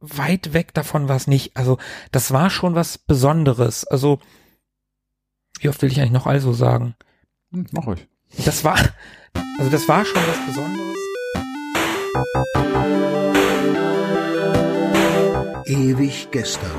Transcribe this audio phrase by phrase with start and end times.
[0.00, 1.56] weit weg davon war es nicht.
[1.56, 1.78] Also
[2.12, 3.84] das war schon was Besonderes.
[3.84, 4.20] Also
[5.60, 6.94] wie oft will ich eigentlich noch also sagen?
[7.52, 8.06] Hm, mach euch.
[8.44, 8.78] Das war,
[9.58, 10.98] also das war schon was Besonderes.
[15.66, 16.70] Ewig gestern.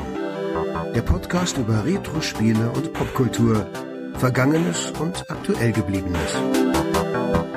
[0.96, 3.68] Der Podcast über Retro-Spiele und Popkultur.
[4.16, 6.36] Vergangenes und aktuell gebliebenes.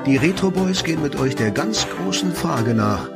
[0.06, 3.08] Die Retro Boys gehen mit euch der ganz großen Frage nach.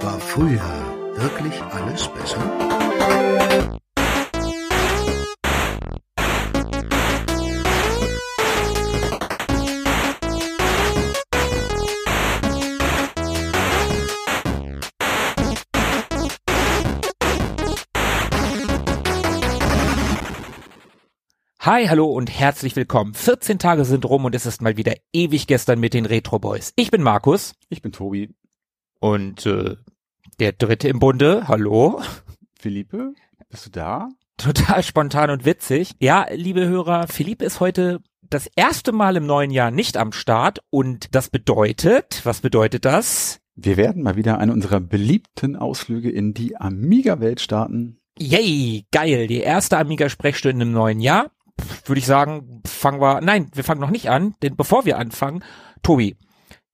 [0.00, 2.40] War früher wirklich alles besser?
[21.60, 23.14] Hi, hallo und herzlich willkommen.
[23.14, 26.72] 14 Tage sind rum und es ist mal wieder ewig gestern mit den Retro Boys.
[26.76, 27.54] Ich bin Markus.
[27.68, 28.34] Ich bin Tobi.
[29.00, 29.76] Und äh,
[30.38, 32.00] der dritte im Bunde, hallo.
[32.58, 33.14] Philippe,
[33.48, 34.08] bist du da?
[34.36, 35.92] Total spontan und witzig.
[36.00, 40.60] Ja, liebe Hörer, Philippe ist heute das erste Mal im neuen Jahr nicht am Start
[40.70, 43.40] und das bedeutet, was bedeutet das?
[43.54, 47.98] Wir werden mal wieder eine unserer beliebten Ausflüge in die Amiga-Welt starten.
[48.18, 51.30] Yay, geil, die erste Amiga-Sprechstunde im neuen Jahr
[51.86, 55.42] würde ich sagen, fangen wir, nein, wir fangen noch nicht an, denn bevor wir anfangen,
[55.82, 56.16] Tobi,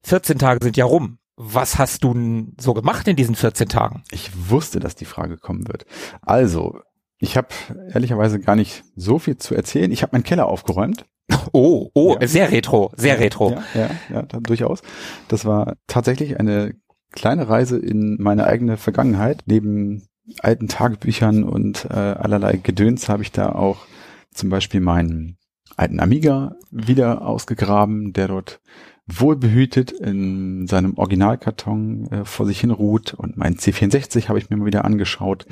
[0.05, 1.19] 14 Tage sind ja rum.
[1.37, 4.05] Was hast du so gemacht in diesen 14 Tagen?
[4.11, 5.87] Ich wusste, dass die Frage kommen wird.
[6.21, 6.81] Also,
[7.19, 7.49] ich habe
[7.93, 9.91] ehrlicherweise gar nicht so viel zu erzählen.
[9.91, 11.07] Ich habe meinen Keller aufgeräumt.
[11.53, 12.27] Oh, oh, ja.
[12.29, 13.53] sehr retro, sehr retro.
[13.53, 14.83] Ja, ja, ja, durchaus.
[15.29, 16.75] Das war tatsächlich eine
[17.11, 19.43] kleine Reise in meine eigene Vergangenheit.
[19.47, 20.09] Neben
[20.41, 23.87] alten Tagebüchern und äh, allerlei Gedöns habe ich da auch
[24.33, 25.37] zum Beispiel meinen
[25.77, 28.61] alten Amiga wieder ausgegraben, der dort
[29.07, 34.57] wohlbehütet in seinem Originalkarton äh, vor sich hin ruht und mein C64 habe ich mir
[34.57, 35.47] mal wieder angeschaut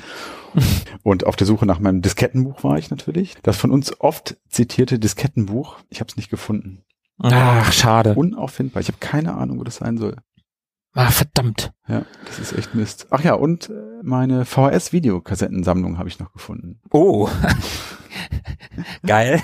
[1.03, 3.35] und auf der Suche nach meinem Diskettenbuch war ich natürlich.
[3.43, 6.83] Das von uns oft zitierte Diskettenbuch, ich habe es nicht gefunden.
[7.23, 8.15] Ach, schade.
[8.15, 8.81] Unauffindbar.
[8.81, 10.15] Ich habe keine Ahnung, wo das sein soll.
[10.93, 11.71] Ah, verdammt.
[11.87, 13.07] Ja, das ist echt Mist.
[13.11, 13.73] Ach ja, und äh,
[14.03, 16.81] meine VHS-Videokassettensammlung habe ich noch gefunden.
[16.91, 17.29] Oh.
[19.05, 19.41] Geil.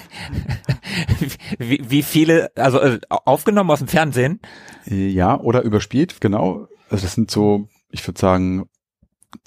[1.58, 4.40] wie, wie viele, also äh, aufgenommen aus dem Fernsehen?
[4.86, 6.68] Ja, oder überspielt, genau.
[6.90, 8.70] Also das sind so, ich würde sagen,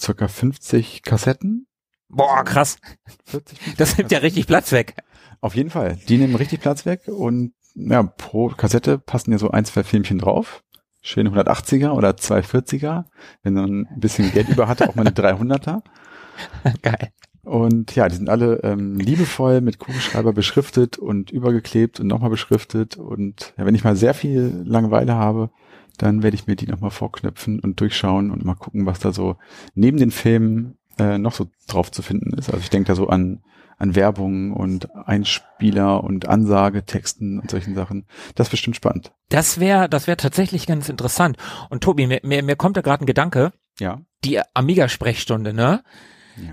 [0.00, 1.66] circa 50 Kassetten.
[2.08, 2.78] Boah, krass.
[3.26, 4.96] 40, das nimmt ja richtig Platz weg.
[5.40, 5.98] Auf jeden Fall.
[6.08, 10.18] Die nehmen richtig Platz weg und ja, pro Kassette passen ja so ein, zwei Filmchen
[10.18, 10.62] drauf.
[11.02, 13.04] Schön 180er oder 240er.
[13.42, 15.82] Wenn man ein bisschen Geld über hatte, auch mal eine 300er.
[16.82, 17.12] Geil.
[17.42, 22.96] Und ja, die sind alle ähm, liebevoll mit Kugelschreiber beschriftet und übergeklebt und nochmal beschriftet.
[22.96, 25.50] Und ja, wenn ich mal sehr viel Langeweile habe,
[25.96, 29.36] dann werde ich mir die nochmal vorknöpfen und durchschauen und mal gucken, was da so
[29.74, 32.50] neben den Filmen äh, noch so drauf zu finden ist.
[32.50, 33.42] Also ich denke da so an,
[33.78, 38.06] an Werbung und Einspieler und Ansagetexten und solchen Sachen.
[38.34, 39.12] Das ist bestimmt spannend.
[39.30, 41.36] Das wäre das wäre tatsächlich ganz interessant.
[41.70, 43.52] Und Tobi, mir, mir, mir kommt da gerade ein Gedanke.
[43.78, 44.00] Ja.
[44.24, 45.82] Die Amiga-Sprechstunde, ne?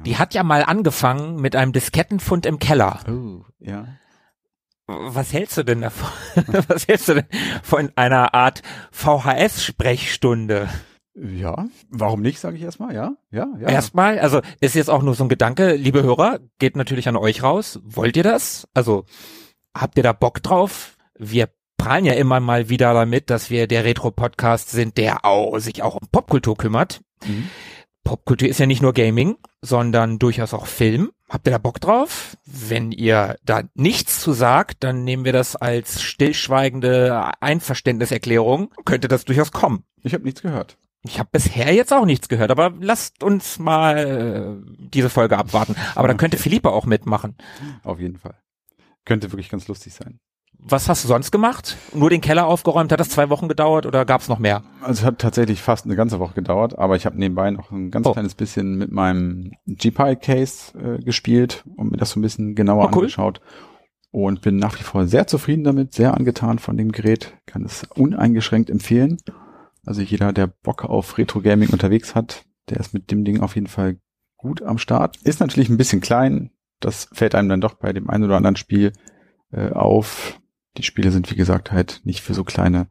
[0.06, 3.00] Die hat ja mal angefangen mit einem Diskettenfund im Keller.
[3.10, 3.88] Oh, ja.
[4.88, 6.10] Was hältst du denn davon?
[6.68, 7.28] Was hältst du denn
[7.62, 8.62] von einer Art
[8.92, 10.70] VHS-Sprechstunde?
[11.20, 13.70] Ja, warum nicht, sage ich erstmal, ja, ja, ja.
[13.70, 17.42] Erstmal, also ist jetzt auch nur so ein Gedanke, liebe Hörer, geht natürlich an euch
[17.42, 17.80] raus.
[17.84, 18.68] Wollt ihr das?
[18.76, 19.06] Also
[19.76, 20.96] habt ihr da Bock drauf?
[21.18, 25.82] Wir prallen ja immer mal wieder damit, dass wir der Retro-Podcast sind, der auch, sich
[25.82, 27.02] auch um Popkultur kümmert.
[27.26, 27.50] Mhm.
[28.08, 31.12] Popkultur ist ja nicht nur Gaming, sondern durchaus auch Film.
[31.28, 32.38] Habt ihr da Bock drauf?
[32.46, 38.74] Wenn ihr da nichts zu sagt, dann nehmen wir das als stillschweigende Einverständniserklärung.
[38.86, 39.84] Könnte das durchaus kommen.
[40.04, 40.78] Ich habe nichts gehört.
[41.04, 45.76] Ich habe bisher jetzt auch nichts gehört, aber lasst uns mal äh, diese Folge abwarten.
[45.94, 47.36] Aber dann könnte Philippe auch mitmachen.
[47.84, 48.38] Auf jeden Fall.
[49.04, 50.18] Könnte wirklich ganz lustig sein
[50.60, 51.78] was hast du sonst gemacht?
[51.94, 52.92] Nur den Keller aufgeräumt?
[52.92, 54.64] Hat das zwei Wochen gedauert oder gab es noch mehr?
[54.82, 57.92] Also es hat tatsächlich fast eine ganze Woche gedauert, aber ich habe nebenbei noch ein
[57.92, 58.14] ganz oh.
[58.14, 62.88] kleines bisschen mit meinem GPI-Case äh, gespielt und mir das so ein bisschen genauer oh,
[62.88, 63.04] cool.
[63.04, 63.42] angeschaut
[64.12, 67.84] und bin nach wie vor sehr zufrieden damit, sehr angetan von dem Gerät, kann es
[67.96, 69.18] uneingeschränkt empfehlen.
[69.86, 73.68] Also jeder, der Bock auf Retro-Gaming unterwegs hat, der ist mit dem Ding auf jeden
[73.68, 73.98] Fall
[74.36, 75.18] gut am Start.
[75.24, 78.56] Ist natürlich ein bisschen klein, das fällt einem dann doch bei dem einen oder anderen
[78.56, 78.94] Spiel
[79.52, 80.40] äh, auf.
[80.78, 82.88] Die Spiele sind, wie gesagt, halt nicht für so kleine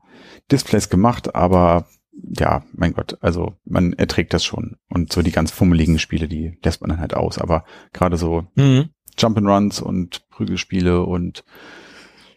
[0.50, 4.76] Displays gemacht, aber ja, mein Gott, also man erträgt das schon.
[4.88, 7.38] Und so die ganz fummeligen Spiele, die lässt man dann halt aus.
[7.38, 8.90] Aber gerade so mhm.
[9.18, 11.44] Jump'n'Runs und Prügelspiele und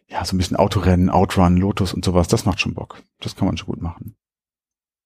[0.07, 3.03] ja, so ein bisschen Autorennen, Outrun, Lotus und sowas, das macht schon Bock.
[3.19, 4.15] Das kann man schon gut machen.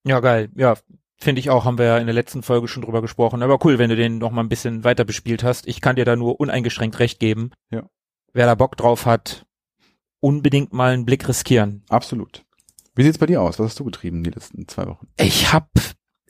[0.05, 0.49] Ja, geil.
[0.55, 0.75] Ja,
[1.23, 3.43] Finde ich auch, haben wir ja in der letzten Folge schon drüber gesprochen.
[3.43, 5.67] Aber cool, wenn du den noch mal ein bisschen weiter bespielt hast.
[5.69, 7.51] Ich kann dir da nur uneingeschränkt recht geben.
[7.71, 7.83] Ja.
[8.33, 9.45] Wer da Bock drauf hat,
[10.23, 11.83] unbedingt mal einen Blick riskieren.
[11.89, 12.45] Absolut.
[12.95, 13.59] Wie sieht's bei dir aus?
[13.59, 15.07] Was hast du getrieben die letzten zwei Wochen?
[15.17, 15.67] Ich habe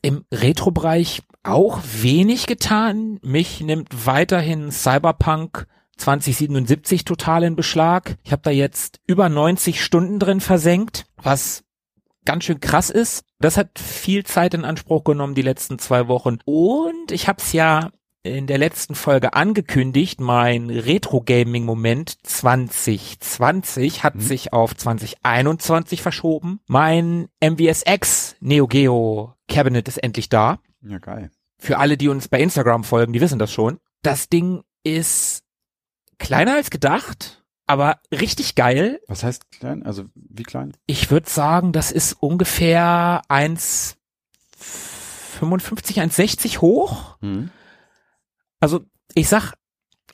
[0.01, 3.19] im Retro-Bereich auch wenig getan.
[3.21, 5.67] Mich nimmt weiterhin Cyberpunk
[5.97, 8.17] 2077 total in Beschlag.
[8.23, 11.63] Ich habe da jetzt über 90 Stunden drin versenkt, was
[12.25, 13.25] ganz schön krass ist.
[13.39, 16.39] Das hat viel Zeit in Anspruch genommen die letzten zwei Wochen.
[16.45, 17.91] Und ich habe es ja
[18.23, 24.21] in der letzten Folge angekündigt, mein Retro-Gaming-Moment 2020 hat mhm.
[24.21, 26.61] sich auf 2021 verschoben.
[26.67, 30.59] Mein MVSX Neo Geo Cabinet ist endlich da.
[30.81, 31.31] Ja, geil.
[31.59, 33.79] Für alle, die uns bei Instagram folgen, die wissen das schon.
[34.01, 35.43] Das Ding ist
[36.17, 39.01] kleiner als gedacht, aber richtig geil.
[39.07, 39.83] Was heißt klein?
[39.83, 40.71] Also wie klein?
[40.85, 43.95] Ich würde sagen, das ist ungefähr 1,55,
[46.01, 47.17] 1,60 hoch.
[47.19, 47.49] Mhm.
[48.63, 48.79] Also
[49.13, 49.55] ich sag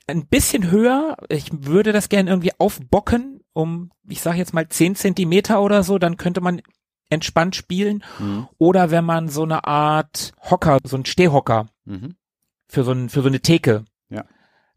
[0.07, 1.17] ein bisschen höher.
[1.29, 5.99] Ich würde das gerne irgendwie aufbocken, um, ich sag jetzt mal zehn Zentimeter oder so,
[5.99, 6.63] dann könnte man
[7.11, 8.03] entspannt spielen.
[8.17, 8.47] Mhm.
[8.57, 12.15] Oder wenn man so eine Art Hocker, so ein Stehhocker mhm.
[12.67, 13.85] für so ein, für so eine Theke.
[14.09, 14.25] Ja.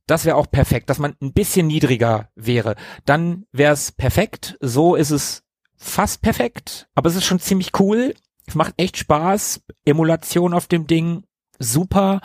[0.06, 2.76] Das wäre auch perfekt, dass man ein bisschen niedriger wäre.
[3.06, 4.58] Dann wäre es perfekt.
[4.60, 5.44] So ist es
[5.76, 8.12] fast perfekt, aber es ist schon ziemlich cool.
[8.46, 9.62] Es macht echt Spaß.
[9.86, 11.24] Emulation auf dem Ding,
[11.58, 12.20] super.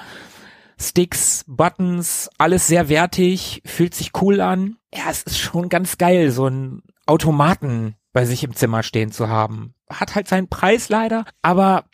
[0.80, 4.78] Sticks, Buttons, alles sehr wertig, fühlt sich cool an.
[4.94, 9.28] Ja, es ist schon ganz geil, so ein Automaten bei sich im Zimmer stehen zu
[9.28, 9.74] haben.
[9.90, 11.86] Hat halt seinen Preis leider, aber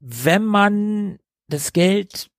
[0.00, 1.18] wenn man
[1.48, 2.30] das Geld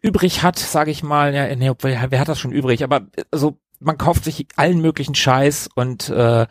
[0.00, 3.98] übrig hat, sage ich mal, ja, nee, wer hat das schon übrig, aber also man
[3.98, 6.46] kauft sich allen möglichen Scheiß und äh,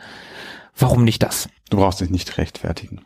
[0.76, 1.50] warum nicht das?
[1.70, 3.06] Du brauchst dich nicht rechtfertigen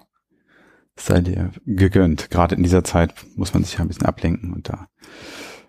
[0.98, 2.30] sei dir gegönnt.
[2.30, 4.88] Gerade in dieser Zeit muss man sich ja ein bisschen ablenken und da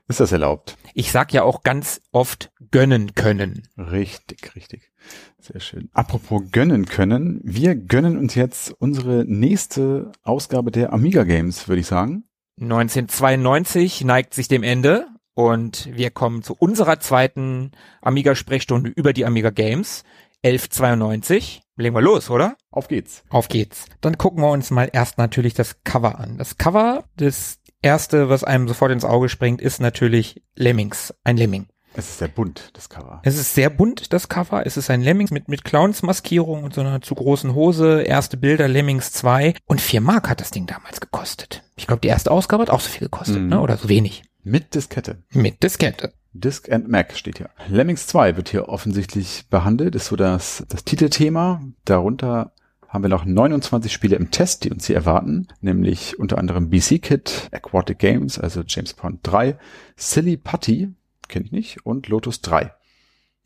[0.06, 0.76] ist das erlaubt.
[0.92, 3.62] Ich sag ja auch ganz oft gönnen können.
[3.78, 4.92] Richtig, richtig.
[5.38, 5.88] Sehr schön.
[5.92, 7.40] Apropos gönnen können.
[7.42, 12.24] Wir gönnen uns jetzt unsere nächste Ausgabe der Amiga Games, würde ich sagen.
[12.60, 17.72] 1992 neigt sich dem Ende und wir kommen zu unserer zweiten
[18.02, 20.04] Amiga-Sprechstunde über die Amiga Games.
[20.44, 21.62] 1192.
[21.76, 22.56] Legen wir los, oder?
[22.70, 23.24] Auf geht's.
[23.30, 23.86] Auf geht's.
[24.00, 26.38] Dann gucken wir uns mal erst natürlich das Cover an.
[26.38, 31.14] Das Cover, das erste, was einem sofort ins Auge springt, ist natürlich Lemmings.
[31.24, 31.66] Ein Lemming.
[31.96, 33.20] Es ist sehr bunt, das Cover.
[33.22, 34.66] Es ist sehr bunt, das Cover.
[34.66, 38.02] Es ist ein Lemmings mit, mit Clowns-Maskierung und so einer zu großen Hose.
[38.02, 39.54] Erste Bilder, Lemmings 2.
[39.66, 41.62] Und vier Mark hat das Ding damals gekostet.
[41.76, 43.48] Ich glaube, die erste Ausgabe hat auch so viel gekostet, mhm.
[43.48, 43.60] ne?
[43.60, 44.24] Oder so wenig.
[44.42, 45.22] Mit Diskette.
[45.30, 46.12] Mit Diskette.
[46.34, 47.50] Disk and Mac steht hier.
[47.68, 51.62] Lemmings 2 wird hier offensichtlich behandelt, ist so das, das Titelthema.
[51.84, 52.52] Darunter
[52.88, 57.00] haben wir noch 29 Spiele im Test, die uns hier erwarten, nämlich unter anderem BC
[57.00, 59.56] Kit, Aquatic Games, also James Pond 3,
[59.96, 60.90] Silly Putty,
[61.28, 62.72] kenne ich nicht, und Lotus 3.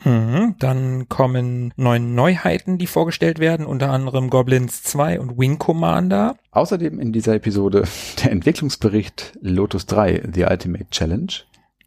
[0.05, 6.37] Mhm, dann kommen neun Neuheiten, die vorgestellt werden, unter anderem Goblins 2 und Wing Commander.
[6.52, 7.84] Außerdem in dieser Episode
[8.23, 11.32] der Entwicklungsbericht Lotus 3, The Ultimate Challenge.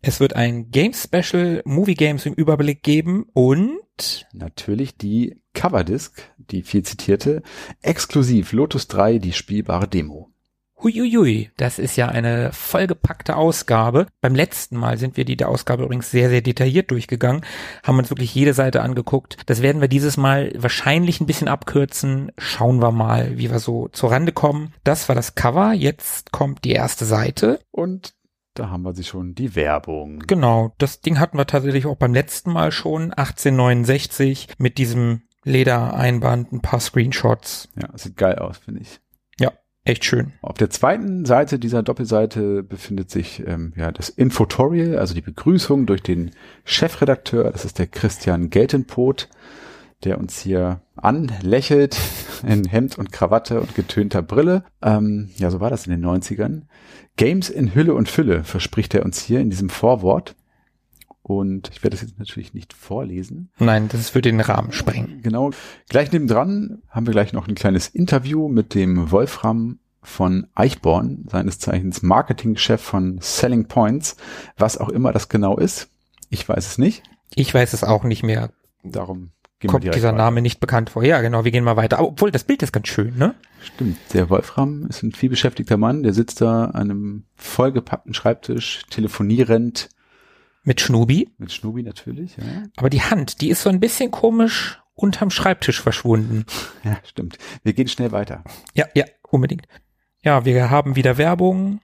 [0.04, 6.64] Es wird ein Game Special Movie Games im Überblick geben und natürlich die Coverdisc, die
[6.64, 7.44] viel zitierte,
[7.84, 10.32] exklusiv Lotus 3, die spielbare Demo.
[10.82, 14.08] Huiuiui, das ist ja eine vollgepackte Ausgabe.
[14.22, 17.46] Beim letzten Mal sind wir die der Ausgabe übrigens sehr, sehr detailliert durchgegangen,
[17.84, 19.38] haben uns wirklich jede Seite angeguckt.
[19.46, 22.32] Das werden wir dieses Mal wahrscheinlich ein bisschen abkürzen.
[22.40, 24.74] Schauen wir mal, wie wir so zur Rande kommen.
[24.84, 25.74] Das war das Cover.
[25.74, 27.60] Jetzt kommt die erste Seite.
[27.70, 28.16] Und
[28.54, 30.20] da haben wir sie schon, die Werbung.
[30.28, 36.52] Genau, das Ding hatten wir tatsächlich auch beim letzten Mal schon, 1869, mit diesem Ledereinband,
[36.52, 37.70] ein paar Screenshots.
[37.82, 39.00] Ja, sieht geil aus, finde ich.
[39.40, 39.52] Ja,
[39.84, 40.34] echt schön.
[40.42, 45.86] Auf der zweiten Seite dieser Doppelseite befindet sich ähm, ja das Infotorial, also die Begrüßung
[45.86, 46.32] durch den
[46.64, 49.30] Chefredakteur, das ist der Christian Geltenpot
[50.04, 51.98] der uns hier anlächelt
[52.48, 54.64] in Hemd und Krawatte und getönter Brille.
[54.82, 56.64] Ähm, ja, so war das in den 90ern.
[57.18, 60.36] Games in Hülle und Fülle verspricht er uns hier in diesem Vorwort.
[61.24, 63.52] Und ich werde das jetzt natürlich nicht vorlesen.
[63.60, 65.22] Nein, das würde den Rahmen sprengen.
[65.22, 65.52] Genau.
[65.88, 71.60] Gleich nebendran haben wir gleich noch ein kleines Interview mit dem Wolfram von Eichborn, seines
[71.60, 74.18] Zeichens Marketingchef von Selling Points.
[74.58, 75.90] Was auch immer das genau ist.
[76.30, 77.04] Ich weiß es nicht.
[77.36, 78.52] Ich weiß es auch nicht mehr.
[78.84, 80.18] Darum Gehen kommt dieser weiter.
[80.18, 81.04] Name nicht bekannt vor.
[81.04, 82.02] Ja, genau, wir gehen mal weiter.
[82.02, 83.36] obwohl, das Bild ist ganz schön, ne?
[83.62, 83.98] Stimmt.
[84.14, 89.90] Der Wolfram ist ein vielbeschäftigter Mann, der sitzt da an einem vollgepackten Schreibtisch, telefonierend.
[90.64, 91.30] Mit Schnubi?
[91.38, 92.44] Mit Schnubi natürlich, ja.
[92.76, 96.46] Aber die Hand, die ist so ein bisschen komisch unterm Schreibtisch verschwunden.
[96.84, 97.38] Ja, stimmt.
[97.62, 98.44] Wir gehen schnell weiter.
[98.74, 99.68] Ja, ja, unbedingt.
[100.24, 101.80] Ja, wir haben wieder Werbung,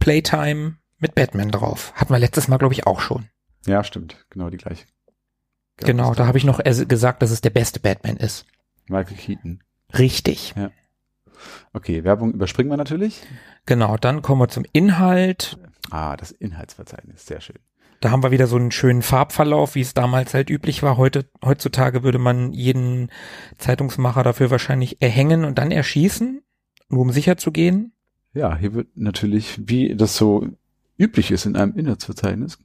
[0.00, 1.92] Playtime mit Batman drauf.
[1.94, 3.28] Hatten wir letztes Mal, glaube ich, auch schon.
[3.66, 4.16] Ja, stimmt.
[4.30, 4.84] Genau die gleiche.
[5.78, 8.46] Genau, da habe ich noch gesagt, dass es der beste Batman ist.
[8.88, 9.62] Michael Keaton.
[9.98, 10.54] Richtig.
[10.56, 10.70] Ja.
[11.72, 13.22] Okay, Werbung überspringen wir natürlich.
[13.66, 15.58] Genau, dann kommen wir zum Inhalt.
[15.90, 17.58] Ah, das Inhaltsverzeichnis, sehr schön.
[18.00, 20.96] Da haben wir wieder so einen schönen Farbverlauf, wie es damals halt üblich war.
[20.96, 23.10] Heute, heutzutage würde man jeden
[23.58, 26.42] Zeitungsmacher dafür wahrscheinlich erhängen und dann erschießen,
[26.88, 27.92] nur um sicher zu gehen.
[28.34, 30.48] Ja, hier wird natürlich, wie das so
[30.98, 32.58] üblich ist in einem Inhaltsverzeichnis,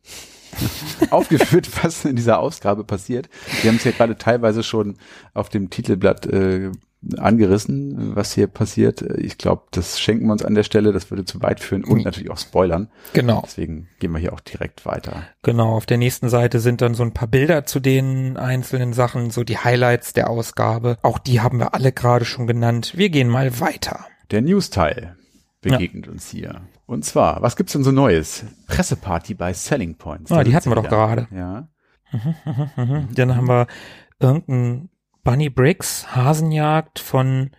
[1.10, 3.30] aufgeführt, was in dieser Ausgabe passiert.
[3.62, 4.98] Wir haben es ja gerade teilweise schon
[5.34, 6.72] auf dem Titelblatt äh,
[7.18, 9.02] angerissen, was hier passiert.
[9.02, 12.04] Ich glaube, das schenken wir uns an der Stelle, das würde zu weit führen und
[12.04, 12.90] natürlich auch spoilern.
[13.14, 13.44] Genau.
[13.46, 15.24] Deswegen gehen wir hier auch direkt weiter.
[15.44, 19.30] Genau, auf der nächsten Seite sind dann so ein paar Bilder zu den einzelnen Sachen,
[19.30, 20.98] so die Highlights der Ausgabe.
[21.04, 22.94] Auch die haben wir alle gerade schon genannt.
[22.96, 24.08] Wir gehen mal weiter.
[24.32, 25.16] Der News-Teil
[25.62, 26.12] begegnet ja.
[26.12, 26.62] uns hier.
[26.88, 28.46] Und zwar, was gibt's denn so Neues?
[28.68, 30.32] Presseparty bei Selling Points.
[30.32, 31.28] Ah, die hatten wir doch gerade.
[31.32, 31.68] Ja.
[33.14, 33.68] Dann haben wir
[34.20, 34.90] irgendein
[35.24, 37.52] Bunny Bricks, Hasenjagd von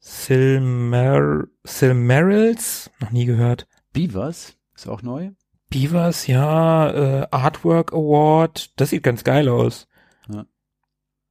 [0.00, 3.68] Silmer Silmarils, noch nie gehört.
[3.92, 5.32] Beavers, ist auch neu.
[5.68, 9.88] Beavers, ja, äh, Artwork Award, das sieht ganz geil aus.
[10.32, 10.46] Ja.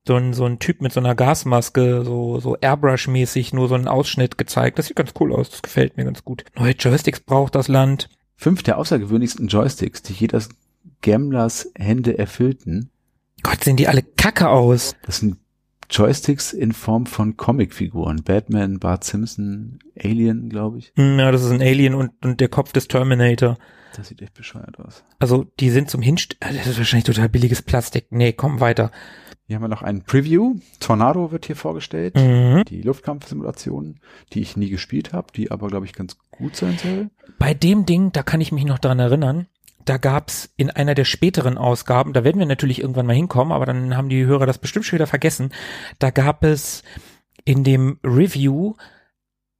[0.05, 3.87] So ein, so ein Typ mit so einer Gasmaske, so, so Airbrush-mäßig, nur so einen
[3.87, 4.77] Ausschnitt gezeigt.
[4.77, 6.43] Das sieht ganz cool aus, das gefällt mir ganz gut.
[6.57, 8.09] Neue Joysticks braucht das Land.
[8.35, 10.49] Fünf der außergewöhnlichsten Joysticks, die jedes
[11.01, 12.89] Gamblers Hände erfüllten.
[13.43, 14.95] Gott, sehen die alle kacke aus.
[15.05, 15.37] Das sind
[15.89, 18.23] Joysticks in Form von Comicfiguren.
[18.23, 20.91] Batman, Bart Simpson, Alien, glaube ich.
[20.95, 23.57] Hm, ja, das ist ein Alien und, und der Kopf des Terminator.
[23.95, 25.03] Das sieht echt bescheuert aus.
[25.19, 26.37] Also, die sind zum Hinst...
[26.39, 28.07] Äh, das ist wahrscheinlich total billiges Plastik.
[28.09, 28.91] Nee, komm weiter.
[29.45, 30.55] Hier haben wir noch ein Preview.
[30.79, 32.15] Tornado wird hier vorgestellt.
[32.15, 32.63] Mhm.
[32.65, 33.99] Die Luftkampfsimulation,
[34.31, 37.09] die ich nie gespielt habe, die aber, glaube ich, ganz gut sein soll.
[37.39, 39.47] Bei dem Ding, da kann ich mich noch dran erinnern,
[39.85, 43.65] da gab's in einer der späteren Ausgaben, da werden wir natürlich irgendwann mal hinkommen, aber
[43.65, 45.51] dann haben die Hörer das bestimmt schon wieder vergessen,
[45.99, 46.83] da gab es
[47.43, 48.75] in dem Review,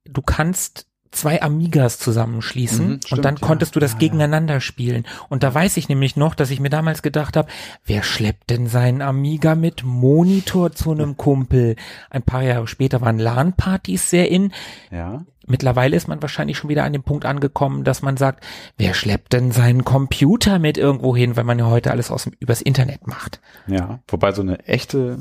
[0.06, 5.06] du kannst zwei Amigas zusammenschließen mhm, stimmt, und dann konntest du das ja, gegeneinander spielen.
[5.30, 7.50] Und da weiß ich nämlich noch, dass ich mir damals gedacht habe,
[7.86, 11.76] wer schleppt denn seinen Amiga mit Monitor zu einem Kumpel?
[12.10, 14.52] Ein paar Jahre später waren LAN-Partys sehr in.
[14.92, 15.24] Ja.
[15.46, 18.46] Mittlerweile ist man wahrscheinlich schon wieder an dem Punkt angekommen, dass man sagt,
[18.78, 22.34] wer schleppt denn seinen Computer mit irgendwo hin, weil man ja heute alles aus dem,
[22.40, 23.42] übers Internet macht.
[23.68, 25.20] Ja, wobei so eine echte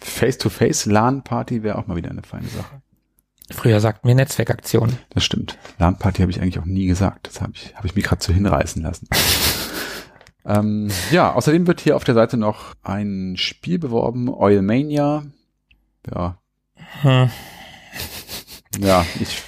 [0.00, 2.75] Face-to-Face LAN-Party wäre auch mal wieder eine feine Sache.
[3.50, 4.98] Früher sagten wir Netzwerkaktion.
[5.10, 5.58] Das stimmt.
[5.78, 7.28] LAN-Party habe ich eigentlich auch nie gesagt.
[7.28, 9.08] Das habe ich, hab ich mich gerade so hinreißen lassen.
[10.44, 15.24] ähm, ja, außerdem wird hier auf der Seite noch ein Spiel beworben, Oilmania.
[16.12, 16.38] Ja.
[17.02, 17.30] Hm.
[18.78, 19.42] Ja, ich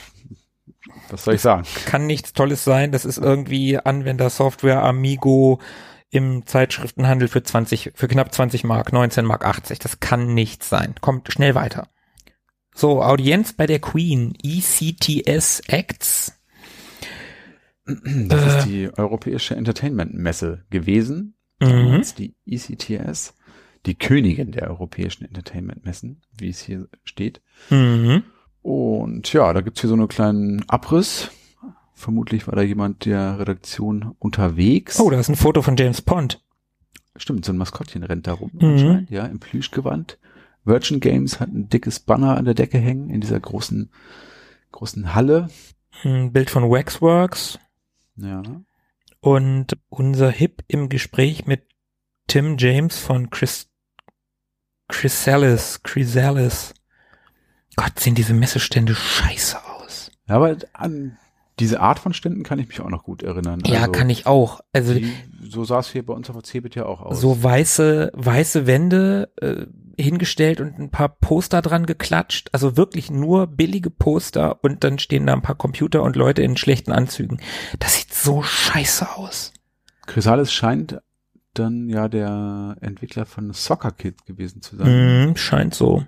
[1.11, 1.64] was soll ich sagen?
[1.87, 2.93] Kann nichts Tolles sein.
[2.93, 5.61] Das ist irgendwie Anwendersoftware Amigo
[6.11, 9.78] im Zeitschriftenhandel für 20, für knapp 20 Mark, 19 Mark 80.
[9.78, 10.95] Das kann nichts sein.
[11.00, 11.88] Kommt schnell weiter.
[12.78, 16.40] So, Audienz bei der Queen, ECTS Acts.
[17.85, 17.97] Das
[18.40, 21.35] äh, ist die Europäische Entertainment Messe gewesen.
[21.61, 22.04] Mhm.
[22.18, 23.35] Die ECTS,
[23.85, 27.42] die Königin der europäischen Entertainment Messen, wie es hier steht.
[27.68, 28.23] Mhm.
[28.62, 31.32] Und ja, da gibt's hier so einen kleinen Abriss.
[31.94, 35.00] Vermutlich war da jemand der Redaktion unterwegs.
[35.00, 36.44] Oh, da ist ein Foto von James Pond.
[37.16, 39.08] Stimmt, so ein Maskottchen rennt da rum mhm.
[39.11, 40.16] ja, im Plüschgewand.
[40.64, 43.90] Virgin Games hat ein dickes Banner an der Decke hängen in dieser großen,
[44.72, 45.48] großen Halle.
[46.04, 47.58] Ein Bild von Waxworks.
[48.16, 48.42] Ja.
[49.20, 51.66] Und unser Hip im Gespräch mit
[52.26, 53.68] Tim James von Chris,
[54.88, 56.74] Chrysalis, Chrysalis.
[57.76, 60.10] Gott, sehen diese Messestände scheiße aus.
[60.28, 61.16] Ja, aber an
[61.58, 63.60] diese Art von Ständen kann ich mich auch noch gut erinnern.
[63.66, 64.60] Ja, also, kann ich auch.
[64.72, 65.12] Also die,
[65.42, 67.20] so sah es hier bei uns auf der Cebit ja auch aus.
[67.20, 69.66] So weiße weiße Wände äh,
[70.00, 72.50] hingestellt und ein paar Poster dran geklatscht.
[72.52, 76.56] Also wirklich nur billige Poster und dann stehen da ein paar Computer und Leute in
[76.56, 77.40] schlechten Anzügen.
[77.78, 79.52] Das sieht so scheiße aus.
[80.06, 81.00] Chrysalis scheint
[81.54, 85.30] dann ja der Entwickler von Soccer Kid gewesen zu sein.
[85.30, 86.04] Mm, scheint so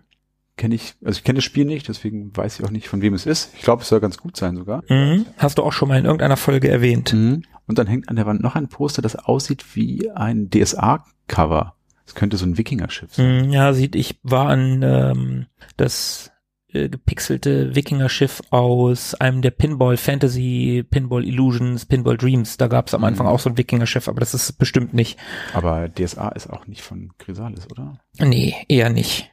[0.61, 3.15] kenne ich, also ich kenne das Spiel nicht, deswegen weiß ich auch nicht, von wem
[3.15, 3.55] es ist.
[3.57, 4.85] Ich glaube, es soll ganz gut sein sogar.
[4.91, 5.25] Mhm.
[5.39, 7.15] Hast du auch schon mal in irgendeiner Folge erwähnt.
[7.15, 7.45] Mhm.
[7.67, 11.75] Und dann hängt an der Wand noch ein Poster, das aussieht wie ein DSA-Cover.
[12.05, 13.47] Das könnte so ein Wikingerschiff sein.
[13.47, 15.47] Mhm, ja, sieht, ich war an ähm,
[15.79, 16.31] das
[16.73, 22.59] äh, gepixelte Wikingerschiff aus einem der Pinball Fantasy, Pinball Illusions, Pinball Dreams.
[22.59, 23.33] Da gab es am Anfang mhm.
[23.33, 25.19] auch so ein Wikingerschiff, aber das ist bestimmt nicht.
[25.55, 27.99] Aber DSA ist auch nicht von Chrysalis, oder?
[28.19, 29.31] Nee, eher nicht.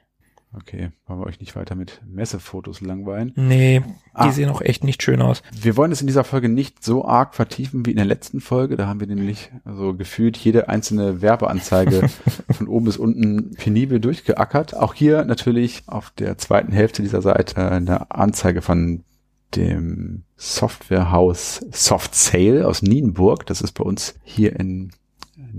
[0.54, 3.34] Okay, wollen wir euch nicht weiter mit Messefotos langweilen?
[3.36, 5.44] Nee, die ah, sehen auch echt nicht schön aus.
[5.52, 8.78] Wir wollen es in dieser Folge nicht so arg vertiefen wie in der letzten Folge.
[8.78, 12.10] Da haben wir nämlich also gefühlt jede einzelne Werbeanzeige
[12.50, 14.76] von oben bis unten penibel durchgeackert.
[14.76, 19.04] Auch hier natürlich auf der zweiten Hälfte dieser Seite eine Anzeige von
[19.56, 23.46] dem Softwarehaus Soft Sale aus Nienburg.
[23.46, 24.92] Das ist bei uns hier in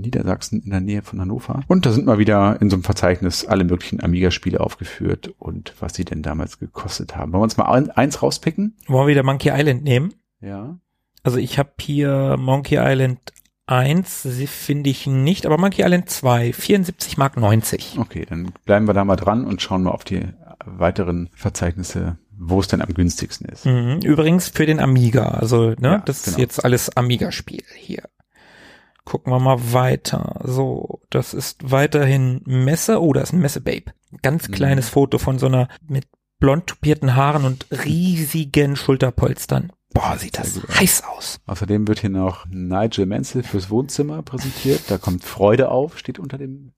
[0.01, 1.63] Niedersachsen in der Nähe von Hannover.
[1.69, 5.95] Und da sind mal wieder in so einem Verzeichnis alle möglichen Amiga-Spiele aufgeführt und was
[5.95, 7.33] sie denn damals gekostet haben.
[7.33, 8.77] Wollen wir uns mal eins rauspicken?
[8.87, 10.15] Wollen wir wieder Monkey Island nehmen?
[10.41, 10.79] Ja.
[11.23, 13.19] Also ich habe hier Monkey Island
[13.67, 17.97] 1, sie finde ich nicht, aber Monkey Island 2, 74 Mark 90.
[17.99, 20.23] Okay, dann bleiben wir da mal dran und schauen mal auf die
[20.65, 23.67] weiteren Verzeichnisse, wo es denn am günstigsten ist.
[23.67, 24.01] Mhm.
[24.03, 26.37] Übrigens für den Amiga, also ne, ja, das genau.
[26.37, 28.05] ist jetzt alles Amiga-Spiel hier.
[29.09, 30.39] Gucken wir mal weiter.
[30.45, 33.01] So, das ist weiterhin Messe.
[33.01, 33.95] Oh, da ist ein Messe-Babe.
[34.21, 34.53] Ganz mhm.
[34.53, 34.93] kleines mhm.
[34.93, 36.05] Foto von so einer mit
[36.39, 39.73] blond tupierten Haaren und riesigen Schulterpolstern.
[39.95, 41.41] Boah, sieht das heiß aus.
[41.47, 44.83] Außerdem wird hier noch Nigel Menzel fürs Wohnzimmer präsentiert.
[44.89, 46.73] Da kommt Freude auf, steht unter dem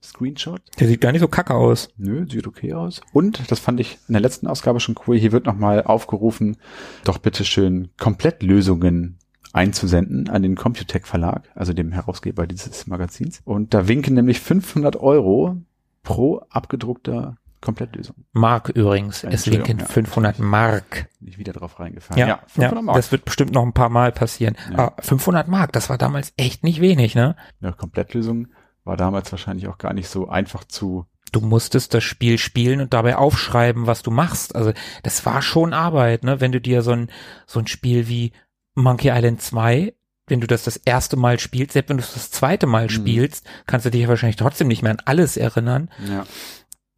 [0.00, 0.62] Screenshot.
[0.78, 1.88] Der sieht gar nicht so kacke aus.
[1.96, 3.00] Nö, sieht okay aus.
[3.12, 6.58] Und, das fand ich in der letzten Ausgabe schon cool, hier wird nochmal aufgerufen,
[7.02, 9.18] doch bitteschön Komplettlösungen
[9.56, 13.40] einzusenden an den Computec Verlag, also dem Herausgeber dieses Magazins.
[13.44, 15.56] Und da winken nämlich 500 Euro
[16.02, 18.16] pro abgedruckter Komplettlösung.
[18.32, 19.24] Mark übrigens.
[19.24, 19.86] Es winken ja.
[19.86, 21.08] 500 Mark.
[21.20, 22.20] Nicht wieder drauf reingefallen.
[22.20, 22.96] Ja, ja, 500 ja Mark.
[22.96, 24.56] das wird bestimmt noch ein paar Mal passieren.
[24.70, 24.78] Ja.
[24.78, 27.34] Aber 500 Mark, das war damals echt nicht wenig, ne?
[27.60, 28.48] Ja, Komplettlösung
[28.84, 32.94] war damals wahrscheinlich auch gar nicht so einfach zu du musstest das Spiel spielen und
[32.94, 34.54] dabei aufschreiben, was du machst.
[34.54, 34.72] Also
[35.02, 36.40] das war schon Arbeit, ne?
[36.40, 37.10] Wenn du dir so ein
[37.46, 38.32] so ein Spiel wie
[38.76, 39.94] Monkey Island 2,
[40.28, 42.90] wenn du das das erste Mal spielst, selbst wenn du es das zweite Mal mhm.
[42.90, 45.90] spielst, kannst du dich wahrscheinlich trotzdem nicht mehr an alles erinnern.
[46.08, 46.24] Ja.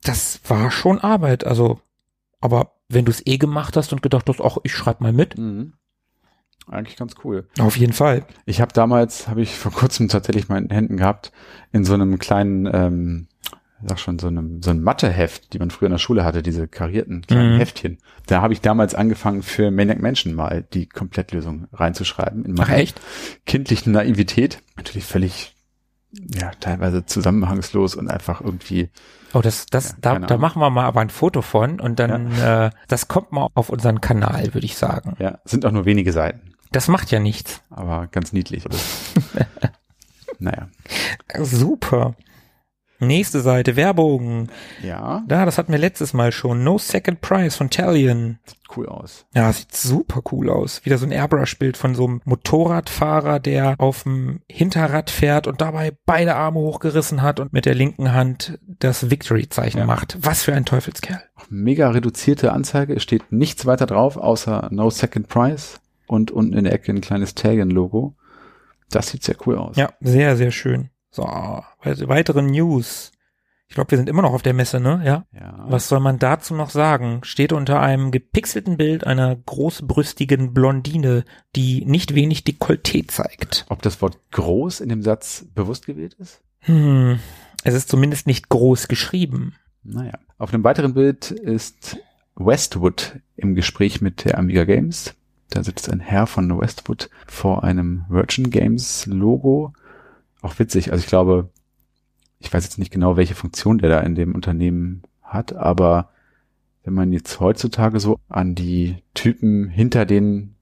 [0.02, 1.80] Das war schon Arbeit, also,
[2.40, 5.38] aber wenn du es eh gemacht hast und gedacht hast, ach, ich schreib mal mit.
[5.38, 5.74] Mhm.
[6.68, 7.48] Eigentlich ganz cool.
[7.58, 8.26] Auf jeden Fall.
[8.44, 11.32] Ich habe damals, habe ich vor kurzem tatsächlich mal in Händen gehabt,
[11.72, 13.28] in so einem kleinen ähm,
[13.84, 16.66] sag schon, so einem, so ein Matheheft, die man früher in der Schule hatte, diese
[16.66, 17.58] karierten kleinen mhm.
[17.58, 17.98] Heftchen.
[18.26, 22.44] Da habe ich damals angefangen, für Maniac Mansion mal die Komplettlösung reinzuschreiben.
[22.44, 23.00] In meiner Ach, echt?
[23.46, 24.62] kindlichen Naivität.
[24.76, 25.54] Natürlich völlig,
[26.12, 28.90] ja, teilweise zusammenhangslos und einfach irgendwie.
[29.32, 32.32] Oh, das, das, ja, da, da machen wir mal aber ein Foto von und dann,
[32.36, 32.66] ja.
[32.66, 35.16] äh, das kommt mal auf unseren Kanal, würde ich sagen.
[35.18, 36.54] Ja, sind auch nur wenige Seiten.
[36.72, 37.62] Das macht ja nichts.
[37.70, 38.64] Aber ganz niedlich.
[40.38, 40.68] naja.
[41.40, 42.14] Super.
[43.00, 44.48] Nächste Seite, Werbung.
[44.82, 45.22] Ja.
[45.28, 46.64] Da, das hatten wir letztes Mal schon.
[46.64, 48.38] No Second Price von Talion.
[48.44, 49.24] Sieht cool aus.
[49.34, 50.84] Ja, sieht super cool aus.
[50.84, 55.92] Wieder so ein Airbrush-Bild von so einem Motorradfahrer, der auf dem Hinterrad fährt und dabei
[56.06, 59.86] beide Arme hochgerissen hat und mit der linken Hand das Victory-Zeichen ja.
[59.86, 60.18] macht.
[60.20, 61.22] Was für ein Teufelskerl.
[61.50, 62.94] Mega reduzierte Anzeige.
[62.94, 67.00] Es steht nichts weiter drauf, außer No Second Price und unten in der Ecke ein
[67.00, 68.14] kleines Talion-Logo.
[68.90, 69.76] Das sieht sehr cool aus.
[69.76, 70.90] Ja, sehr, sehr schön.
[71.10, 73.12] So, weitere News.
[73.68, 75.02] Ich glaube, wir sind immer noch auf der Messe, ne?
[75.04, 75.26] Ja?
[75.32, 75.66] ja.
[75.68, 77.20] Was soll man dazu noch sagen?
[77.22, 83.66] Steht unter einem gepixelten Bild einer großbrüstigen Blondine, die nicht wenig Dekolleté zeigt.
[83.68, 86.40] Ob das Wort groß in dem Satz bewusst gewählt ist?
[86.60, 87.18] Hm,
[87.62, 89.54] es ist zumindest nicht groß geschrieben.
[89.82, 90.18] Naja.
[90.38, 91.98] Auf einem weiteren Bild ist
[92.36, 95.14] Westwood im Gespräch mit der Amiga Games.
[95.50, 99.74] Da sitzt ein Herr von Westwood vor einem Virgin Games Logo
[100.42, 100.92] auch witzig.
[100.92, 101.50] Also ich glaube,
[102.38, 106.10] ich weiß jetzt nicht genau, welche Funktion der da in dem Unternehmen hat, aber
[106.84, 110.54] wenn man jetzt heutzutage so an die Typen hinter den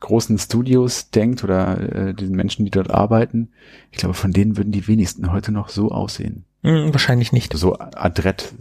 [0.00, 3.50] großen Studios denkt oder äh, diesen Menschen, die dort arbeiten,
[3.90, 6.44] ich glaube, von denen würden die wenigsten heute noch so aussehen.
[6.62, 7.52] Hm, wahrscheinlich nicht.
[7.54, 8.54] So adrett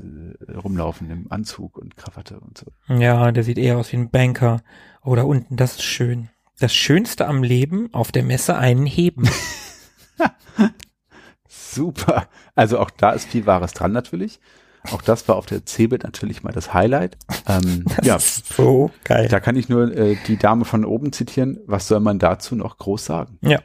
[0.48, 2.66] äh, rumlaufen im Anzug und Krawatte und so.
[2.94, 4.62] Ja, der sieht eher aus wie ein Banker.
[5.04, 6.30] Oder oh, unten, das ist schön.
[6.60, 9.30] Das Schönste am Leben, auf der Messe einen heben.
[11.48, 12.28] Super.
[12.56, 14.40] Also auch da ist viel Wahres dran natürlich.
[14.92, 17.18] Auch das war auf der Cebit natürlich mal das Highlight.
[17.48, 19.28] Ähm, das ja, so geil.
[19.28, 21.60] Da kann ich nur äh, die Dame von oben zitieren.
[21.66, 23.38] Was soll man dazu noch groß sagen?
[23.42, 23.60] Ja.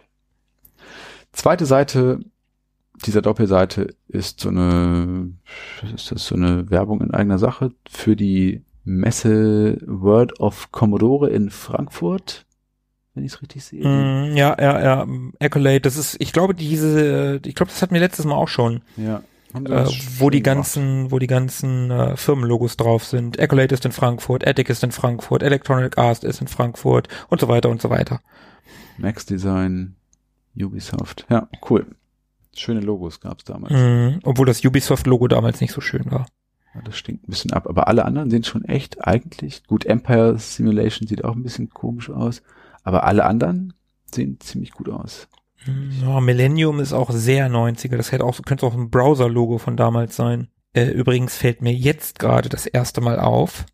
[1.32, 2.20] Zweite Seite
[3.06, 5.32] dieser Doppelseite ist so eine,
[5.94, 11.50] ist das so eine Werbung in eigener Sache für die Messe World of Commodore in
[11.50, 12.46] Frankfurt
[13.14, 13.87] wenn ich es richtig sehe.
[13.87, 15.07] Mm, ja, ja, ja.
[15.40, 18.83] Accolade, das ist, ich glaube, diese, ich glaube, das hatten wir letztes Mal auch schon.
[18.96, 19.22] Ja.
[19.55, 19.87] Äh,
[20.18, 23.38] wo die ganzen, wo die ganzen äh, Firmenlogos drauf sind.
[23.38, 27.48] Accolade ist in Frankfurt, Attic ist in Frankfurt, Electronic Arts ist in Frankfurt und so
[27.48, 28.20] weiter und so weiter.
[28.96, 29.96] Max Design,
[30.59, 31.27] Ubisoft.
[31.29, 31.87] Ja, cool.
[32.55, 33.75] Schöne Logos gab's damals.
[33.75, 36.27] Mhm, obwohl das Ubisoft-Logo damals nicht so schön war.
[36.75, 37.66] Ja, das stinkt ein bisschen ab.
[37.68, 39.85] Aber alle anderen sehen schon echt eigentlich gut.
[39.85, 42.42] Empire Simulation sieht auch ein bisschen komisch aus.
[42.83, 43.75] Aber alle anderen
[44.12, 45.29] sehen ziemlich gut aus.
[46.01, 47.97] Ja, Millennium ist auch sehr 90er.
[47.97, 50.49] Das hätte auch, könnte auch ein Browser-Logo von damals sein.
[50.75, 53.66] Äh, übrigens fällt mir jetzt gerade das erste Mal auf.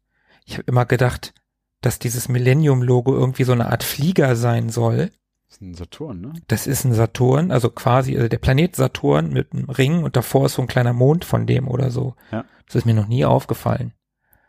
[0.45, 1.33] Ich habe immer gedacht,
[1.81, 5.11] dass dieses Millennium-Logo irgendwie so eine Art Flieger sein soll.
[5.49, 6.33] Das ist ein Saturn, ne?
[6.49, 10.47] Das ist ein Saturn, also quasi also der Planet Saturn mit einem Ring und davor
[10.47, 12.17] ist so ein kleiner Mond von dem oder so.
[12.33, 12.45] Ja.
[12.67, 13.95] Das ist mir noch nie aufgefallen.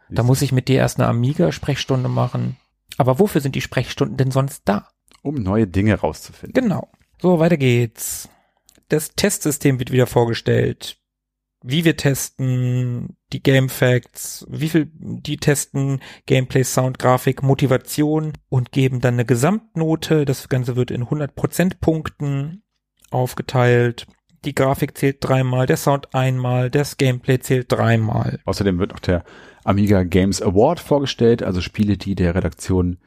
[0.09, 2.57] Da muss ich mit dir erst eine Amiga-Sprechstunde machen.
[2.99, 4.89] Aber wofür sind die Sprechstunden denn sonst da?
[5.21, 6.61] Um neue Dinge rauszufinden.
[6.61, 6.91] Genau.
[7.21, 8.27] So, weiter geht's.
[8.89, 10.97] Das Testsystem wird wieder vorgestellt.
[11.63, 18.73] Wie wir testen, die Game Facts, wie viel die testen, Gameplay, Sound, Grafik, Motivation und
[18.73, 20.25] geben dann eine Gesamtnote.
[20.25, 22.63] Das Ganze wird in 100% Punkten
[23.11, 24.07] aufgeteilt.
[24.43, 28.39] Die Grafik zählt dreimal, der Sound einmal, das Gameplay zählt dreimal.
[28.43, 29.23] Außerdem wird noch der
[29.63, 32.97] Amiga Games Award vorgestellt, also Spiele, die der Redaktion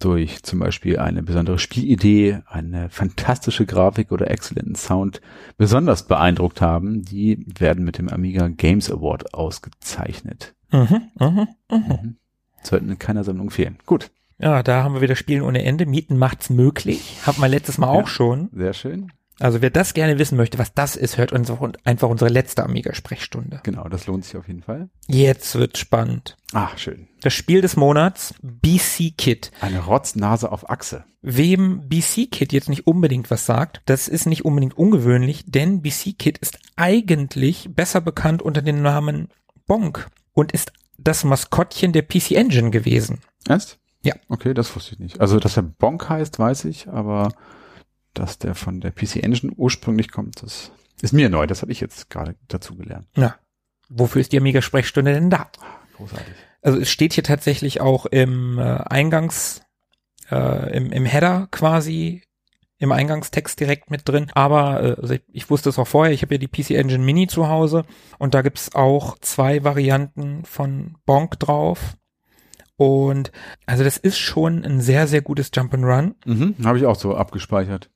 [0.00, 5.20] durch zum Beispiel eine besondere Spielidee, eine fantastische Grafik oder exzellenten Sound
[5.56, 10.54] besonders beeindruckt haben, die werden mit dem Amiga Games Award ausgezeichnet.
[10.72, 11.48] Mhm, mhm, mhm.
[11.70, 12.16] Mhm.
[12.62, 13.78] Sollten in keiner Sammlung fehlen.
[13.86, 15.86] Gut, Ja, da haben wir wieder Spielen ohne Ende.
[15.86, 17.18] Mieten macht's möglich.
[17.24, 18.02] Haben wir letztes Mal Ja.
[18.02, 18.48] auch schon.
[18.52, 19.12] sehr schön.
[19.40, 22.62] Also wer das gerne wissen möchte, was das ist, hört uns auch einfach unsere letzte
[22.64, 23.60] Amiga-Sprechstunde.
[23.64, 24.88] Genau, das lohnt sich auf jeden Fall.
[25.08, 26.36] Jetzt wird's spannend.
[26.52, 27.08] Ach, schön.
[27.20, 29.50] Das Spiel des Monats, BC Kit.
[29.60, 31.04] Eine Rotznase auf Achse.
[31.20, 36.16] Wem BC Kit jetzt nicht unbedingt was sagt, das ist nicht unbedingt ungewöhnlich, denn BC
[36.18, 39.28] Kit ist eigentlich besser bekannt unter dem Namen
[39.66, 43.20] Bonk und ist das Maskottchen der PC Engine gewesen.
[43.48, 43.78] Ernst?
[44.02, 44.14] Ja.
[44.28, 45.20] Okay, das wusste ich nicht.
[45.20, 47.30] Also, dass er Bonk heißt, weiß ich, aber
[48.14, 50.72] dass der von der PC Engine ursprünglich kommt, das
[51.02, 51.46] ist mir neu.
[51.46, 53.06] Das habe ich jetzt gerade dazu gelernt.
[53.16, 53.36] Na,
[53.88, 55.50] wofür ist die Amiga-Sprechstunde denn da?
[55.96, 56.34] Großartig.
[56.62, 59.62] Also es steht hier tatsächlich auch im äh, Eingangs,
[60.30, 62.22] äh, im, im Header quasi,
[62.78, 64.30] im Eingangstext direkt mit drin.
[64.34, 67.04] Aber äh, also ich, ich wusste es auch vorher, ich habe ja die PC Engine
[67.04, 67.84] Mini zu Hause
[68.18, 71.96] und da gibt's auch zwei Varianten von Bonk drauf.
[72.76, 73.30] Und
[73.66, 76.14] also das ist schon ein sehr, sehr gutes Jump'n'Run.
[76.24, 77.90] Mhm, habe ich auch so abgespeichert.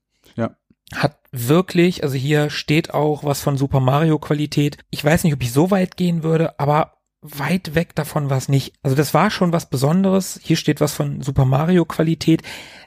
[0.94, 4.78] Hat wirklich, also hier steht auch was von Super Mario Qualität.
[4.90, 8.48] Ich weiß nicht, ob ich so weit gehen würde, aber weit weg davon war es
[8.48, 8.74] nicht.
[8.82, 10.38] Also das war schon was Besonderes.
[10.42, 12.42] Hier steht was von Super Mario Qualität.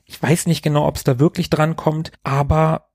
[0.06, 2.88] Ich weiß nicht genau, ob es da wirklich dran kommt, aber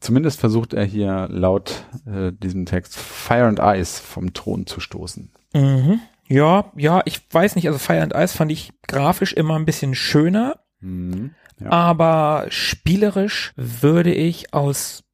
[0.00, 5.32] Zumindest versucht er hier laut äh, diesem Text Fire and Ice vom Thron zu stoßen.
[5.52, 7.66] mhm, ja, ja, ich weiß nicht.
[7.66, 11.34] Also Fire and Ice fand ich grafisch immer ein bisschen schöner, Mhm.
[11.60, 11.70] Ja.
[11.70, 15.04] aber spielerisch würde ich aus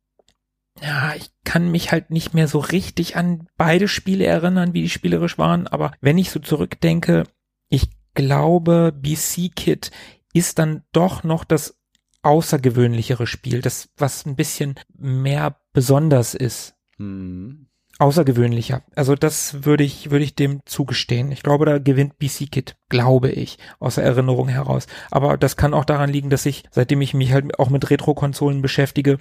[0.83, 4.91] ja, ich kann mich halt nicht mehr so richtig an beide Spiele erinnern, wie die
[4.91, 7.25] spielerisch waren, aber wenn ich so zurückdenke,
[7.69, 9.91] ich glaube, BC Kit
[10.33, 11.79] ist dann doch noch das
[12.23, 16.75] außergewöhnlichere Spiel, das was ein bisschen mehr besonders ist.
[16.99, 17.69] Mhm.
[17.99, 18.83] Außergewöhnlicher.
[18.97, 21.31] Also das würde ich, würde ich dem zugestehen.
[21.31, 24.87] Ich glaube, da gewinnt BC Kit, glaube ich, aus der Erinnerung heraus.
[25.11, 28.63] Aber das kann auch daran liegen, dass ich, seitdem ich mich halt auch mit Retro-Konsolen
[28.63, 29.19] beschäftige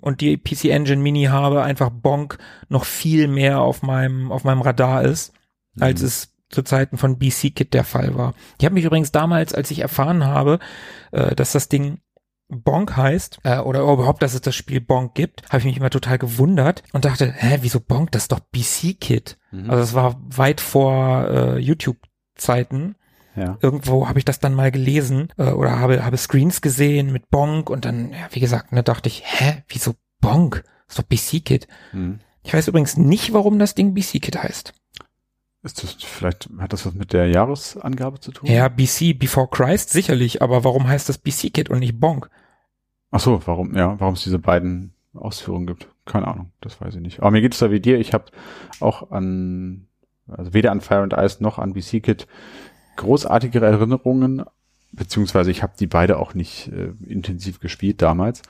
[0.00, 4.60] und die PC Engine Mini habe, einfach Bonk noch viel mehr auf meinem, auf meinem
[4.62, 5.32] Radar ist,
[5.78, 6.06] als Mhm.
[6.06, 8.34] es zu Zeiten von BC Kit der Fall war.
[8.58, 10.58] Ich habe mich übrigens damals, als ich erfahren habe,
[11.10, 11.98] äh, dass das Ding
[12.48, 15.90] Bonk heißt, äh, oder überhaupt, dass es das Spiel Bonk gibt, habe ich mich immer
[15.90, 18.12] total gewundert und dachte, hä, wieso Bonk?
[18.12, 19.38] Das ist doch BC Kit.
[19.50, 19.70] Mhm.
[19.70, 22.96] Also es war weit vor äh, YouTube-Zeiten.
[23.34, 23.56] ja.
[23.60, 27.70] Irgendwo habe ich das dann mal gelesen äh, oder habe, habe Screens gesehen mit Bonk
[27.70, 30.64] und dann, ja, wie gesagt, ne, dachte ich, hä, wieso Bonk?
[30.86, 31.68] Das ist doch BC Kit.
[31.92, 32.20] Mhm.
[32.42, 34.74] Ich weiß übrigens nicht, warum das Ding BC Kit heißt.
[35.64, 38.50] Ist das vielleicht hat das was mit der Jahresangabe zu tun?
[38.50, 42.28] Ja, BC Before Christ sicherlich, aber warum heißt das BC Kit und nicht Bonk?
[43.10, 43.74] Ach so, warum?
[43.74, 45.88] Ja, warum es diese beiden Ausführungen gibt?
[46.04, 47.20] Keine Ahnung, das weiß ich nicht.
[47.20, 47.98] Aber mir geht es da wie dir.
[47.98, 48.26] Ich habe
[48.80, 49.86] auch an,
[50.28, 52.26] also weder an Fire and Ice noch an BC Kit
[52.96, 54.44] großartigere Erinnerungen,
[54.92, 58.42] beziehungsweise ich habe die beide auch nicht äh, intensiv gespielt damals.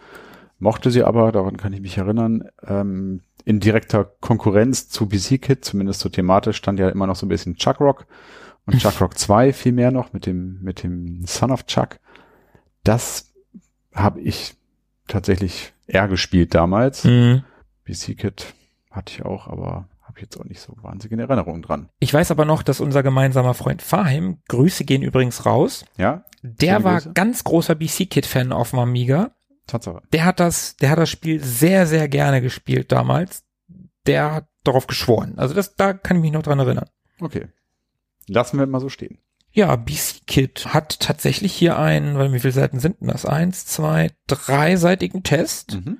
[0.59, 5.65] Mochte sie aber, daran kann ich mich erinnern, ähm, in direkter Konkurrenz zu BC Kit,
[5.65, 8.07] zumindest so thematisch, stand ja immer noch so ein bisschen Chuck Rock
[8.67, 11.99] und Chuck Rock 2 viel mehr noch mit dem, mit dem Son of Chuck.
[12.83, 13.33] Das
[13.95, 14.55] habe ich
[15.09, 17.05] tatsächlich eher gespielt damals.
[17.05, 17.43] Mhm.
[17.85, 18.55] BC Kit
[18.91, 21.89] hatte ich auch, aber habe jetzt auch nicht so wahnsinnige Erinnerungen dran.
[21.99, 26.85] Ich weiß aber noch, dass unser gemeinsamer Freund Fahim, Grüße gehen übrigens raus, Ja, der
[26.85, 27.13] war Grüße.
[27.13, 29.33] ganz großer BC Kit Fan auf dem Amiga.
[29.67, 30.03] Tatsache.
[30.13, 33.45] Der hat das, der hat das Spiel sehr, sehr gerne gespielt damals.
[34.07, 35.35] der hat darauf geschworen.
[35.37, 36.89] Also das, da kann ich mich noch dran erinnern.
[37.21, 37.49] Okay.
[38.27, 39.19] Lassen wir mal so stehen.
[39.53, 43.25] Ja, BC Kit hat tatsächlich hier einen, weil wie viele Seiten sind denn das?
[43.25, 45.77] Eins, zwei, dreiseitigen Test.
[45.77, 45.99] Mhm.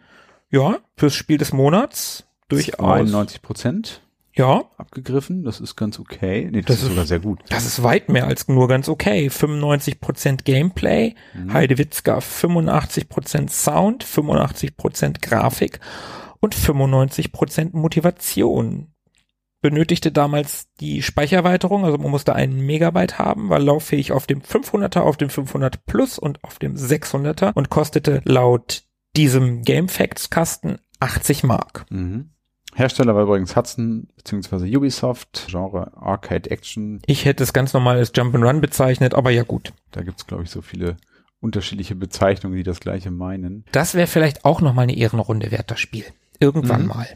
[0.51, 2.25] Ja, fürs Spiel des Monats.
[2.49, 2.77] Durchaus.
[2.77, 4.03] 92 Prozent.
[4.37, 4.65] Ja.
[4.77, 6.49] Abgegriffen, das ist ganz okay.
[6.51, 7.41] Nee, das, das ist sogar sehr gut.
[7.51, 9.29] Das ist weit mehr als nur ganz okay.
[9.29, 11.53] 95% Gameplay, mhm.
[11.53, 15.79] Heidewitzka 85% Sound, 85% Grafik
[16.41, 18.89] und 95% Motivation.
[19.61, 25.01] Benötigte damals die Speichererweiterung, also man musste einen Megabyte haben, war lauffähig auf dem 500er,
[25.01, 28.83] auf dem 500 Plus und auf dem 600er und kostete laut
[29.17, 31.87] diesem Gamefacts Kasten 80 Mark.
[31.89, 32.34] Mhm.
[32.75, 34.77] Hersteller war übrigens Hudson bzw.
[34.77, 37.01] Ubisoft, Genre Arcade Action.
[37.07, 39.73] Ich hätte es ganz normal als Jump'n'Run bezeichnet, aber ja gut.
[39.93, 40.97] Da gibt's glaube ich so viele
[41.41, 43.65] unterschiedliche Bezeichnungen, die das gleiche meinen.
[43.73, 46.05] Das wäre vielleicht auch nochmal eine Ehrenrunde wert, das Spiel.
[46.41, 46.89] Irgendwann mhm.
[46.89, 47.07] mal.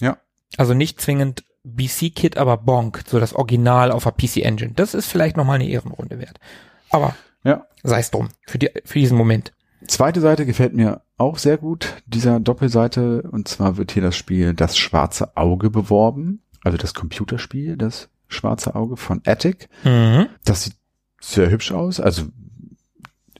[0.00, 0.18] Ja.
[0.56, 4.72] Also nicht zwingend BC-Kit, aber Bonk, so das Original auf der PC-Engine.
[4.74, 6.38] Das ist vielleicht nochmal eine Ehrenrunde wert.
[6.90, 7.66] Aber ja.
[7.82, 9.52] sei es drum, für, die, für diesen Moment.
[9.86, 13.22] Zweite Seite gefällt mir auch sehr gut, dieser Doppelseite.
[13.30, 16.42] Und zwar wird hier das Spiel Das Schwarze Auge beworben.
[16.62, 19.68] Also das Computerspiel, das Schwarze Auge von Attic.
[19.84, 20.26] Mhm.
[20.44, 20.76] Das sieht
[21.20, 22.00] sehr hübsch aus.
[22.00, 22.24] Also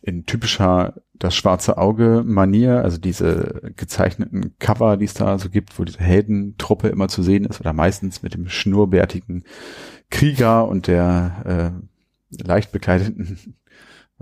[0.03, 5.79] in typischer das schwarze Auge Manier, also diese gezeichneten Cover, die es da so gibt,
[5.79, 9.45] wo diese Heldentruppe immer zu sehen ist oder meistens mit dem schnurrbärtigen
[10.11, 11.73] Krieger und der
[12.33, 13.55] äh, leicht bekleideten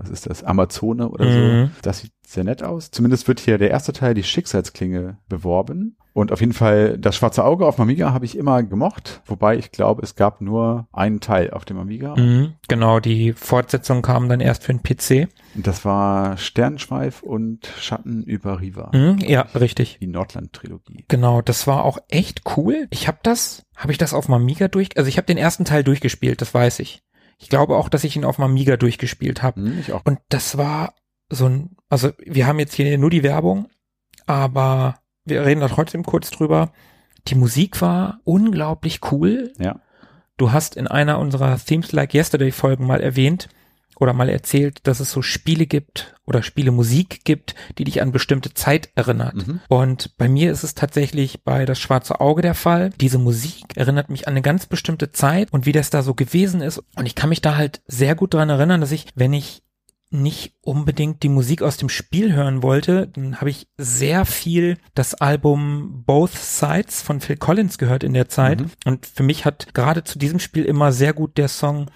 [0.03, 1.65] was ist das, Amazone oder mhm.
[1.65, 1.71] so.
[1.81, 2.91] Das sieht sehr nett aus.
[2.91, 5.97] Zumindest wird hier der erste Teil, die Schicksalsklinge, beworben.
[6.13, 9.57] Und auf jeden Fall das schwarze Auge auf dem Amiga habe ich immer gemocht, wobei
[9.57, 12.15] ich glaube, es gab nur einen Teil auf dem Amiga.
[12.15, 15.27] Mhm, genau, die Fortsetzung kam dann erst für den PC.
[15.55, 18.91] Das war Sternschweif und Schatten über Riva.
[18.93, 19.97] Mhm, ja, richtig.
[20.01, 21.05] Die Nordland-Trilogie.
[21.07, 22.87] Genau, das war auch echt cool.
[22.91, 25.65] Ich habe das, habe ich das auf dem Amiga durch, also ich habe den ersten
[25.65, 27.01] Teil durchgespielt, das weiß ich.
[27.37, 29.61] Ich glaube auch, dass ich ihn auf dem Amiga durchgespielt habe.
[29.61, 29.83] Hm.
[30.03, 30.93] Und das war
[31.29, 33.67] so ein, also wir haben jetzt hier nur die Werbung,
[34.25, 36.71] aber wir reden da trotzdem kurz drüber.
[37.27, 39.53] Die Musik war unglaublich cool.
[39.57, 39.79] Ja.
[40.37, 43.49] Du hast in einer unserer Themes Like Yesterday Folgen mal erwähnt,
[43.99, 48.11] oder mal erzählt, dass es so Spiele gibt oder Spiele Musik gibt, die dich an
[48.11, 49.47] bestimmte Zeit erinnert.
[49.47, 49.59] Mhm.
[49.67, 52.91] Und bei mir ist es tatsächlich bei Das Schwarze Auge der Fall.
[53.01, 56.61] Diese Musik erinnert mich an eine ganz bestimmte Zeit und wie das da so gewesen
[56.61, 56.81] ist.
[56.95, 59.63] Und ich kann mich da halt sehr gut dran erinnern, dass ich, wenn ich
[60.13, 65.15] nicht unbedingt die Musik aus dem Spiel hören wollte, dann habe ich sehr viel das
[65.15, 68.61] Album Both Sides von Phil Collins gehört in der Zeit.
[68.61, 68.71] Mhm.
[68.85, 71.89] Und für mich hat gerade zu diesem Spiel immer sehr gut der Song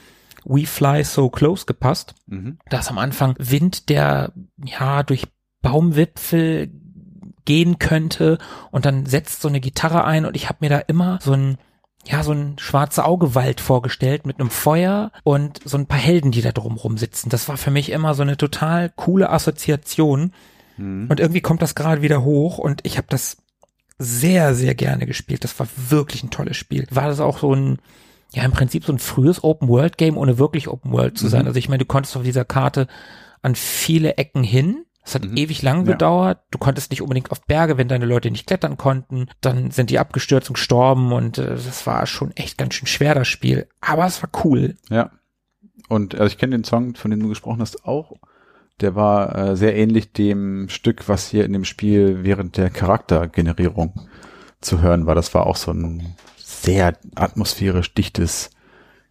[0.48, 2.16] We Fly So Close gepasst.
[2.28, 2.58] Mhm.
[2.70, 4.32] Da ist am Anfang Wind, der
[4.64, 5.28] ja durch
[5.62, 6.72] Baumwipfel
[7.46, 8.38] gehen könnte
[8.72, 11.58] und dann setzt so eine Gitarre ein und ich habe mir da immer so ein
[12.06, 16.42] ja, so ein schwarzer Augewald vorgestellt mit einem Feuer und so ein paar Helden, die
[16.42, 17.30] da drumrum sitzen.
[17.30, 20.32] Das war für mich immer so eine total coole Assoziation.
[20.78, 21.08] Mhm.
[21.10, 23.38] Und irgendwie kommt das gerade wieder hoch und ich habe das
[23.98, 25.44] sehr, sehr gerne gespielt.
[25.44, 26.88] Das war wirklich ein tolles Spiel.
[26.92, 27.80] War das auch so ein,
[28.34, 31.44] ja im Prinzip so ein frühes Open-World-Game, ohne wirklich Open-World zu sein.
[31.44, 31.48] Mhm.
[31.48, 32.88] Also ich meine, du konntest auf dieser Karte
[33.42, 34.86] an viele Ecken hin.
[35.04, 35.38] Es hat mhm.
[35.38, 35.94] ewig lang ja.
[35.94, 36.40] gedauert.
[36.52, 39.28] Du konntest nicht unbedingt auf Berge, wenn deine Leute nicht klettern konnten.
[39.40, 43.16] Dann sind die abgestürzt und gestorben und äh, das war schon echt ganz schön schwer,
[43.16, 43.68] das Spiel.
[43.80, 44.76] Aber es war cool.
[44.90, 45.12] Ja.
[45.88, 48.14] Und also ich kenne den Song, von dem du gesprochen hast, auch.
[48.82, 54.08] Der war äh, sehr ähnlich dem Stück, was hier in dem Spiel während der Charaktergenerierung
[54.62, 55.16] zu hören war.
[55.16, 56.16] Das war auch so ein
[56.62, 58.50] sehr atmosphärisch dichtes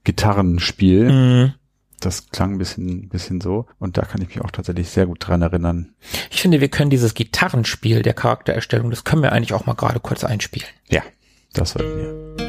[0.05, 1.11] Gitarrenspiel.
[1.11, 1.55] Mhm.
[2.01, 3.67] Das klang ein bisschen, bisschen so.
[3.79, 5.95] Und da kann ich mich auch tatsächlich sehr gut dran erinnern.
[6.31, 10.01] Ich finde, wir können dieses Gitarrenspiel der Charaktererstellung, das können wir eigentlich auch mal gerade
[10.01, 10.69] kurz einspielen.
[10.89, 11.03] Ja,
[11.55, 12.46] das sollten wir.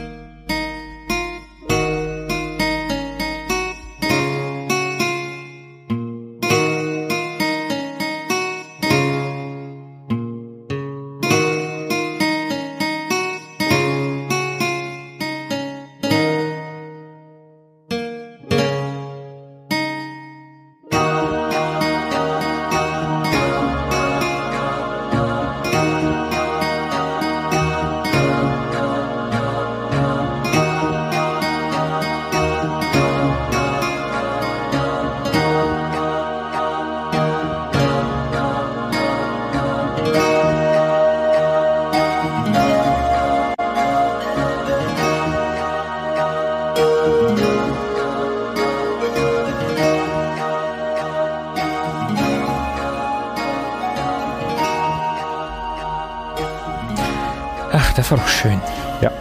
[58.17, 58.59] Doch schön.
[59.01, 59.11] Ja.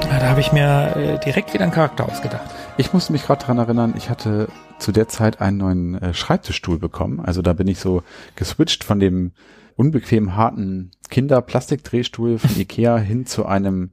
[0.00, 2.48] da habe ich mir äh, direkt wieder einen Charakter ausgedacht.
[2.78, 6.78] Ich musste mich gerade dran erinnern, ich hatte zu der Zeit einen neuen äh, Schreibtischstuhl
[6.78, 7.20] bekommen.
[7.20, 8.02] Also da bin ich so
[8.36, 9.32] geswitcht von dem
[9.76, 13.90] unbequem harten Kinderplastikdrehstuhl von Ikea hin zu einem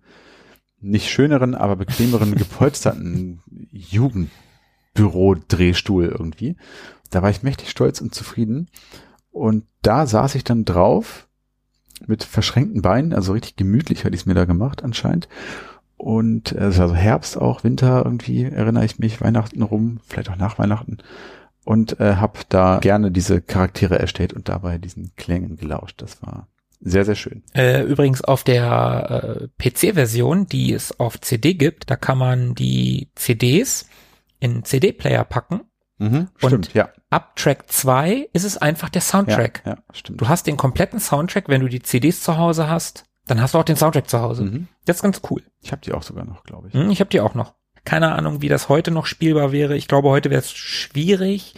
[0.80, 3.42] nicht schöneren, aber bequemeren, gepolsterten
[3.72, 6.56] Jugendbüro-Drehstuhl irgendwie.
[7.10, 8.70] Da war ich mächtig stolz und zufrieden.
[9.32, 11.25] Und da saß ich dann drauf
[12.08, 15.28] mit verschränkten Beinen, also richtig gemütlich hatte ich es mir da gemacht anscheinend.
[15.98, 20.30] Und äh, es war so Herbst auch, Winter irgendwie, erinnere ich mich, Weihnachten rum, vielleicht
[20.30, 20.98] auch nach Weihnachten.
[21.64, 26.02] Und äh, habe da gerne diese Charaktere erstellt und dabei diesen Klängen gelauscht.
[26.02, 26.48] Das war
[26.80, 27.42] sehr, sehr schön.
[27.54, 33.10] Äh, übrigens auf der äh, PC-Version, die es auf CD gibt, da kann man die
[33.16, 33.88] CDs
[34.40, 35.62] in CD-Player packen.
[35.98, 36.90] Mhm, stimmt, ja.
[37.16, 39.62] Ab Track 2 ist es einfach der Soundtrack.
[39.66, 40.20] Ja, ja, stimmt.
[40.20, 43.58] Du hast den kompletten Soundtrack, wenn du die CDs zu Hause hast, dann hast du
[43.58, 44.44] auch den Soundtrack zu Hause.
[44.44, 44.68] Mhm.
[44.84, 45.42] Das ist ganz cool.
[45.62, 46.74] Ich habe die auch sogar noch, glaube ich.
[46.74, 47.54] Mhm, ich habe die auch noch.
[47.86, 49.78] Keine Ahnung, wie das heute noch spielbar wäre.
[49.78, 51.56] Ich glaube, heute wäre es schwierig,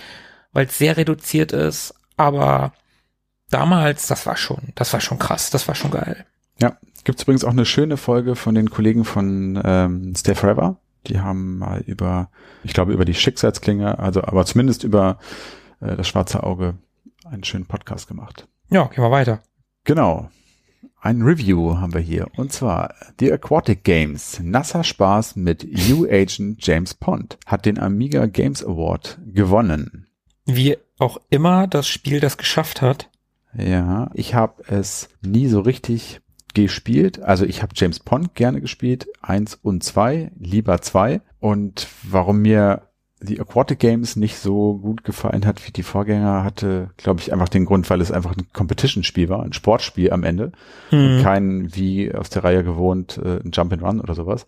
[0.52, 1.96] weil es sehr reduziert ist.
[2.18, 2.74] Aber
[3.50, 6.24] damals, das war schon, das war schon krass, das war schon geil.
[6.62, 10.78] Ja, gibt's übrigens auch eine schöne Folge von den Kollegen von ähm, Stay Forever.
[11.08, 12.30] Die haben mal über,
[12.64, 15.20] ich glaube, über die Schicksalsklinge, also aber zumindest über
[15.80, 16.76] äh, das schwarze Auge
[17.26, 18.48] einen schönen Podcast gemacht.
[18.70, 19.42] Ja, gehen wir weiter.
[19.84, 20.30] Genau.
[21.00, 22.28] Ein Review haben wir hier.
[22.36, 24.40] Und zwar The Aquatic Games.
[24.42, 30.08] Nasser Spaß mit New Agent James Pond hat den Amiga Games Award gewonnen.
[30.46, 33.10] Wie auch immer das Spiel das geschafft hat.
[33.54, 36.22] Ja, ich habe es nie so richtig
[36.64, 37.22] gespielt.
[37.22, 41.22] Also ich habe James Pond gerne gespielt, eins und zwei, lieber zwei.
[41.40, 42.84] Und warum mir
[43.20, 47.50] die Aquatic Games nicht so gut gefallen hat wie die Vorgänger, hatte, glaube ich, einfach
[47.50, 50.52] den Grund, weil es einfach ein Competition-Spiel war, ein Sportspiel am Ende.
[50.92, 51.24] Mhm.
[51.24, 54.46] kein, wie aus der Reihe gewohnt, äh, ein Jump and Run oder sowas.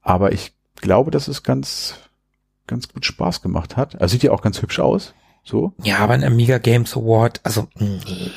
[0.00, 1.96] Aber ich glaube, dass es ganz,
[2.66, 4.00] ganz gut Spaß gemacht hat.
[4.00, 5.14] Also sieht ja auch ganz hübsch aus.
[5.44, 5.72] So.
[5.82, 8.30] Ja, aber ein Amiga Games Award, also nee.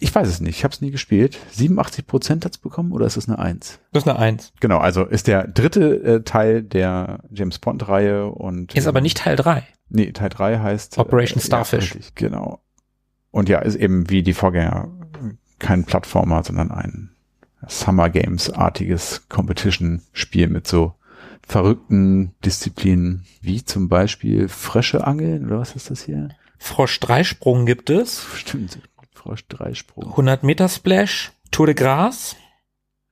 [0.00, 1.38] Ich weiß es nicht, ich habe es nie gespielt.
[1.52, 3.78] 87 Prozent hat's bekommen oder ist es eine Eins?
[3.92, 4.52] Das ist eine Eins.
[4.58, 9.00] Genau, also ist der dritte äh, Teil der James Bond Reihe und ist ähm, aber
[9.00, 9.66] nicht Teil drei.
[9.90, 11.94] Nee, Teil drei heißt Operation äh, Starfish.
[11.94, 12.60] Ja, genau.
[13.30, 14.88] Und ja, ist eben wie die Vorgänger
[15.58, 17.10] kein Plattformer, sondern ein
[17.68, 20.94] Summer Games artiges Competition Spiel mit so
[21.46, 26.30] verrückten Disziplinen, wie zum Beispiel Frösche angeln, oder was ist das hier?
[26.58, 28.24] Frosch-Dreisprung gibt es.
[28.34, 28.78] Stimmt,
[29.20, 30.10] Frosch-Dreisprung.
[30.10, 32.36] 100 Meter Splash, Tour de Gras.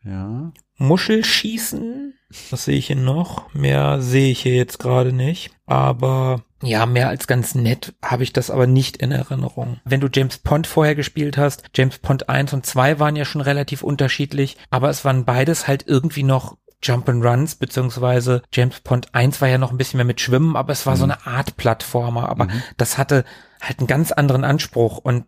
[0.05, 0.53] Ja.
[0.77, 2.15] Muschelschießen.
[2.51, 3.53] Was sehe ich hier noch?
[3.53, 5.51] Mehr sehe ich hier jetzt gerade nicht.
[5.67, 9.81] Aber ja, mehr als ganz nett habe ich das aber nicht in Erinnerung.
[9.85, 13.41] Wenn du James Pond vorher gespielt hast, James Pond 1 und 2 waren ja schon
[13.41, 19.15] relativ unterschiedlich, aber es waren beides halt irgendwie noch Jump and Runs, beziehungsweise James Pond
[19.15, 20.99] 1 war ja noch ein bisschen mehr mit Schwimmen, aber es war mhm.
[20.99, 22.63] so eine Art Plattformer, aber mhm.
[22.77, 23.25] das hatte
[23.61, 25.27] halt einen ganz anderen Anspruch und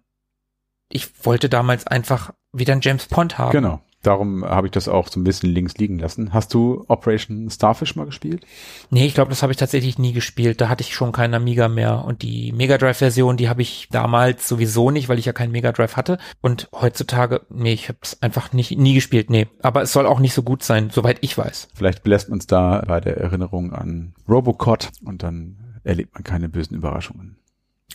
[0.90, 3.52] ich wollte damals einfach wieder einen James Pond haben.
[3.52, 3.80] Genau.
[4.02, 6.32] Darum habe ich das auch so ein bisschen links liegen lassen.
[6.32, 8.46] Hast du Operation Starfish mal gespielt?
[8.88, 10.58] Nee, ich glaube, das habe ich tatsächlich nie gespielt.
[10.62, 12.02] Da hatte ich schon keinen Amiga mehr.
[12.06, 15.72] Und die Mega Drive-Version, die habe ich damals sowieso nicht, weil ich ja keinen Mega
[15.72, 16.16] Drive hatte.
[16.40, 19.28] Und heutzutage, nee, ich habe es einfach nicht nie gespielt.
[19.28, 21.68] Nee, aber es soll auch nicht so gut sein, soweit ich weiß.
[21.74, 26.74] Vielleicht belässt uns da bei der Erinnerung an Robocot und dann erlebt man keine bösen
[26.74, 27.36] Überraschungen.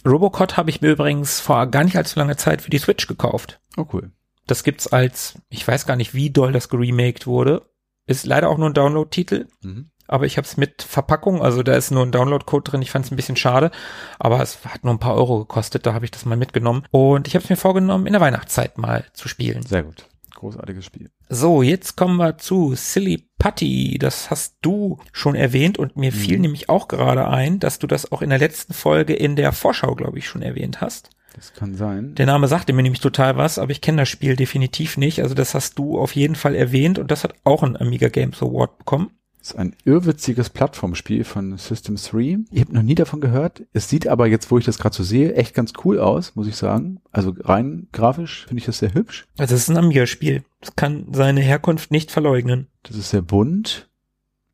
[0.05, 3.59] Robocot habe ich mir übrigens vor gar nicht allzu langer Zeit für die Switch gekauft.
[3.77, 4.11] Oh cool.
[4.47, 7.69] Das gibt's als, ich weiß gar nicht, wie doll das geremaked wurde.
[8.05, 9.47] Ist leider auch nur ein Download-Titel.
[9.61, 9.89] Mhm.
[10.07, 12.81] Aber ich habe es mit Verpackung, also da ist nur ein Download-Code drin.
[12.83, 13.71] Ich fand es ein bisschen schade,
[14.19, 15.85] aber es hat nur ein paar Euro gekostet.
[15.87, 18.77] Da habe ich das mal mitgenommen und ich habe es mir vorgenommen, in der Weihnachtszeit
[18.77, 19.63] mal zu spielen.
[19.63, 21.09] Sehr gut, großartiges Spiel.
[21.29, 23.97] So, jetzt kommen wir zu Silly Putty.
[23.99, 26.15] Das hast du schon erwähnt und mir mhm.
[26.15, 29.51] fiel nämlich auch gerade ein, dass du das auch in der letzten Folge in der
[29.51, 31.09] Vorschau, glaube ich, schon erwähnt hast.
[31.35, 32.15] Das kann sein.
[32.15, 35.21] Der Name sagte mir nämlich total was, aber ich kenne das Spiel definitiv nicht.
[35.21, 38.41] Also das hast du auf jeden Fall erwähnt und das hat auch einen Amiga Games
[38.41, 39.11] Award bekommen.
[39.45, 42.39] Das ist ein irrwitziges Plattformspiel von System 3.
[42.49, 43.61] Ich habe noch nie davon gehört.
[43.73, 46.47] Es sieht aber jetzt, wo ich das gerade so sehe, echt ganz cool aus, muss
[46.47, 46.99] ich sagen.
[47.11, 49.27] Also rein grafisch finde ich das sehr hübsch.
[49.37, 50.43] Also es ist ein Amiga-Spiel.
[50.61, 52.69] Es kann seine Herkunft nicht verleugnen.
[52.81, 53.87] Das ist sehr bunt.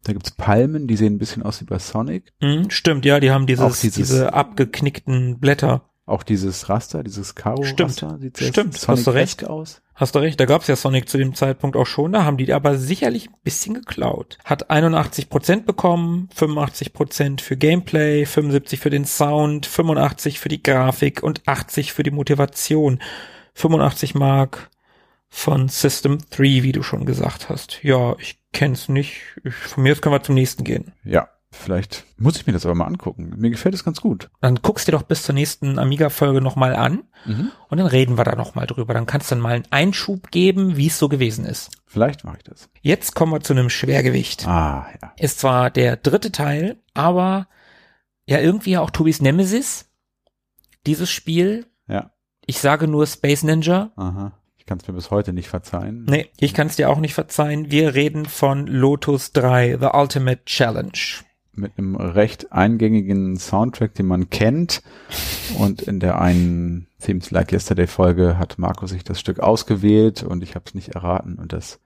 [0.04, 2.34] Da gibt's Palmen, die sehen ein bisschen aus wie bei Sonic.
[2.42, 5.90] Mhm, stimmt, ja, die haben dieses, dieses, diese abgeknickten Blätter.
[6.12, 9.82] Auch dieses Raster, dieses Karo-Raster sieht sehr Stimmt, Sonic hast du recht aus.
[9.96, 12.52] Hast du recht, da gab's ja Sonic zu dem Zeitpunkt auch schon, da haben die
[12.52, 14.38] aber sicherlich ein bisschen geklaut.
[14.44, 21.48] Hat 81% bekommen, 85% für Gameplay, 75 für den Sound, 85 für die Grafik und
[21.48, 23.00] 80 für die Motivation.
[23.54, 24.70] 85 Mark
[25.30, 27.82] von System 3, wie du schon gesagt hast.
[27.84, 29.22] Ja, ich kenn's nicht.
[29.46, 30.92] Ich, von mir aus können wir zum nächsten gehen.
[31.06, 33.34] Ja, vielleicht muss ich mir das aber mal angucken.
[33.38, 34.30] Mir gefällt es ganz gut.
[34.40, 37.52] Dann guckst du dir doch bis zur nächsten Amiga-Folge nochmal an mhm.
[37.70, 38.94] und dann reden wir da nochmal drüber.
[38.94, 41.72] Dann kannst du dann mal einen Einschub geben, wie es so gewesen ist.
[41.86, 42.70] Vielleicht mache ich das.
[42.82, 44.48] Jetzt kommen wir zu einem Schwergewicht.
[44.48, 45.14] Ah, ja.
[45.18, 47.48] Ist zwar der dritte Teil, aber
[48.26, 49.90] ja irgendwie auch Tobis Nemesis.
[50.88, 51.68] Dieses Spiel.
[51.88, 52.12] Ja.
[52.46, 53.92] Ich sage nur Space Ninja.
[53.96, 54.34] Aha.
[54.58, 56.06] Ich kann es mir bis heute nicht verzeihen.
[56.06, 57.72] Nee, ich kann es dir auch nicht verzeihen.
[57.72, 60.92] Wir reden von Lotus 3, The Ultimate Challenge.
[61.54, 64.82] Mit einem recht eingängigen Soundtrack, den man kennt.
[65.58, 70.44] Und in der einen Themes Like Yesterday Folge hat Marco sich das Stück ausgewählt und
[70.44, 71.36] ich habe es nicht erraten.
[71.36, 71.80] Und das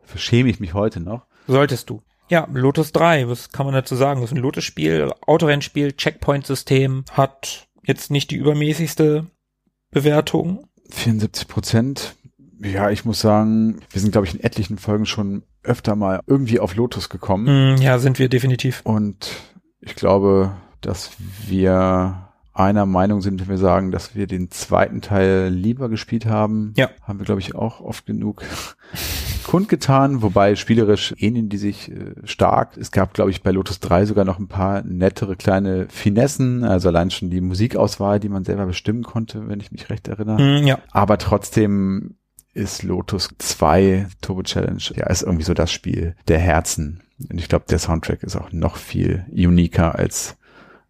[0.00, 1.26] dafür schäme ich mich heute noch.
[1.46, 2.02] Solltest du.
[2.28, 4.20] Ja, Lotus 3, was kann man dazu sagen?
[4.20, 9.26] Das ist ein Lotus-Spiel, Autorennspiel, Checkpoint-System, hat jetzt nicht die übermäßigste
[9.90, 10.64] Bewertung.
[10.90, 12.14] 74 Prozent
[12.62, 16.60] ja, ich muss sagen, wir sind, glaube ich, in etlichen Folgen schon öfter mal irgendwie
[16.60, 17.74] auf Lotus gekommen.
[17.76, 18.80] Mm, ja, sind wir definitiv.
[18.84, 19.30] Und
[19.80, 21.10] ich glaube, dass
[21.46, 26.74] wir einer Meinung sind, wenn wir sagen, dass wir den zweiten Teil lieber gespielt haben.
[26.76, 26.90] Ja.
[27.02, 28.42] Haben wir, glaube ich, auch oft genug
[29.46, 32.76] kundgetan, wobei spielerisch ähneln die sich äh, stark.
[32.76, 36.88] Es gab, glaube ich, bei Lotus 3 sogar noch ein paar nettere kleine Finessen, also
[36.88, 40.60] allein schon die Musikauswahl, die man selber bestimmen konnte, wenn ich mich recht erinnere.
[40.60, 40.78] Mm, ja.
[40.90, 42.16] Aber trotzdem
[42.52, 47.02] ist Lotus 2 Turbo Challenge ja ist irgendwie so das Spiel der Herzen.
[47.30, 50.36] Und ich glaube, der Soundtrack ist auch noch viel uniker als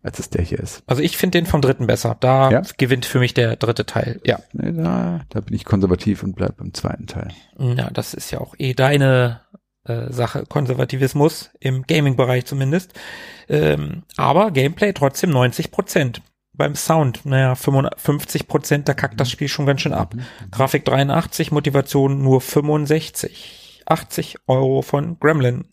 [0.02, 0.82] als es der hier ist.
[0.86, 2.16] Also ich finde den vom dritten besser.
[2.18, 2.62] Da ja?
[2.78, 4.20] gewinnt für mich der dritte Teil.
[4.24, 4.38] Ja.
[4.52, 7.28] Nee, da, da bin ich konservativ und bleib beim zweiten Teil.
[7.58, 9.42] Ja, das ist ja auch eh deine
[9.84, 12.94] äh, Sache, Konservativismus im Gaming-Bereich zumindest.
[13.48, 16.22] Ähm, aber Gameplay trotzdem 90 Prozent
[16.60, 19.32] beim Sound, naja, 55 Prozent, da kackt das mhm.
[19.32, 20.14] Spiel schon ganz schön ab.
[20.14, 20.22] Mhm.
[20.50, 23.82] Grafik 83, Motivation nur 65.
[23.86, 25.64] 80 Euro von Gremlin.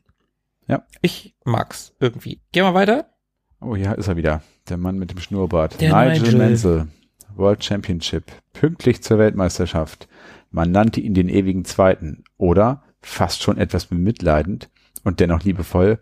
[0.66, 0.84] Ja.
[1.02, 2.42] Ich mag's irgendwie.
[2.54, 3.10] Gehen wir weiter.
[3.60, 4.42] Oh, ja, ist er wieder.
[4.70, 5.80] Der Mann mit dem Schnurrbart.
[5.82, 6.88] Der Nigel, Nigel Menzel.
[7.36, 8.32] World Championship.
[8.54, 10.08] Pünktlich zur Weltmeisterschaft.
[10.52, 12.24] Man nannte ihn den ewigen Zweiten.
[12.38, 14.70] Oder, fast schon etwas bemitleidend
[15.04, 16.00] und dennoch liebevoll,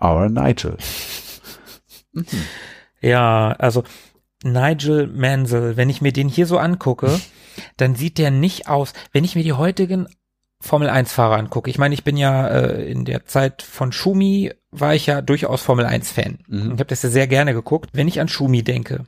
[0.00, 0.76] Our Nigel.
[2.12, 2.46] Mhm.
[3.02, 3.84] Ja, also
[4.52, 7.20] Nigel Mansell, wenn ich mir den hier so angucke,
[7.76, 10.06] dann sieht der nicht aus, wenn ich mir die heutigen
[10.60, 11.70] Formel 1 Fahrer angucke.
[11.70, 15.62] Ich meine, ich bin ja äh, in der Zeit von Schumi war ich ja durchaus
[15.62, 16.38] Formel 1 Fan.
[16.48, 16.64] Mhm.
[16.64, 17.90] Ich habe das ja sehr gerne geguckt.
[17.92, 19.06] Wenn ich an Schumi denke,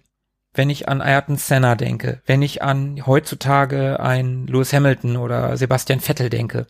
[0.55, 6.01] wenn ich an Ayrton Senna denke, wenn ich an heutzutage ein Lewis Hamilton oder Sebastian
[6.01, 6.66] Vettel denke,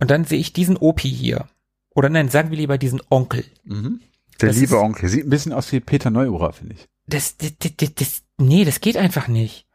[0.00, 1.48] und dann sehe ich diesen Opi hier.
[1.92, 3.44] Oder nein, sagen wir lieber diesen Onkel.
[3.64, 4.00] Mhm.
[4.40, 5.08] Der das liebe ist, Onkel.
[5.08, 8.80] Sieht ein bisschen aus wie Peter Neuurer, finde ich das, das, das, das, nee, das
[8.80, 9.66] geht einfach nicht.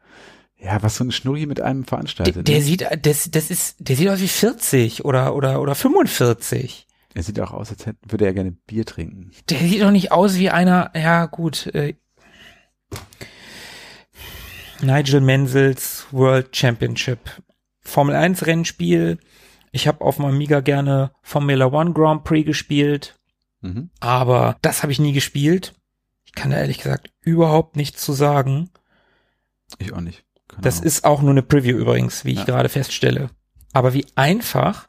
[0.56, 2.36] Ja, was so ein Schnurri mit einem veranstaltet.
[2.36, 2.62] Der, der ne?
[2.62, 6.86] sieht, das, das ist, der sieht aus wie 40 oder, oder, oder 45.
[7.12, 9.30] Er sieht auch aus, als hätte, würde er gerne Bier trinken.
[9.50, 11.94] Der sieht doch nicht aus wie einer, ja, gut, äh,
[14.80, 17.18] Nigel Mansells World Championship.
[17.80, 19.18] Formel 1 Rennspiel.
[19.70, 23.18] Ich habe auf dem Amiga gerne Formula One Grand Prix gespielt.
[23.60, 23.90] Mhm.
[24.00, 25.74] Aber das habe ich nie gespielt
[26.34, 28.70] kann da ehrlich gesagt überhaupt nichts zu sagen.
[29.78, 30.24] Ich auch nicht.
[30.48, 30.86] Keine das Ahnung.
[30.86, 32.44] ist auch nur eine Preview übrigens, wie ich ja.
[32.44, 33.30] gerade feststelle.
[33.72, 34.86] Aber wie einfach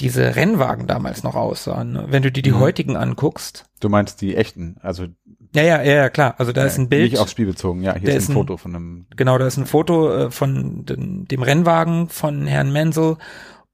[0.00, 2.06] diese Rennwagen damals noch aussahen, ne?
[2.08, 2.60] wenn du dir die mhm.
[2.60, 3.64] heutigen anguckst.
[3.80, 5.06] Du meinst die echten, also
[5.54, 6.34] ja, ja, ja, ja klar.
[6.38, 7.12] Also da ja, ist ein Bild.
[7.12, 7.94] Nicht aufs Spiel bezogen, ja.
[7.94, 9.06] Hier ist ein, Foto von einem.
[9.16, 13.16] Genau, da ist ein Foto äh, von dem, dem Rennwagen von Herrn Menzel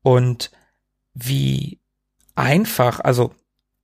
[0.02, 0.52] und
[1.12, 1.80] wie
[2.36, 3.32] einfach, also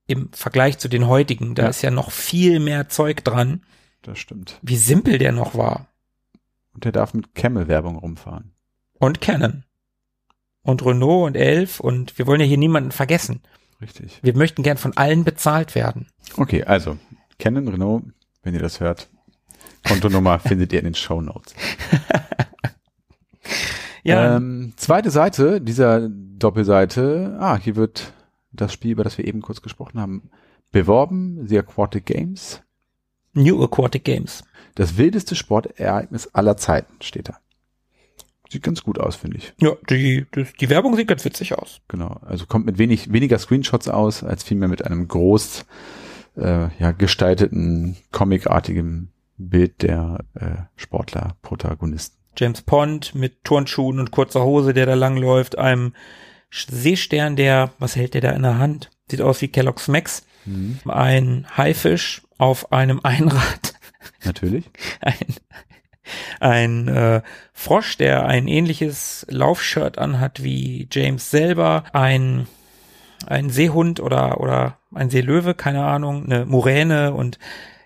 [0.09, 1.55] im Vergleich zu den heutigen.
[1.55, 1.69] Da ja.
[1.69, 3.63] ist ja noch viel mehr Zeug dran.
[4.03, 4.59] Das stimmt.
[4.63, 5.89] Wie simpel der noch war.
[6.75, 8.53] Und der darf mit Camel-Werbung rumfahren.
[8.95, 9.65] Und Canon.
[10.63, 13.43] Und Renault und Elf und wir wollen ja hier niemanden vergessen.
[13.81, 14.19] Richtig.
[14.23, 16.09] Wir möchten gern von allen bezahlt werden.
[16.37, 16.99] Okay, also
[17.39, 18.05] Canon, Renault,
[18.43, 19.09] wenn ihr das hört,
[19.87, 21.55] Kontonummer findet ihr in den Show Notes.
[24.03, 24.37] ja.
[24.37, 27.37] Ähm, zweite Seite dieser Doppelseite.
[27.41, 28.13] Ah, hier wird
[28.51, 30.31] das Spiel, über das wir eben kurz gesprochen haben,
[30.71, 32.63] beworben, The Aquatic Games.
[33.35, 34.45] New Aquatic Games.
[34.75, 37.39] Das wildeste Sportereignis aller Zeiten steht da.
[38.51, 39.53] Sieht ganz gut aus, finde ich.
[39.61, 41.83] Ja, die, die, die Werbung sieht ganz witzig aus.
[41.89, 45.67] Genau, also kommt mit wenig, weniger Screenshots aus, als vielmehr mit einem groß
[46.37, 52.17] äh, ja, gestalteten, comicartigen Bild der äh, Sportler-Protagonisten.
[52.37, 55.93] James Pond mit Turnschuhen und kurzer Hose, der da langläuft, einem
[56.51, 58.91] Seestern, der, was hält der da in der Hand?
[59.11, 60.25] Sieht aus wie Kellogg's Max.
[60.45, 60.81] Mhm.
[60.87, 63.75] Ein Haifisch auf einem Einrad.
[64.25, 64.65] Natürlich.
[65.01, 65.35] Ein,
[66.41, 67.23] ein äh,
[67.53, 72.47] Frosch, der ein ähnliches Laufshirt anhat wie James selber, ein
[73.27, 77.39] ein Seehund oder oder ein Seelöwe, keine Ahnung, eine Muräne und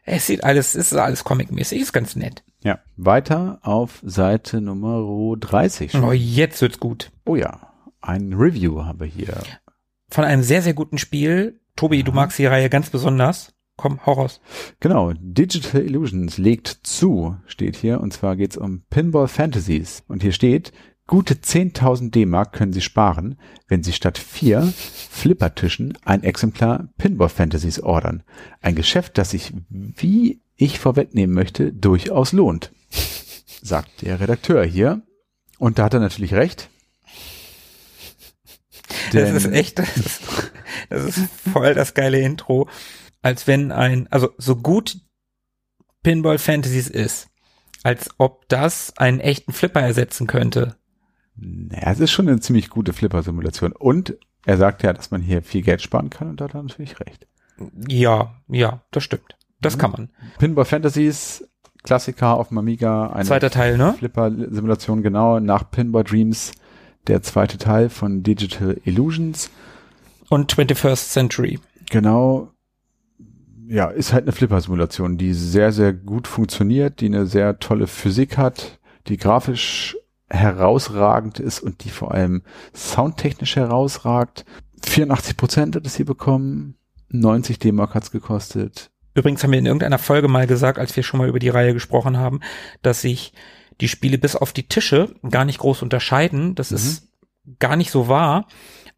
[0.05, 2.43] es sieht alles, es ist alles comicmäßig, ist ganz nett.
[2.63, 5.95] Ja, weiter auf Seite Nummer 30.
[5.97, 7.11] Oh, jetzt wird's gut.
[7.25, 7.72] Oh ja,
[8.03, 9.43] ein Review haben wir hier.
[10.11, 11.61] Von einem sehr, sehr guten Spiel.
[11.77, 12.03] Tobi, ja.
[12.03, 13.55] du magst die Reihe ganz besonders.
[13.77, 14.41] Komm, hau raus.
[14.81, 20.05] Genau, Digital Illusions legt zu, steht hier, und zwar geht's um Pinball Fantasies.
[20.09, 20.73] Und hier steht,
[21.07, 23.39] gute 10.000 D-Mark können Sie sparen,
[23.69, 28.23] wenn Sie statt vier Flippertischen ein Exemplar Pinball Fantasies ordern.
[28.61, 32.73] Ein Geschäft, das sich, wie ich vorwegnehmen möchte, durchaus lohnt,
[33.63, 35.03] sagt der Redakteur hier.
[35.59, 36.69] Und da hat er natürlich recht.
[39.13, 40.23] Das ist echt, das ist,
[40.89, 42.69] das ist voll das geile Intro
[43.23, 44.99] als wenn ein, also so gut
[46.03, 47.29] Pinball Fantasies ist,
[47.85, 50.77] als ob das einen echten Flipper ersetzen könnte.
[51.37, 53.73] Naja, es ist schon eine ziemlich gute Flipper-Simulation.
[53.73, 56.63] Und er sagt ja, dass man hier viel Geld sparen kann und da hat er
[56.63, 57.27] natürlich recht.
[57.89, 59.37] Ja, ja, das stimmt.
[59.61, 59.81] Das mhm.
[59.81, 60.11] kann man.
[60.39, 61.49] Pinball Fantasies,
[61.85, 63.11] Klassiker auf dem Amiga.
[63.11, 63.95] Eine Zweiter Teil, ne?
[63.97, 66.53] Flipper-Simulation, genau, nach Pinball Dreams,
[67.07, 69.51] der zweite Teil von Digital Illusions.
[70.29, 71.59] Und 21st Century.
[71.91, 72.53] Genau,
[73.73, 78.37] ja, ist halt eine Flipper-Simulation, die sehr, sehr gut funktioniert, die eine sehr tolle Physik
[78.37, 78.79] hat,
[79.09, 79.97] die grafisch
[80.29, 82.43] herausragend ist und die vor allem
[82.75, 84.45] soundtechnisch herausragt.
[84.85, 86.77] 84 Prozent hat es hier bekommen,
[87.09, 88.91] 90 D-Mark hat's gekostet.
[89.15, 91.75] Übrigens haben wir in irgendeiner Folge mal gesagt, als wir schon mal über die Reihe
[91.75, 92.41] gesprochen haben,
[92.83, 93.33] dass sich
[93.81, 96.55] die Spiele bis auf die Tische gar nicht groß unterscheiden.
[96.55, 96.77] Das mhm.
[96.77, 97.09] ist
[97.59, 98.47] gar nicht so wahr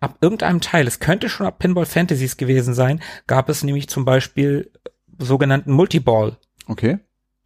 [0.04, 4.04] ab irgendeinem Teil, es könnte schon ab Pinball Fantasies gewesen sein, gab es nämlich zum
[4.04, 4.70] Beispiel
[5.18, 6.36] sogenannten Multiball.
[6.66, 6.98] Okay.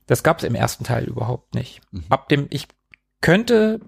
[0.07, 1.81] Das gab es im ersten Teil überhaupt nicht.
[1.93, 2.05] Mhm.
[2.09, 2.67] Ab dem, ich
[3.21, 3.81] könnte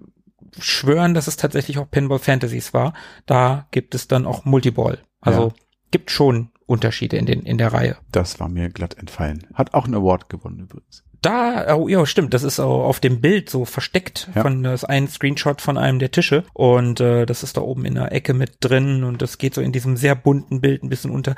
[0.59, 2.95] schwören, dass es tatsächlich auch Pinball Fantasies war.
[3.27, 4.99] Da gibt es dann auch Multiball.
[5.21, 5.55] Also ja.
[5.91, 7.97] gibt schon Unterschiede in den in der Reihe.
[8.13, 9.47] Das war mir glatt entfallen.
[9.55, 13.51] Hat auch einen Award gewonnen übrigens da, oh ja, stimmt, das ist auf dem Bild
[13.51, 14.43] so versteckt ja.
[14.43, 17.95] von das ein Screenshot von einem der Tische und äh, das ist da oben in
[17.95, 21.11] der Ecke mit drin und das geht so in diesem sehr bunten Bild ein bisschen
[21.11, 21.35] unter.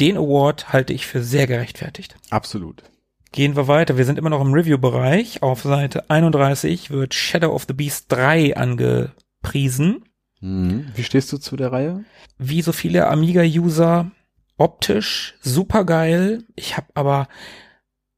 [0.00, 2.16] Den Award halte ich für sehr gerechtfertigt.
[2.30, 2.82] Absolut.
[3.30, 3.96] Gehen wir weiter.
[3.96, 5.42] Wir sind immer noch im Review-Bereich.
[5.42, 10.04] Auf Seite 31 wird Shadow of the Beast 3 angepriesen.
[10.40, 10.88] Mhm.
[10.94, 12.04] Wie stehst du zu der Reihe?
[12.38, 14.10] Wie so viele Amiga-User
[14.58, 16.44] optisch super geil.
[16.56, 17.28] Ich habe aber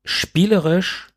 [0.05, 1.09] spielerisch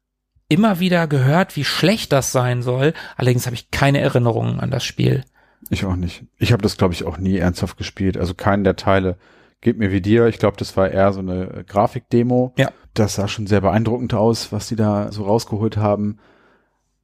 [0.50, 2.94] immer wieder gehört, wie schlecht das sein soll.
[3.16, 5.24] Allerdings habe ich keine Erinnerungen an das Spiel.
[5.70, 6.24] Ich auch nicht.
[6.38, 8.18] Ich habe das, glaube ich, auch nie ernsthaft gespielt.
[8.18, 9.18] Also keinen der Teile
[9.62, 10.28] geht mir wie dir.
[10.28, 12.54] Ich glaube, das war eher so eine Grafikdemo.
[12.58, 12.72] Ja.
[12.94, 16.20] Das sah schon sehr beeindruckend aus, was die da so rausgeholt haben.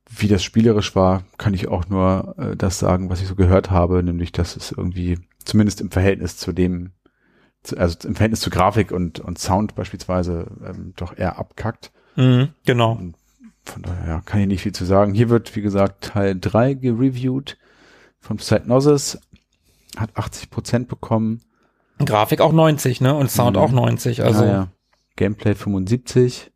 [0.09, 3.71] Wie das spielerisch war, kann ich auch nur äh, das sagen, was ich so gehört
[3.71, 6.91] habe, nämlich, dass es irgendwie zumindest im Verhältnis zu dem,
[7.77, 11.91] also im Verhältnis zu Grafik und, und Sound beispielsweise ähm, doch eher abkackt.
[12.15, 12.93] Mhm, genau.
[12.93, 13.15] Und
[13.63, 15.13] von daher ja, kann ich nicht viel zu sagen.
[15.13, 17.57] Hier wird, wie gesagt, Teil 3 gereviewt
[18.19, 19.19] von Psychnosis,
[19.95, 21.41] hat 80 Prozent bekommen.
[21.99, 23.15] Grafik auch 90, ne?
[23.15, 23.63] Und Sound mhm.
[23.63, 24.43] auch 90, also.
[24.43, 24.67] Ja, ja.
[25.15, 26.51] Gameplay 75,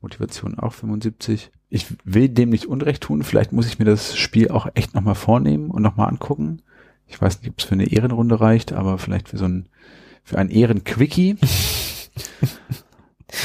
[0.00, 1.50] Motivation auch 75.
[1.70, 5.14] Ich will dem nicht Unrecht tun, vielleicht muss ich mir das Spiel auch echt nochmal
[5.14, 6.60] vornehmen und nochmal angucken.
[7.06, 9.68] Ich weiß nicht, ob es für eine Ehrenrunde reicht, aber vielleicht für so ein
[10.22, 11.36] für ein Ehrenquickie.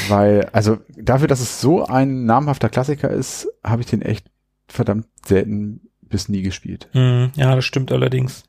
[0.08, 4.26] Weil, also dafür, dass es so ein namhafter Klassiker ist, habe ich den echt
[4.66, 6.88] verdammt selten bis nie gespielt.
[6.92, 8.44] Mm, ja, das stimmt allerdings.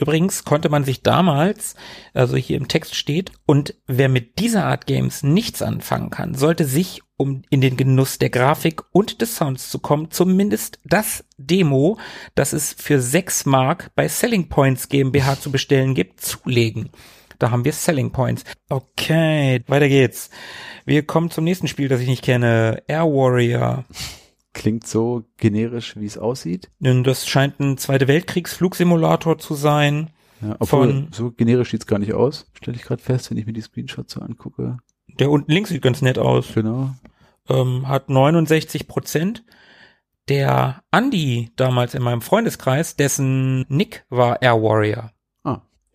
[0.00, 1.74] Übrigens konnte man sich damals,
[2.14, 6.64] also hier im Text steht, und wer mit dieser Art Games nichts anfangen kann, sollte
[6.64, 11.98] sich, um in den Genuss der Grafik und des Sounds zu kommen, zumindest das Demo,
[12.34, 16.88] das es für 6 Mark bei Selling Points GmbH zu bestellen gibt, zulegen.
[17.40, 18.44] Da haben wir Selling Points.
[18.68, 20.30] Okay, weiter geht's.
[20.84, 22.82] Wir kommen zum nächsten Spiel, das ich nicht kenne.
[22.86, 23.84] Air Warrior.
[24.52, 26.70] Klingt so generisch, wie es aussieht.
[26.80, 30.10] Das scheint ein Zweite Weltkriegs-Flugsimulator zu sein.
[30.42, 33.46] Ja, obwohl, von, so generisch sieht's gar nicht aus, stelle ich gerade fest, wenn ich
[33.46, 34.76] mir die Screenshots so angucke.
[35.18, 36.52] Der unten links sieht ganz nett aus.
[36.54, 36.94] Genau.
[37.48, 39.44] Ähm, hat 69 Prozent.
[40.28, 45.10] Der Andy damals in meinem Freundeskreis, dessen Nick war Air Warrior.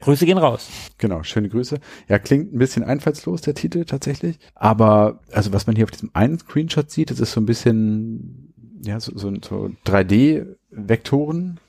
[0.01, 0.69] Grüße gehen raus.
[0.97, 1.79] Genau, schöne Grüße.
[2.07, 4.37] Ja, klingt ein bisschen einfallslos, der Titel tatsächlich.
[4.53, 8.53] Aber, also was man hier auf diesem einen Screenshot sieht, das ist so ein bisschen,
[8.83, 11.59] ja, so, so, so 3D-Vektoren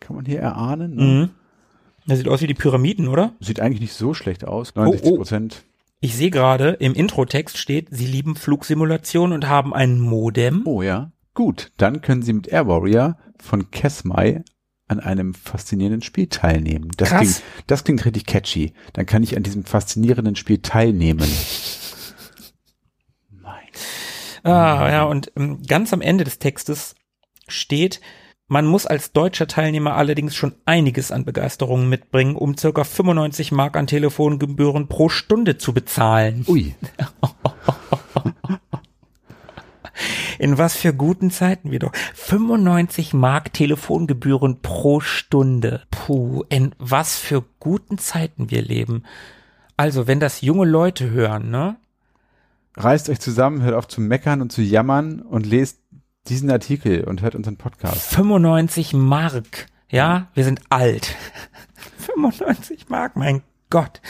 [0.00, 0.94] kann man hier erahnen.
[0.94, 1.02] Ne?
[1.02, 1.30] Mhm.
[2.06, 3.32] Das sieht aus wie die Pyramiden, oder?
[3.40, 4.74] Sieht eigentlich nicht so schlecht aus.
[4.74, 5.56] 69 Prozent.
[5.58, 5.72] Oh, oh.
[6.00, 10.62] Ich sehe gerade, im Introtext steht, sie lieben Flugsimulationen und haben ein Modem.
[10.66, 11.12] Oh ja.
[11.34, 14.42] Gut, dann können Sie mit Air Warrior von Kesmai
[14.88, 16.90] an einem faszinierenden Spiel teilnehmen.
[16.96, 17.20] Das Krass.
[17.20, 18.72] klingt, das klingt richtig catchy.
[18.92, 21.28] Dann kann ich an diesem faszinierenden Spiel teilnehmen.
[23.30, 23.64] Mein.
[24.44, 26.94] Ah, ja, und ähm, ganz am Ende des Textes
[27.48, 28.00] steht,
[28.48, 33.76] man muss als deutscher Teilnehmer allerdings schon einiges an Begeisterung mitbringen, um circa 95 Mark
[33.76, 36.44] an Telefongebühren pro Stunde zu bezahlen.
[36.46, 36.76] Ui.
[40.38, 41.92] In was für guten Zeiten wir doch.
[42.14, 45.82] 95 Mark Telefongebühren pro Stunde.
[45.90, 49.04] Puh, in was für guten Zeiten wir leben.
[49.76, 51.76] Also, wenn das junge Leute hören, ne?
[52.76, 55.80] Reißt euch zusammen, hört auf zu meckern und zu jammern und lest
[56.28, 58.14] diesen Artikel und hört unseren Podcast.
[58.14, 59.66] 95 Mark.
[59.88, 61.14] Ja, wir sind alt.
[61.98, 64.00] 95 Mark, mein Gott.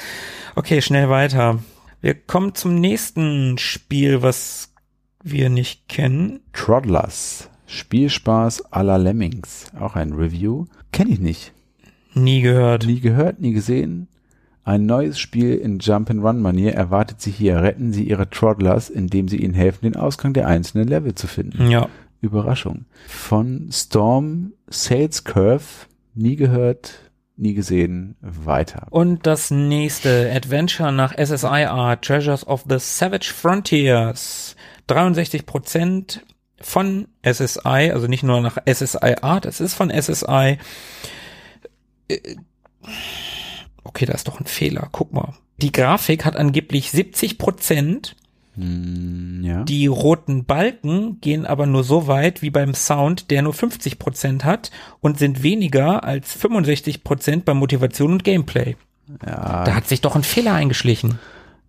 [0.54, 1.60] Okay, schnell weiter.
[2.00, 4.72] Wir kommen zum nächsten Spiel, was
[5.30, 6.40] wir nicht kennen.
[6.52, 7.50] Troddlers.
[7.66, 9.66] Spielspaß à la Lemmings.
[9.78, 10.66] Auch ein Review.
[10.92, 11.52] Kenne ich nicht.
[12.14, 12.86] Nie gehört.
[12.86, 14.08] Nie gehört, nie gesehen.
[14.64, 17.62] Ein neues Spiel in Jump-and-Run-Manier erwartet Sie hier.
[17.62, 21.70] Retten Sie Ihre Troddlers, indem Sie ihnen helfen, den Ausgang der einzelnen Level zu finden.
[21.70, 21.88] Ja.
[22.20, 22.86] Überraschung.
[23.06, 25.86] Von Storm Sales Curve.
[26.14, 26.94] Nie gehört,
[27.36, 28.16] nie gesehen.
[28.20, 28.86] Weiter.
[28.90, 34.55] Und das nächste Adventure nach SSI Art, Treasures of the Savage Frontiers.
[34.86, 36.22] 63 Prozent
[36.60, 40.58] von SSI, also nicht nur nach SSI Art, es ist von SSI.
[42.08, 42.36] Äh,
[43.84, 44.88] Okay, da ist doch ein Fehler.
[44.92, 45.34] Guck mal.
[45.58, 48.16] Die Grafik hat angeblich 70 Prozent.
[48.54, 49.62] Hm, ja.
[49.64, 54.44] Die roten Balken gehen aber nur so weit wie beim Sound, der nur 50 Prozent
[54.44, 54.70] hat
[55.00, 58.76] und sind weniger als 65 Prozent bei Motivation und Gameplay.
[59.24, 61.18] ja, Da hat sich doch ein Fehler eingeschlichen.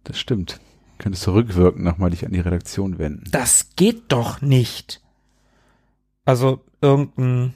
[0.04, 0.60] das stimmt.
[0.98, 3.24] Könntest du rückwirkend nochmal dich an die Redaktion wenden.
[3.32, 5.02] Das geht doch nicht.
[6.26, 7.54] Also irgendein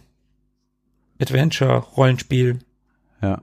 [1.19, 2.59] Adventure-Rollenspiel.
[3.21, 3.41] Ja.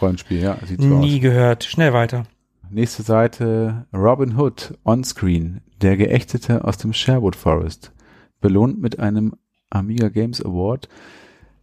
[0.00, 1.64] Rollenspiel, ja, sieht so Nie gehört.
[1.64, 2.20] Schnell weiter.
[2.20, 2.26] aus.
[2.70, 7.92] Nächste Seite, Robin Hood, Onscreen, der Geächtete aus dem Sherwood Forest.
[8.40, 9.34] Belohnt mit einem
[9.70, 10.88] Amiga Games Award.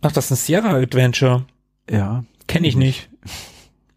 [0.01, 1.45] Ach, das ist ein Sierra-Adventure.
[1.89, 2.24] Ja.
[2.47, 3.09] Kenne ich nicht.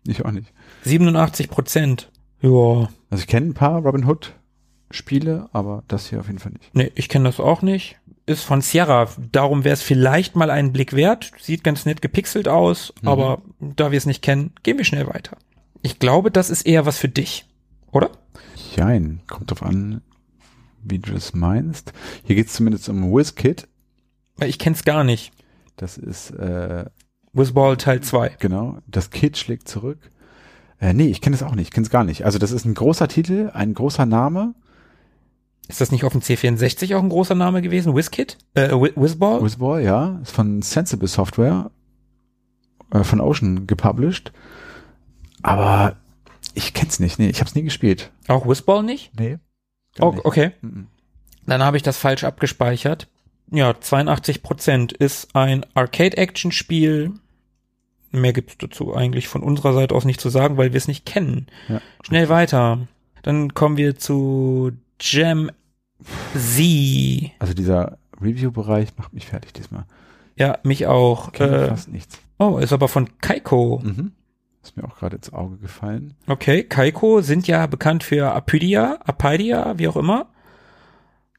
[0.06, 0.52] Ich auch nicht.
[0.82, 2.10] 87 Prozent.
[2.42, 2.90] Ja.
[3.14, 4.32] Also ich kenne ein paar Robin Hood
[4.90, 6.74] Spiele, aber das hier auf jeden Fall nicht.
[6.74, 7.96] Nee, ich kenne das auch nicht.
[8.26, 9.06] Ist von Sierra.
[9.30, 11.30] Darum wäre es vielleicht mal einen Blick wert.
[11.40, 13.08] Sieht ganz nett gepixelt aus, Mhm.
[13.08, 15.36] aber da wir es nicht kennen, gehen wir schnell weiter.
[15.82, 17.46] Ich glaube, das ist eher was für dich,
[17.92, 18.10] oder?
[18.74, 20.02] Jein, kommt drauf an,
[20.82, 21.92] wie du das meinst.
[22.24, 23.68] Hier geht's zumindest um WizKid.
[24.42, 25.30] Ich kenn's gar nicht.
[25.76, 26.86] Das ist, äh,
[27.32, 28.36] Whizball Teil 2.
[28.40, 29.98] genau, das Kid schlägt zurück.
[30.80, 32.24] Äh, nee, ich kenne es auch nicht, ich kenne es gar nicht.
[32.24, 34.54] Also das ist ein großer Titel, ein großer Name.
[35.68, 37.94] Ist das nicht auf dem C64 auch ein großer Name gewesen?
[37.96, 38.36] WizKid?
[38.54, 39.42] Äh, Wi- Whizball?
[39.42, 41.70] Wizball, ja, ist von Sensible Software,
[42.92, 44.32] äh, von Ocean gepublished.
[45.42, 45.96] Aber
[46.54, 48.10] ich kenn's nicht, nee, ich hab's nie gespielt.
[48.28, 49.12] auch Whizball nicht?
[49.18, 49.38] Nee.
[50.00, 50.52] Oh, okay.
[50.60, 50.88] Mhm.
[51.46, 53.08] Dann habe ich das falsch abgespeichert.
[53.50, 57.12] Ja, 82 Prozent ist ein Arcade-Action-Spiel.
[58.20, 61.04] Mehr gibt's dazu eigentlich von unserer Seite aus nicht zu sagen, weil wir es nicht
[61.06, 61.46] kennen.
[61.68, 61.80] Ja.
[62.04, 62.86] Schnell weiter.
[63.22, 65.50] Dann kommen wir zu Gem
[66.34, 67.30] Z.
[67.38, 69.84] Also dieser Review-Bereich macht mich fertig diesmal.
[70.36, 71.32] Ja, mich auch.
[71.32, 72.18] Kenne Äh, fast nichts.
[72.38, 73.80] oh, ist aber von Kaiko.
[73.82, 74.12] Mhm.
[74.62, 76.14] Ist mir auch gerade ins Auge gefallen.
[76.26, 80.26] Okay, Kaiko sind ja bekannt für Apydia, Apydia, wie auch immer.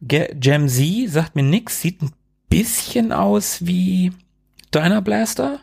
[0.02, 2.12] Ge Gem Z sagt mir nix, sieht ein
[2.50, 4.12] bisschen aus wie
[4.74, 5.60] Diner Blaster.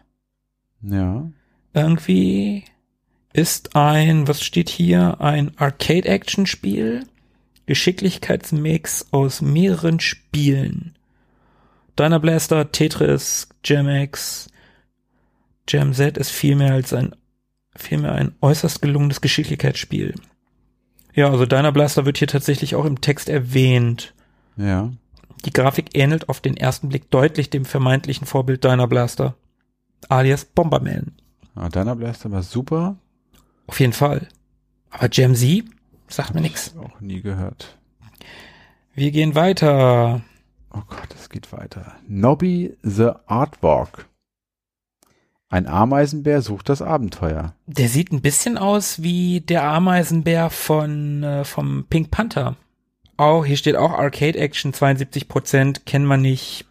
[0.83, 1.31] Ja.
[1.73, 2.65] Irgendwie
[3.33, 7.07] ist ein, was steht hier, ein Arcade-Action-Spiel.
[7.67, 10.95] Geschicklichkeitsmix aus mehreren Spielen.
[11.99, 14.49] Diner Blaster, Tetris, Gemex,
[15.67, 17.15] Gem Z ist vielmehr als ein,
[17.77, 20.15] vielmehr ein äußerst gelungenes Geschicklichkeitsspiel.
[21.15, 24.15] Ja, also Diner Blaster wird hier tatsächlich auch im Text erwähnt.
[24.57, 24.93] Ja.
[25.45, 29.35] Die Grafik ähnelt auf den ersten Blick deutlich dem vermeintlichen Vorbild Diner Blaster,
[30.11, 31.13] alias Bomberman.
[31.55, 32.97] Ah, Diner Blaster war super.
[33.67, 34.29] Auf jeden Fall.
[34.91, 35.65] Aber Gem Z
[36.09, 36.75] sagt mir nix.
[36.77, 37.79] Auch nie gehört.
[38.95, 40.23] Wir gehen weiter.
[40.73, 41.95] Oh Gott, es geht weiter.
[42.07, 44.07] Nobby the Artwalk.
[45.49, 47.55] Ein Ameisenbär sucht das Abenteuer.
[47.67, 52.57] Der sieht ein bisschen aus wie der Ameisenbär von äh, vom Pink Panther.
[53.19, 56.65] Oh, hier steht auch Arcade Action 72 Prozent, kennt man nicht.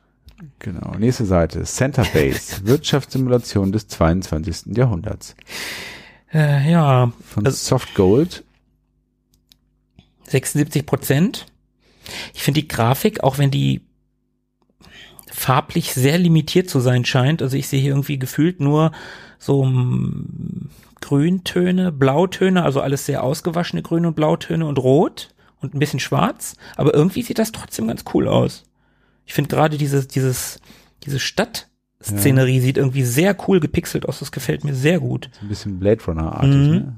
[0.59, 0.95] Genau.
[0.97, 1.63] Nächste Seite.
[1.63, 2.61] Center Base.
[2.65, 4.75] Wirtschaftssimulation des 22.
[4.77, 5.35] Jahrhunderts.
[6.33, 8.43] Äh, ja, Von Also- Soft Gold.
[10.27, 11.45] 76 Prozent.
[12.33, 13.81] Ich finde die Grafik, auch wenn die
[15.31, 17.41] farblich sehr limitiert zu sein scheint.
[17.41, 18.91] Also ich sehe hier irgendwie gefühlt nur
[19.39, 20.69] so mm,
[21.01, 26.55] Grüntöne, Blautöne, also alles sehr ausgewaschene Grün- und Blautöne und Rot und ein bisschen Schwarz.
[26.75, 28.63] Aber irgendwie sieht das trotzdem ganz cool aus.
[29.25, 30.59] Ich finde gerade dieses, dieses,
[31.05, 32.61] diese Stadtszenerie ja.
[32.61, 34.19] sieht irgendwie sehr cool gepixelt aus.
[34.19, 35.29] Das gefällt mir sehr gut.
[35.41, 36.69] Ein bisschen Blade Runner-artig, mhm.
[36.69, 36.95] ne?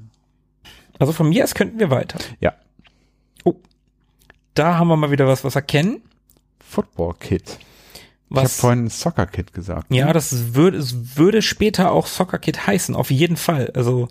[0.99, 2.19] Also von mir aus könnten wir weiter.
[2.39, 2.53] Ja.
[3.43, 3.55] Oh.
[4.53, 6.01] Da haben wir mal wieder was, was erkennen.
[6.59, 7.59] Football Kit.
[8.30, 8.43] Was?
[8.43, 9.91] Ich habe vorhin Soccer Kit gesagt.
[9.91, 9.97] Ne?
[9.97, 13.71] Ja, das würde, es würde später auch Soccer Kit heißen, auf jeden Fall.
[13.76, 14.07] Also,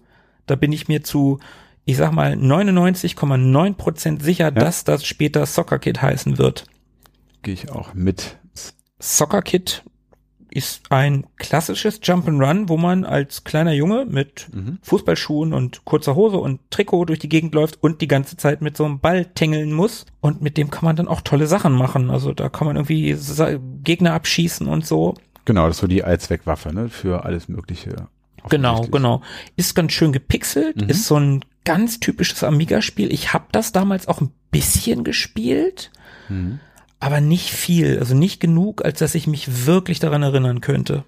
[0.46, 1.40] da bin ich mir zu,
[1.84, 4.50] ich sag mal, 99,9 Prozent sicher, ja.
[4.50, 6.66] dass das später Soccer Kit heißen wird.
[7.42, 8.38] Gehe ich auch mit.
[8.98, 9.82] Soccer Kit
[10.54, 14.78] ist ein klassisches Jump'n'Run, wo man als kleiner Junge mit mhm.
[14.82, 18.76] Fußballschuhen und kurzer Hose und Trikot durch die Gegend läuft und die ganze Zeit mit
[18.76, 20.04] so einem Ball tängeln muss.
[20.20, 22.10] Und mit dem kann man dann auch tolle Sachen machen.
[22.10, 23.16] Also da kann man irgendwie
[23.82, 25.14] Gegner abschießen und so.
[25.46, 26.88] Genau, das war die Allzweckwaffe, ne?
[26.88, 28.08] Für alles Mögliche.
[28.48, 29.22] Genau, genau.
[29.56, 30.88] Ist ganz schön gepixelt, mhm.
[30.88, 33.12] ist so ein ganz typisches Amiga-Spiel.
[33.12, 35.90] Ich habe das damals auch ein bisschen gespielt.
[36.28, 36.60] Mhm
[37.02, 41.02] aber nicht viel, also nicht genug, als dass ich mich wirklich daran erinnern könnte.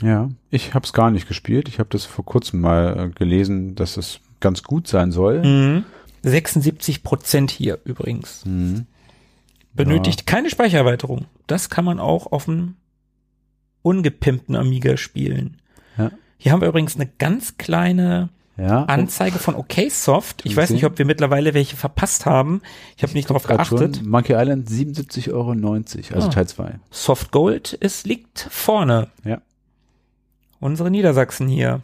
[0.00, 1.68] Ja, ich habe es gar nicht gespielt.
[1.68, 5.44] Ich habe das vor kurzem mal äh, gelesen, dass es ganz gut sein soll.
[5.44, 5.84] Mhm.
[6.22, 8.46] 76 Prozent hier übrigens.
[8.46, 8.86] Mhm.
[9.74, 10.24] Benötigt ja.
[10.24, 11.26] keine Speichererweiterung.
[11.46, 12.76] Das kann man auch auf einem
[13.82, 15.58] ungepimpten Amiga spielen.
[15.98, 16.10] Ja.
[16.38, 18.84] Hier haben wir übrigens eine ganz kleine ja.
[18.84, 20.42] Anzeige von OKSoft.
[20.44, 22.62] Ich weiß nicht, ob wir mittlerweile welche verpasst haben.
[22.96, 23.96] Ich habe nicht darauf geachtet.
[23.96, 24.08] Schon.
[24.08, 25.50] Monkey Island 77,90 Euro,
[26.14, 26.30] also ah.
[26.30, 26.78] Teil 2.
[26.90, 29.08] Soft Gold ist, liegt vorne.
[29.24, 29.40] Ja.
[30.60, 31.82] Unsere Niedersachsen hier.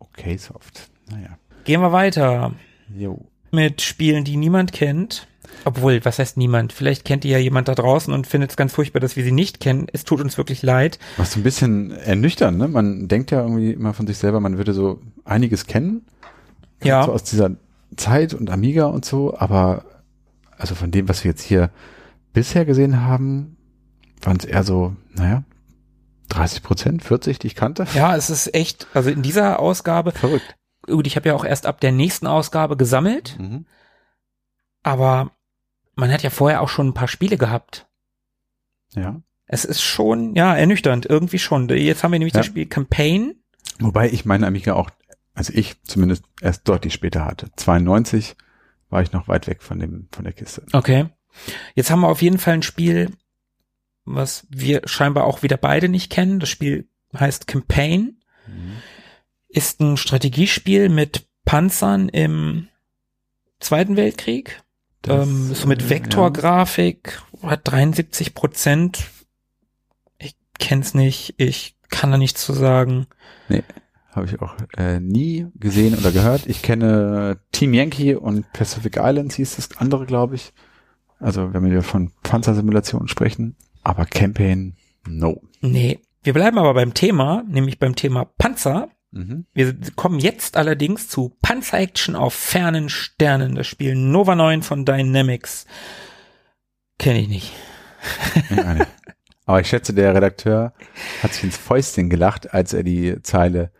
[0.00, 0.90] OKSoft.
[1.10, 1.38] Naja.
[1.64, 2.52] Gehen wir weiter.
[2.94, 3.20] Jo.
[3.50, 5.28] Mit Spielen, die niemand kennt.
[5.64, 6.72] Obwohl, was heißt niemand?
[6.72, 9.32] Vielleicht kennt ihr ja jemand da draußen und findet es ganz furchtbar, dass wir sie
[9.32, 9.86] nicht kennen.
[9.92, 10.98] Es tut uns wirklich leid.
[11.16, 12.68] Was so ein bisschen ernüchtern, ne?
[12.68, 16.06] Man denkt ja irgendwie immer von sich selber, man würde so einiges kennen.
[16.82, 17.04] Ja.
[17.04, 17.52] So aus dieser
[17.96, 19.84] Zeit und Amiga und so, aber
[20.58, 21.70] also von dem, was wir jetzt hier
[22.32, 23.56] bisher gesehen haben,
[24.22, 25.44] waren es eher so, naja,
[26.28, 27.86] 30 Prozent, 40, die ich kannte.
[27.94, 30.12] Ja, es ist echt, also in dieser Ausgabe.
[30.12, 30.56] Verrückt.
[30.86, 33.36] Gut, ich habe ja auch erst ab der nächsten Ausgabe gesammelt.
[33.38, 33.66] Mhm.
[34.82, 35.30] Aber
[35.96, 37.86] man hat ja vorher auch schon ein paar Spiele gehabt.
[38.94, 39.20] Ja.
[39.46, 41.68] Es ist schon, ja, ernüchternd, irgendwie schon.
[41.68, 42.40] Jetzt haben wir nämlich ja.
[42.40, 43.34] das Spiel Campaign.
[43.78, 44.90] Wobei ich meine Amiga auch,
[45.34, 47.50] also ich zumindest erst deutlich später hatte.
[47.56, 48.36] 92
[48.88, 50.64] war ich noch weit weg von dem, von der Kiste.
[50.72, 51.06] Okay.
[51.74, 53.10] Jetzt haben wir auf jeden Fall ein Spiel,
[54.04, 56.40] was wir scheinbar auch wieder beide nicht kennen.
[56.40, 56.88] Das Spiel
[57.18, 58.20] heißt Campaign.
[58.46, 58.76] Mhm.
[59.48, 62.68] Ist ein Strategiespiel mit Panzern im
[63.60, 64.62] Zweiten Weltkrieg.
[65.08, 67.50] Ähm, so mit Vektorgrafik, ja.
[67.50, 69.10] hat 73 Prozent.
[70.18, 73.06] Ich kenn's nicht, ich kann da nichts zu sagen.
[73.48, 73.62] Nee,
[74.10, 76.46] habe ich auch äh, nie gesehen oder gehört.
[76.46, 80.52] Ich kenne Team Yankee und Pacific Islands hieß das andere, glaube ich.
[81.18, 83.56] Also wenn wir von Panzersimulationen sprechen.
[83.82, 84.76] Aber Campaign,
[85.06, 85.42] no.
[85.60, 86.00] Nee.
[86.22, 88.88] Wir bleiben aber beim Thema, nämlich beim Thema Panzer.
[89.14, 89.46] Mhm.
[89.54, 93.54] Wir kommen jetzt allerdings zu Panzer Action auf fernen Sternen.
[93.54, 95.66] Das Spiel Nova 9 von Dynamics.
[96.98, 97.52] Kenne ich nicht.
[98.50, 98.86] Ja,
[99.46, 100.74] Aber ich schätze, der Redakteur
[101.22, 103.72] hat sich ins Fäustchen gelacht, als er die Zeile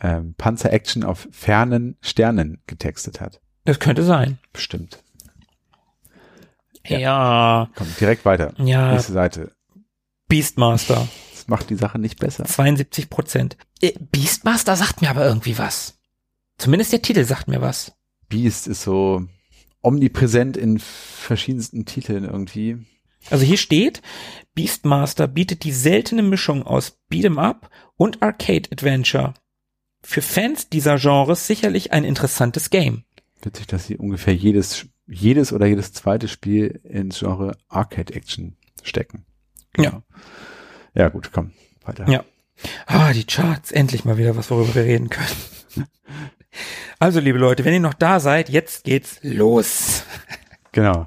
[0.00, 3.40] ähm, Panzer Action auf fernen Sternen getextet hat.
[3.64, 4.38] Das könnte sein.
[4.52, 5.02] Bestimmt.
[6.84, 6.98] Ja.
[6.98, 7.70] ja.
[7.76, 8.52] Komm, direkt weiter.
[8.58, 8.92] Ja.
[8.92, 9.52] Nächste Seite.
[10.28, 11.06] Beastmaster
[11.48, 12.44] macht die Sache nicht besser.
[12.44, 13.56] 72 Prozent.
[13.80, 15.98] Äh, Beastmaster sagt mir aber irgendwie was.
[16.58, 17.92] Zumindest der Titel sagt mir was.
[18.28, 19.26] Beast ist so
[19.82, 22.78] omnipräsent in verschiedensten Titeln irgendwie.
[23.30, 24.02] Also hier steht,
[24.54, 29.34] Beastmaster bietet die seltene Mischung aus Beat'em Up und Arcade Adventure.
[30.02, 33.04] Für Fans dieser Genres sicherlich ein interessantes Game.
[33.42, 39.24] Witzig, dass sie ungefähr jedes, jedes oder jedes zweite Spiel ins Genre Arcade Action stecken.
[39.72, 39.90] Genau.
[39.90, 40.02] Ja.
[40.96, 41.52] Ja, gut, komm,
[41.84, 42.08] weiter.
[42.08, 42.24] Ja.
[42.86, 45.86] Ah, die Charts, endlich mal wieder was, worüber wir reden können.
[46.98, 50.04] Also, liebe Leute, wenn ihr noch da seid, jetzt geht's los.
[50.72, 51.06] Genau.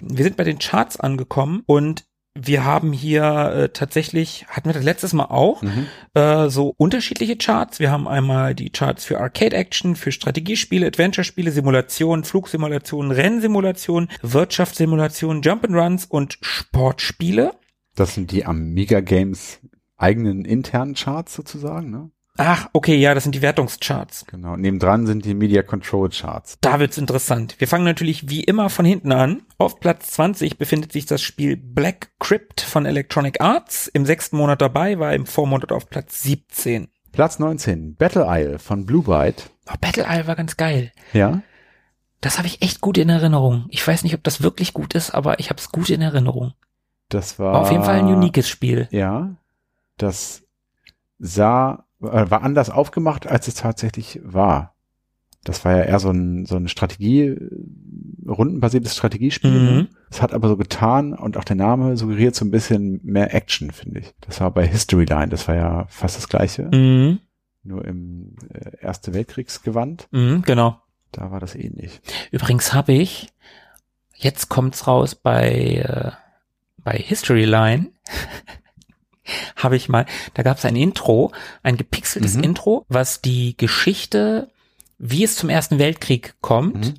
[0.00, 2.04] Wir sind bei den Charts angekommen und
[2.36, 5.86] wir haben hier äh, tatsächlich, hatten wir das letztes Mal auch, mhm.
[6.14, 7.78] äh, so unterschiedliche Charts.
[7.78, 15.42] Wir haben einmal die Charts für Arcade Action, für Strategiespiele, Adventure-Spiele, Simulationen, Flugsimulationen, Rennsimulationen, Wirtschaftssimulationen,
[15.42, 17.52] Jump'n'Runs und Sportspiele.
[17.94, 19.60] Das sind die Amiga Games
[19.96, 22.10] eigenen internen Charts sozusagen, ne?
[22.36, 24.26] Ach, okay, ja, das sind die Wertungscharts.
[24.26, 24.56] Genau.
[24.56, 26.58] Nebendran sind die Media Control Charts.
[26.60, 27.54] Da wird's interessant.
[27.58, 29.42] Wir fangen natürlich wie immer von hinten an.
[29.56, 33.86] Auf Platz 20 befindet sich das Spiel Black Crypt von Electronic Arts.
[33.86, 36.88] Im sechsten Monat dabei, war im Vormonat auf Platz 17.
[37.12, 39.50] Platz 19, Battle Isle von Blue Byte.
[39.70, 40.90] Oh, Battle Isle war ganz geil.
[41.12, 41.40] Ja.
[42.20, 43.66] Das habe ich echt gut in Erinnerung.
[43.68, 46.54] Ich weiß nicht, ob das wirklich gut ist, aber ich habe es gut in Erinnerung.
[47.08, 48.88] Das war War auf jeden Fall ein uniques Spiel.
[48.90, 49.36] Ja.
[49.98, 50.42] Das
[51.18, 54.74] sah, äh, war anders aufgemacht, als es tatsächlich war.
[55.44, 57.36] Das war ja eher so ein, so ein Strategie,
[58.26, 59.50] rundenbasiertes Strategiespiel.
[59.50, 59.66] Mhm.
[59.76, 59.88] ne?
[60.10, 63.70] Es hat aber so getan und auch der Name suggeriert so ein bisschen mehr Action,
[63.70, 64.14] finde ich.
[64.22, 67.18] Das war bei History Line, das war ja fast das gleiche, Mhm.
[67.62, 70.08] nur im äh, Erste Weltkriegsgewand.
[70.12, 70.80] Mhm, genau.
[71.12, 72.00] Da war das ähnlich.
[72.30, 73.28] Übrigens habe ich,
[74.14, 76.10] jetzt kommt's raus bei, äh,
[76.84, 77.90] bei History Line,
[79.56, 81.32] habe ich mal, da gab es ein Intro,
[81.62, 82.44] ein gepixeltes Mhm.
[82.44, 84.50] Intro, was die Geschichte,
[84.98, 86.94] wie es zum Ersten Weltkrieg kommt, Mhm.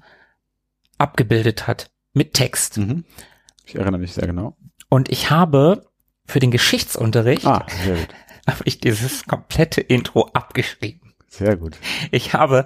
[0.98, 1.92] abgebildet hat.
[2.14, 2.78] Mit Text.
[2.78, 3.04] Mhm.
[3.66, 4.56] Ich erinnere mich sehr genau.
[4.90, 5.86] Und ich habe
[6.26, 7.66] für den Geschichtsunterricht, Ah,
[8.48, 11.05] habe ich dieses komplette Intro abgeschrieben.
[11.38, 11.78] Sehr gut.
[12.12, 12.64] Ich habe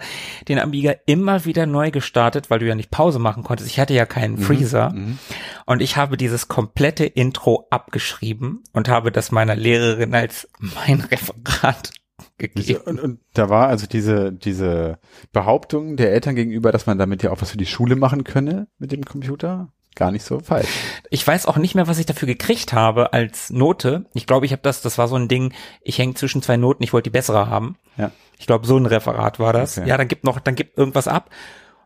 [0.47, 3.69] den Amiga immer wieder neu gestartet, weil du ja nicht Pause machen konntest.
[3.69, 4.91] Ich hatte ja keinen Freezer.
[4.91, 5.17] Mhm.
[5.65, 11.91] Und ich habe dieses komplette Intro abgeschrieben und habe das meiner Lehrerin als mein Referat
[12.37, 12.81] gegeben.
[12.85, 14.99] Und, und da war also diese, diese
[15.31, 18.67] Behauptung der Eltern gegenüber, dass man damit ja auch was für die Schule machen könne
[18.77, 20.67] mit dem Computer, gar nicht so falsch.
[21.11, 24.05] Ich weiß auch nicht mehr, was ich dafür gekriegt habe als Note.
[24.13, 26.81] Ich glaube, ich habe das, das war so ein Ding, ich hänge zwischen zwei Noten,
[26.81, 27.77] ich wollte die bessere haben.
[27.97, 28.11] Ja.
[28.39, 29.77] Ich glaube, so ein Referat war das.
[29.77, 29.87] Okay.
[29.87, 31.29] Ja, dann gibt noch, dann gibt irgendwas ab.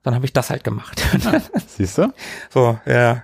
[0.04, 1.02] Dann habe ich das halt gemacht.
[1.68, 2.14] Siehst du?
[2.50, 3.24] so, ja.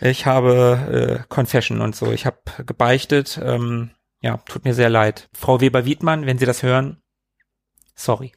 [0.00, 2.12] Ich habe äh, Confession und so.
[2.12, 3.40] Ich habe gebeichtet.
[3.42, 3.90] Ähm,
[4.20, 5.28] ja, tut mir sehr leid.
[5.32, 7.00] Frau Weber-Wiedmann, wenn Sie das hören,
[7.94, 8.32] sorry.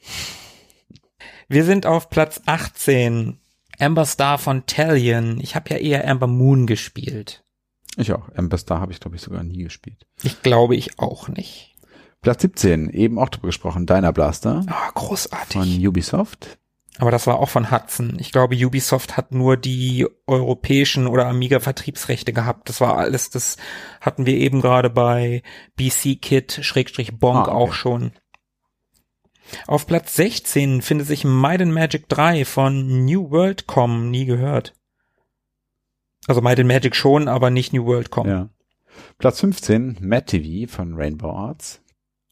[1.48, 3.41] Wir sind auf Platz 18.
[3.82, 5.40] Amber Star von Talion.
[5.42, 7.44] Ich habe ja eher Amber Moon gespielt.
[7.98, 8.30] Ich auch.
[8.36, 10.06] Amber Star habe ich, glaube ich, sogar nie gespielt.
[10.24, 11.76] Ich glaube ich auch nicht.
[12.22, 15.54] Platz 17, eben auch drüber gesprochen, Dyna Blaster Ah, großartig.
[15.58, 16.60] von Ubisoft.
[17.00, 18.18] Aber das war auch von Hudson.
[18.20, 22.70] Ich glaube, Ubisoft hat nur die europäischen oder Amiga-Vertriebsrechte gehabt.
[22.70, 23.58] Das war alles, das
[24.02, 25.42] hatten wir eben gerade bei
[25.78, 27.52] BC Kit Schrägstrich Bonk Ah, okay.
[27.52, 28.12] auch schon.
[29.68, 31.24] Auf Platz 16 findet sich
[31.62, 34.74] and Magic 3 von New Worldcom, nie gehört.
[36.28, 38.28] Also Might and Magic schon, aber nicht New Worldcom.
[38.28, 38.50] Ja.
[39.18, 41.82] Platz 15, Mad TV von Rainbow Arts.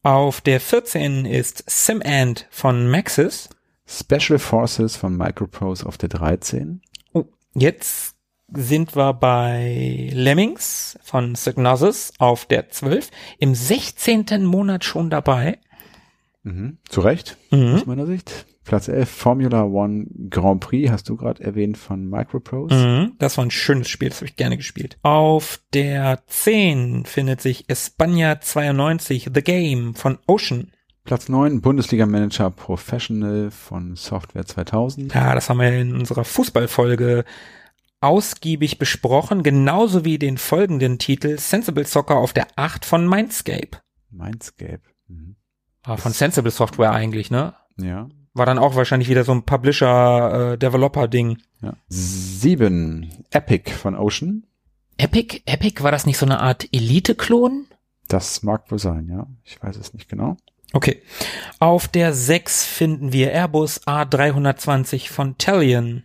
[0.03, 3.49] Auf der 14 ist SimAnt von Maxis.
[3.85, 6.81] Special Forces von Microprose auf der 13.
[7.13, 8.15] Oh, jetzt
[8.53, 13.09] sind wir bei Lemmings von Psygnosis auf der 12.
[13.39, 14.45] Im 16.
[14.45, 15.59] Monat schon dabei.
[16.43, 16.77] Mhm.
[16.87, 17.75] Zu Recht, Mhm.
[17.75, 18.45] aus meiner Sicht.
[18.63, 22.75] Platz 11, Formula One Grand Prix, hast du gerade erwähnt, von Microprose.
[22.75, 23.13] Mhm.
[23.17, 24.97] Das war ein schönes Spiel, das habe ich gerne gespielt.
[25.01, 30.71] Auf der 10 findet sich Espana 92 The Game von Ocean.
[31.03, 35.13] Platz 9, Bundesliga Manager Professional von Software 2000.
[35.15, 37.25] Ja, das haben wir in unserer Fußballfolge
[38.01, 43.79] ausgiebig besprochen, genauso wie den folgenden Titel Sensible Soccer auf der 8 von Mindscape.
[44.11, 44.81] Mindscape.
[45.07, 45.35] Mhm.
[45.83, 47.53] War von Sensible Software eigentlich, ne?
[47.77, 48.09] Ja.
[48.33, 51.39] War dann auch wahrscheinlich wieder so ein Publisher-Developer-Ding.
[51.61, 51.73] ja.
[51.87, 54.45] Sieben, Epic von Ocean.
[54.97, 55.41] Epic?
[55.45, 57.67] Epic, war das nicht so eine Art Elite-Klon?
[58.07, 59.27] Das mag wohl sein, ja.
[59.43, 60.37] Ich weiß es nicht genau.
[60.73, 61.01] Okay.
[61.59, 66.03] Auf der 6 finden wir Airbus A320 von Talion.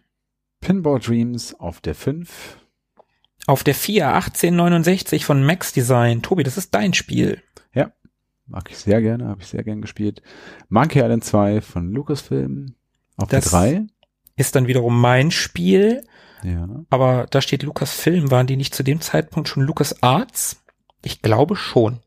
[0.61, 2.59] Pinball Dreams auf der 5.
[3.47, 6.23] Auf der 4 1869 von Max Design.
[6.23, 7.43] Tobi, das ist dein Spiel.
[8.47, 10.23] Mag ich sehr gerne, habe ich sehr gern gespielt.
[10.69, 12.75] Monkey Island 2 von Lucasfilm
[13.17, 13.87] auf Das- der 3.
[14.37, 16.03] Ist dann wiederum mein Spiel.
[16.43, 16.69] Ja.
[16.91, 18.31] Aber da steht Lucasfilm.
[18.31, 20.63] Waren die nicht zu dem Zeitpunkt schon Lucas Arts?
[21.03, 22.01] Ich glaube schon.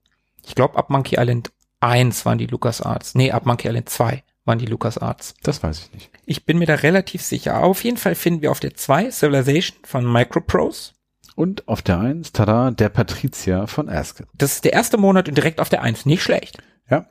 [0.46, 3.16] Ich glaube, ab Monkey Island 1 waren die Lucas Arts.
[3.16, 5.36] Nee, ab Monkey Island 2 waren die Lucas Arts.
[5.44, 6.10] Das weiß ich nicht.
[6.26, 7.64] Ich bin mir da relativ sicher.
[7.64, 10.92] Auf jeden Fall finden wir auf der 2 Civilization von Microprose.
[11.38, 14.26] Und auf der 1, tada, der Patrizier von Asket.
[14.34, 16.08] Das ist der erste Monat und direkt auf der 1.
[16.08, 16.58] Nicht schlecht.
[16.90, 17.06] Ja.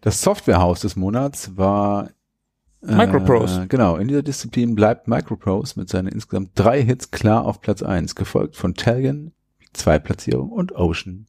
[0.00, 2.08] Das Softwarehaus des Monats war
[2.82, 3.66] äh, Microprose.
[3.68, 8.14] Genau, in dieser Disziplin bleibt Microprose mit seinen insgesamt drei Hits klar auf Platz 1,
[8.14, 9.32] gefolgt von Talion,
[9.74, 11.26] zwei Platzierungen und Ocean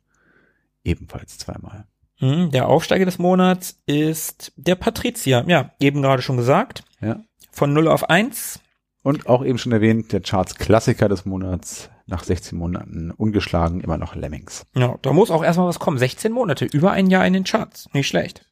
[0.85, 1.83] ebenfalls zweimal.
[2.19, 5.43] Hm, Der Aufsteiger des Monats ist der Patrizier.
[5.47, 6.85] Ja, eben gerade schon gesagt.
[7.01, 7.19] Ja.
[7.51, 8.61] Von 0 auf 1.
[9.03, 13.97] Und auch eben schon erwähnt, der Charts Klassiker des Monats, nach 16 Monaten ungeschlagen, immer
[13.97, 14.65] noch Lemmings.
[14.75, 15.97] Ja, da muss auch erstmal was kommen.
[15.97, 17.89] 16 Monate, über ein Jahr in den Charts.
[17.93, 18.45] Nicht schlecht.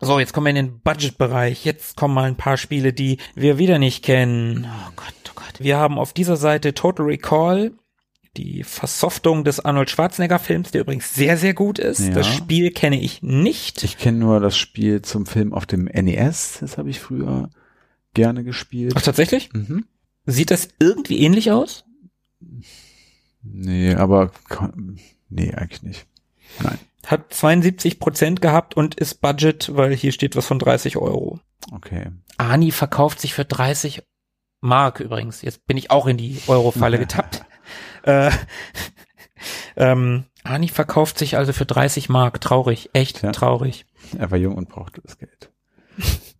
[0.00, 1.64] So, jetzt kommen wir in den Budget-Bereich.
[1.64, 4.66] Jetzt kommen mal ein paar Spiele, die wir wieder nicht kennen.
[4.66, 5.60] Oh Gott, oh Gott.
[5.60, 7.72] Wir haben auf dieser Seite Total Recall,
[8.36, 12.00] die Versoftung des Arnold Schwarzenegger-Films, der übrigens sehr, sehr gut ist.
[12.00, 12.10] Ja.
[12.10, 13.84] Das Spiel kenne ich nicht.
[13.84, 16.58] Ich kenne nur das Spiel zum Film auf dem NES.
[16.60, 17.50] Das habe ich früher
[18.14, 18.94] gerne gespielt.
[18.96, 19.52] Ach, tatsächlich?
[19.52, 19.84] Mhm.
[20.24, 21.84] Sieht das irgendwie ähnlich aus?
[23.42, 24.30] Nee, aber
[25.28, 26.06] nee, eigentlich nicht.
[26.62, 26.78] Nein.
[27.06, 31.40] Hat 72 Prozent gehabt und ist Budget, weil hier steht was von 30 Euro.
[31.72, 32.10] Okay.
[32.36, 34.02] Ani verkauft sich für 30
[34.60, 35.42] Mark übrigens.
[35.42, 37.44] Jetzt bin ich auch in die Euro-Falle getappt.
[38.02, 38.30] äh,
[39.76, 42.40] ähm, Ani verkauft sich also für 30 Mark.
[42.40, 43.32] Traurig, echt ja.
[43.32, 43.86] traurig.
[44.18, 45.50] Er war jung und brauchte das Geld.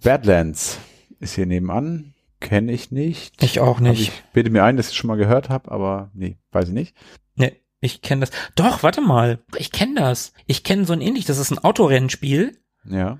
[0.03, 0.78] Badlands
[1.18, 2.14] ist hier nebenan.
[2.41, 3.43] Kenne ich nicht.
[3.43, 4.01] Ich auch nicht.
[4.01, 6.97] ich bitte mir ein, dass ich schon mal gehört habe, aber nee, weiß ich nicht.
[7.36, 8.30] Nee, ich kenne das.
[8.55, 9.41] Doch, warte mal.
[9.57, 10.32] Ich kenne das.
[10.47, 11.26] Ich kenne so ein ähnlich.
[11.26, 12.59] Das ist ein Autorennspiel.
[12.84, 13.18] Ja.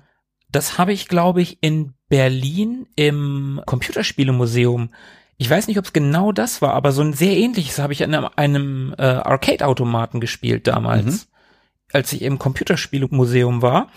[0.51, 4.89] Das habe ich, glaube ich, in Berlin im Computerspielemuseum.
[5.37, 8.03] Ich weiß nicht, ob es genau das war, aber so ein sehr ähnliches habe ich
[8.03, 11.05] an einem, einem äh, Arcade-Automaten gespielt damals.
[11.05, 11.31] Mhm.
[11.93, 13.87] Als ich im Computerspielemuseum war,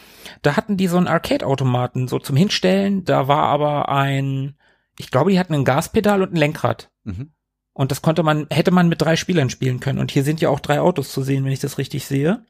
[0.43, 3.05] da hatten die so einen Arcade-Automaten so zum Hinstellen.
[3.05, 4.55] Da war aber ein,
[4.99, 6.91] ich glaube, die hatten ein Gaspedal und ein Lenkrad.
[7.05, 7.33] Mhm.
[7.73, 9.99] Und das konnte man, hätte man mit drei Spielern spielen können.
[9.99, 12.45] Und hier sind ja auch drei Autos zu sehen, wenn ich das richtig sehe.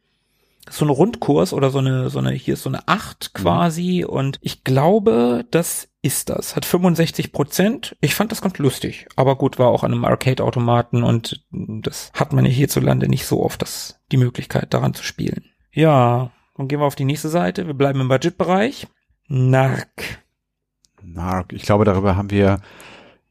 [0.67, 3.43] Das so ein Rundkurs oder so eine, so eine, hier ist so eine Acht mhm.
[3.43, 4.05] quasi.
[4.07, 4.11] Mhm.
[4.11, 6.57] Und ich glaube, das ist das.
[6.57, 7.97] Hat 65 Prozent.
[8.03, 9.07] Ich fand das ganz lustig.
[9.17, 13.43] Aber gut, war auch an einem Arcade-Automaten und das hat man ja hierzulande nicht so
[13.43, 15.47] oft, das, die Möglichkeit daran zu spielen.
[15.73, 17.67] Ja, dann gehen wir auf die nächste Seite.
[17.67, 18.87] Wir bleiben im Budgetbereich.
[19.29, 20.24] Narc.
[21.13, 21.53] Narc.
[21.53, 22.61] Ich glaube, darüber haben wir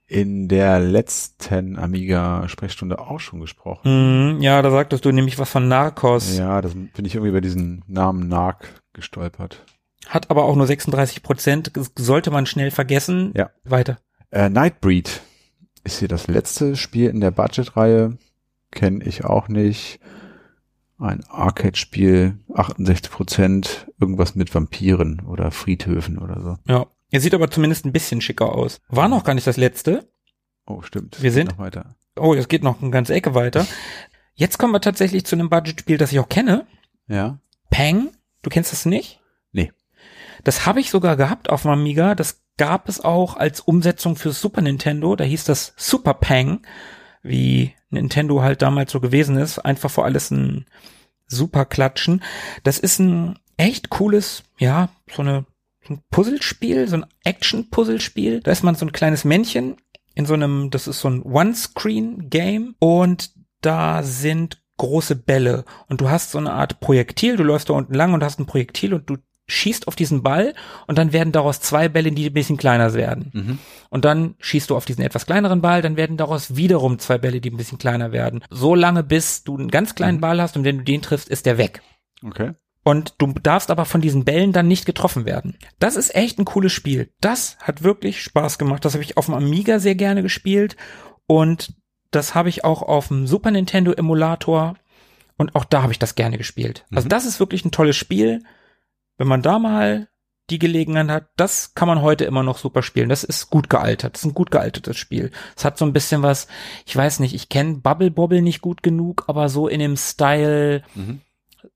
[0.06, 4.38] in der letzten Amiga-Sprechstunde auch schon gesprochen.
[4.38, 6.38] Mm, ja, da sagtest du nämlich was von Narcos.
[6.38, 9.66] Ja, das bin ich irgendwie über diesen Namen Narc gestolpert.
[10.08, 13.34] Hat aber auch nur 36 Prozent, sollte man schnell vergessen.
[13.36, 13.50] Ja.
[13.64, 13.98] Weiter.
[14.32, 15.22] Äh, Nightbreed
[15.84, 18.18] ist hier das letzte Spiel in der Budget-Reihe.
[18.72, 20.00] Kenne ich auch nicht.
[21.00, 26.58] Ein Arcade-Spiel, 68 Prozent, irgendwas mit Vampiren oder Friedhöfen oder so.
[26.72, 28.82] Ja, er sieht aber zumindest ein bisschen schicker aus.
[28.90, 30.10] War noch gar nicht das letzte.
[30.66, 31.22] Oh, stimmt.
[31.22, 31.96] Wir sind noch weiter.
[32.16, 33.68] Oh, es geht noch eine ganze Ecke weiter.
[34.34, 36.66] Jetzt kommen wir tatsächlich zu einem Budgetspiel, das ich auch kenne.
[37.08, 37.38] Ja.
[37.70, 38.10] Pang.
[38.42, 39.22] Du kennst das nicht?
[39.52, 39.72] Nee.
[40.44, 42.16] Das habe ich sogar gehabt auf dem Amiga.
[42.16, 45.16] Das gab es auch als Umsetzung für Super Nintendo.
[45.16, 46.66] Da hieß das Super Pang,
[47.22, 49.60] wie Nintendo halt damals so gewesen ist.
[49.60, 50.66] Einfach vor alles ein
[51.28, 52.24] Super Klatschen.
[52.64, 55.46] Das ist ein echt cooles, ja, so eine
[55.90, 58.42] ein Puzzlespiel, so ein Action-Puzzlespiel.
[58.42, 59.78] Da ist man so ein kleines Männchen
[60.16, 63.32] in so einem, das ist so ein One-Screen-Game und
[63.62, 67.94] da sind große Bälle und du hast so eine Art Projektil, du läufst da unten
[67.94, 69.18] lang und hast ein Projektil und du
[69.48, 70.54] schießt auf diesen Ball
[70.88, 73.32] und dann werden daraus zwei Bälle, die ein bisschen kleiner werden.
[73.34, 73.60] Mhm.
[73.90, 77.42] Und dann schießt du auf diesen etwas kleineren Ball, dann werden daraus wiederum zwei Bälle,
[77.42, 78.44] die ein bisschen kleiner werden.
[78.50, 80.22] So lange, bis du einen ganz kleinen mhm.
[80.22, 81.82] Ball hast und wenn du den triffst, ist der weg.
[82.26, 82.54] Okay.
[82.84, 85.58] Und du darfst aber von diesen Bällen dann nicht getroffen werden.
[85.80, 87.10] Das ist echt ein cooles Spiel.
[87.22, 88.84] Das hat wirklich Spaß gemacht.
[88.84, 90.76] Das habe ich auf dem Amiga sehr gerne gespielt.
[91.26, 91.74] Und
[92.12, 94.76] das habe ich auch auf dem Super Nintendo Emulator.
[95.38, 96.82] Und auch da habe ich das gerne gespielt.
[96.82, 96.98] Also mhm.
[96.98, 98.44] Also das ist wirklich ein tolles Spiel.
[99.18, 100.10] Wenn man da mal
[100.50, 103.08] die Gelegenheit hat, das kann man heute immer noch super spielen.
[103.08, 104.16] Das ist gut gealtert.
[104.16, 105.32] Das ist ein gut gealtertes Spiel.
[105.56, 106.48] Es hat so ein bisschen was,
[106.86, 110.84] ich weiß nicht, ich kenne Bubble Bobble nicht gut genug, aber so in dem Style,
[110.96, 111.22] mhm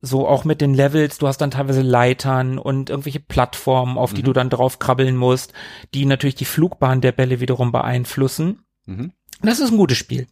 [0.02, 4.22] so auch mit den Levels, du hast dann teilweise Leitern und irgendwelche Plattformen, auf die
[4.22, 4.26] mhm.
[4.26, 5.54] du dann drauf krabbeln musst,
[5.94, 8.64] die natürlich die Flugbahn der Bälle wiederum beeinflussen.
[8.86, 9.12] Mhm.
[9.42, 10.28] Das ist ein gutes Spiel.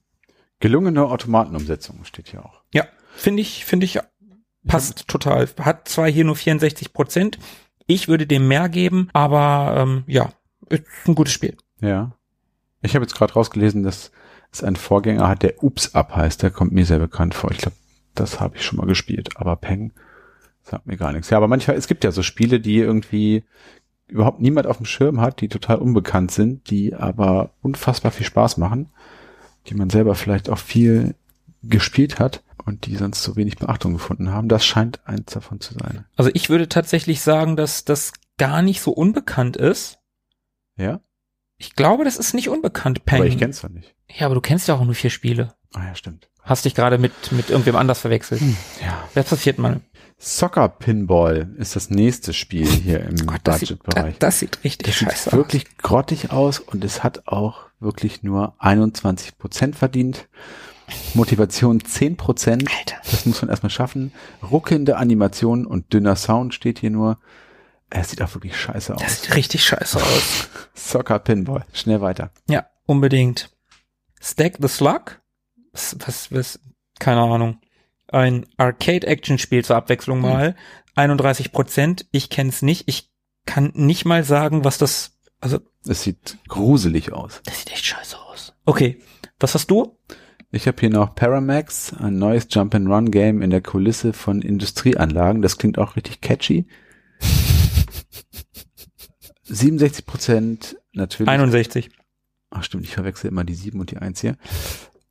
[0.59, 2.61] Gelungene Automatenumsetzung steht hier auch.
[2.73, 2.85] Ja,
[3.15, 3.99] finde ich, finde ich,
[4.67, 5.05] passt ja.
[5.07, 5.49] total.
[5.59, 7.37] Hat zwar hier nur 64 Prozent.
[7.87, 10.31] Ich würde dem mehr geben, aber ähm, ja,
[10.69, 11.55] ist ein gutes Spiel.
[11.81, 12.13] Ja.
[12.81, 14.11] Ich habe jetzt gerade rausgelesen, dass
[14.51, 16.41] es einen Vorgänger hat, der Ups Up heißt.
[16.43, 17.51] Der kommt mir sehr bekannt vor.
[17.51, 17.75] Ich glaube,
[18.19, 19.29] das habe ich schon mal gespielt.
[19.35, 19.93] Aber Peng
[20.63, 21.29] sagt mir gar nichts.
[21.29, 23.43] Ja, aber manchmal, es gibt ja so Spiele, die irgendwie
[24.07, 28.57] überhaupt niemand auf dem Schirm hat, die total unbekannt sind, die aber unfassbar viel Spaß
[28.57, 28.89] machen,
[29.67, 31.15] die man selber vielleicht auch viel
[31.63, 34.49] gespielt hat und die sonst so wenig Beachtung gefunden haben.
[34.49, 36.05] Das scheint eins davon zu sein.
[36.15, 39.99] Also ich würde tatsächlich sagen, dass das gar nicht so unbekannt ist.
[40.77, 41.01] Ja?
[41.57, 43.19] Ich glaube, das ist nicht unbekannt, Peng.
[43.19, 43.95] Aber ich kenn's doch nicht.
[44.09, 45.53] Ja, aber du kennst ja auch nur vier Spiele.
[45.75, 46.29] Ah ja, stimmt.
[46.41, 48.41] Hast dich gerade mit, mit irgendwem anders verwechselt.
[48.41, 49.03] Hm, ja.
[49.13, 49.81] Das passiert mal.
[50.17, 54.17] Soccer Pinball ist das nächste Spiel hier im Budgetbereich.
[54.19, 55.77] Das, das, sieht richtig das scheiße sieht wirklich aus.
[55.81, 60.29] grottig aus und es hat auch wirklich nur 21 Prozent verdient.
[61.15, 62.69] Motivation 10 Prozent.
[63.03, 64.13] Das muss man erstmal schaffen.
[64.49, 67.17] Ruckende Animation und dünner Sound steht hier nur.
[67.89, 69.01] Er sieht auch wirklich scheiße aus.
[69.01, 70.49] Das sieht richtig scheiße aus.
[70.75, 71.65] Soccer Pinball.
[71.73, 72.31] Schnell weiter.
[72.47, 73.49] Ja, unbedingt.
[74.21, 75.19] Stack the Slug?
[75.75, 76.59] Was, was, was
[76.99, 77.59] keine Ahnung.
[78.07, 80.29] Ein Arcade-Action-Spiel zur Abwechslung hm.
[80.29, 80.55] mal.
[80.95, 82.05] 31 Prozent.
[82.11, 82.87] Ich kenn's nicht.
[82.87, 83.11] Ich
[83.45, 85.59] kann nicht mal sagen, was das, also.
[85.85, 87.41] Es sieht gruselig aus.
[87.43, 88.53] Das sieht echt scheiße aus.
[88.63, 89.01] Okay.
[89.37, 89.97] Was hast du?
[90.49, 95.41] Ich habe hier noch Paramax, ein neues Jump-and-Run-Game in der Kulisse von Industrieanlagen.
[95.41, 96.67] Das klingt auch richtig catchy.
[99.43, 101.27] 67 Prozent natürlich.
[101.27, 101.89] 61.
[102.49, 104.37] Ach stimmt, ich verwechsel immer die 7 und die 1 hier.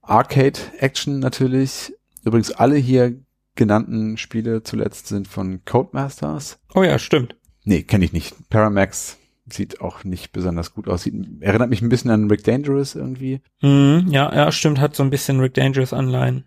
[0.07, 1.95] Arcade Action natürlich.
[2.25, 3.15] Übrigens alle hier
[3.55, 6.59] genannten Spiele zuletzt sind von Codemasters.
[6.75, 7.37] Oh ja, stimmt.
[7.65, 8.35] Nee, kenne ich nicht.
[8.51, 11.03] Paramax sieht auch nicht besonders gut aus.
[11.03, 13.41] Sieht, erinnert mich ein bisschen an Rick Dangerous irgendwie.
[13.61, 16.45] Mm, ja, ja, stimmt, hat so ein bisschen Rick Dangerous Anleihen.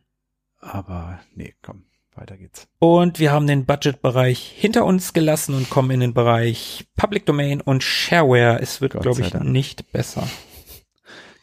[0.60, 1.84] Aber nee, komm,
[2.16, 2.68] weiter geht's.
[2.80, 7.62] Und wir haben den Budget-Bereich hinter uns gelassen und kommen in den Bereich Public Domain
[7.62, 8.60] und Shareware.
[8.62, 9.45] Es wird, glaube ich, Dank.
[9.45, 10.28] nicht besser.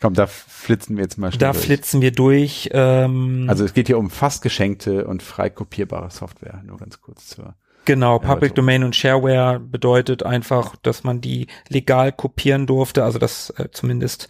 [0.01, 1.65] Komm, da flitzen wir jetzt mal schnell Da durch.
[1.65, 2.69] flitzen wir durch.
[2.73, 7.29] Ähm, also es geht hier um fast geschenkte und frei kopierbare Software, nur ganz kurz
[7.29, 7.55] zur
[7.87, 13.51] Genau, Public Domain und Shareware bedeutet einfach, dass man die legal kopieren durfte, also das
[13.59, 14.29] äh, zumindest,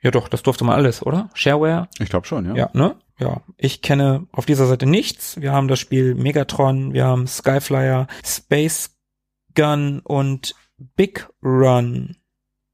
[0.00, 1.28] ja doch, das durfte man alles, oder?
[1.34, 1.88] Shareware?
[1.98, 2.54] Ich glaube schon, ja.
[2.54, 2.96] Ja, ne?
[3.18, 5.38] Ja, ich kenne auf dieser Seite nichts.
[5.40, 8.96] Wir haben das Spiel Megatron, wir haben Skyflyer, Space
[9.54, 10.54] Gun und
[10.96, 12.16] Big Run.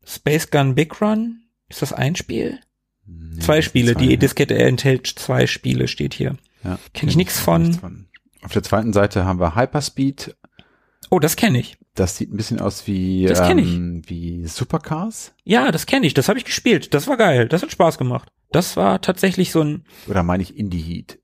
[0.06, 1.42] Space Gun Big Run?
[1.70, 2.60] Ist das ein Spiel?
[3.06, 3.94] Nee, zwei Spiele.
[3.94, 6.36] Zwei, die Diskette enthält zwei Spiele, steht hier.
[6.62, 7.72] Ja, Kenne ich nichts von.
[7.72, 8.08] von.
[8.42, 10.36] Auf der zweiten Seite haben wir Hyperspeed.
[11.10, 11.78] Oh, das kenne ich.
[11.94, 14.10] Das sieht ein bisschen aus wie, das ähm, ich.
[14.10, 15.32] wie Supercars.
[15.44, 16.14] Ja, das kenne ich.
[16.14, 16.94] Das habe ich gespielt.
[16.94, 17.48] Das war geil.
[17.48, 18.28] Das hat Spaß gemacht.
[18.52, 19.84] Das war tatsächlich so ein.
[20.08, 21.18] Oder meine ich Indie Heat?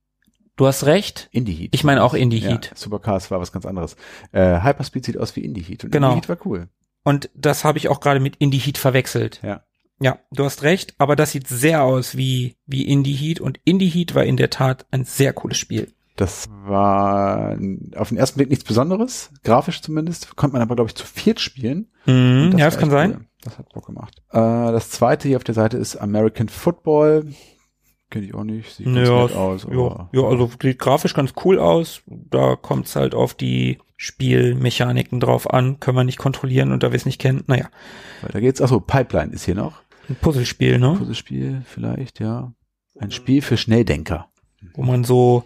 [0.56, 1.28] Du hast recht.
[1.32, 1.70] Indie Heat.
[1.72, 2.66] Ich meine auch Indie Heat.
[2.66, 3.96] Ja, Supercars war was ganz anderes.
[4.32, 5.84] Äh, Hyperspeed sieht aus wie Indie Heat.
[5.84, 6.08] Und genau.
[6.08, 6.68] Indie Heat war cool.
[7.04, 9.40] Und das habe ich auch gerade mit Indie Heat verwechselt.
[9.44, 9.62] Ja.
[9.98, 13.88] Ja, du hast recht, aber das sieht sehr aus wie, wie Indie Heat und Indie
[13.88, 15.92] Heat war in der Tat ein sehr cooles Spiel.
[16.16, 17.58] Das war
[17.96, 20.34] auf den ersten Blick nichts Besonderes, grafisch zumindest.
[20.34, 21.88] Konnte man aber, glaube ich, zu viert spielen.
[22.06, 23.10] Mm, das ja, das kann sein.
[23.12, 23.26] Cool.
[23.42, 24.22] Das hat Bock gemacht.
[24.30, 27.32] Äh, das zweite hier auf der Seite ist American Football.
[28.10, 28.74] Kenne ich auch nicht.
[28.74, 29.66] Sieht ganz ja, nett aus.
[29.70, 32.02] Ja, ja, also sieht grafisch ganz cool aus.
[32.06, 35.80] Da kommt es halt auf die Spielmechaniken drauf an.
[35.80, 37.44] Können wir nicht kontrollieren und da wir es nicht kennen.
[37.46, 37.68] Naja.
[38.22, 38.62] Weiter geht's.
[38.62, 39.82] Achso, Pipeline ist hier noch.
[40.08, 40.94] Ein Puzzlespiel, ne?
[40.98, 42.52] Puzzlespiel vielleicht, ja.
[42.98, 44.28] Ein Spiel für Schnelldenker.
[44.74, 45.44] Wo man so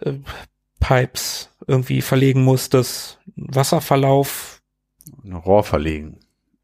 [0.00, 0.14] äh,
[0.80, 4.62] Pipes irgendwie verlegen muss, das Wasserverlauf.
[5.24, 6.20] Ein Rohr verlegen.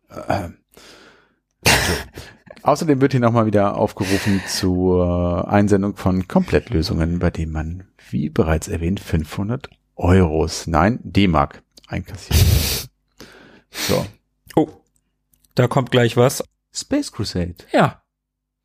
[0.08, 0.50] Äh,
[2.62, 8.68] Außerdem wird hier nochmal wieder aufgerufen zur Einsendung von Komplettlösungen, bei denen man, wie bereits
[8.68, 12.88] erwähnt, 500 Euros, nein, D-Mark einkassiert.
[13.70, 14.06] so.
[14.56, 14.68] Oh,
[15.54, 16.42] da kommt gleich was.
[16.74, 17.54] Space Crusade.
[17.72, 18.02] Ja.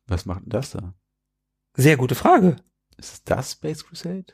[0.06, 0.94] Was macht denn das da?
[1.76, 2.56] Sehr gute Frage.
[2.96, 4.26] Ist es das Space Crusade?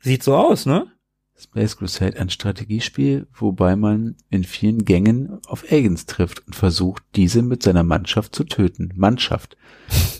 [0.00, 0.92] Sieht so aus, ne?
[1.36, 7.42] Space Crusade, ein Strategiespiel, wobei man in vielen Gängen auf Aliens trifft und versucht, diese
[7.42, 8.92] mit seiner Mannschaft zu töten.
[8.94, 9.56] Mannschaft.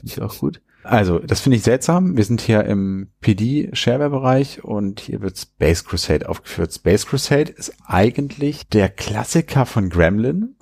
[0.02, 0.60] Ich auch gut.
[0.82, 2.16] Also, das finde ich seltsam.
[2.16, 6.74] Wir sind hier im PD-Shareware-Bereich und hier wird Space Crusade aufgeführt.
[6.74, 10.56] Space Crusade ist eigentlich der Klassiker von Gremlin.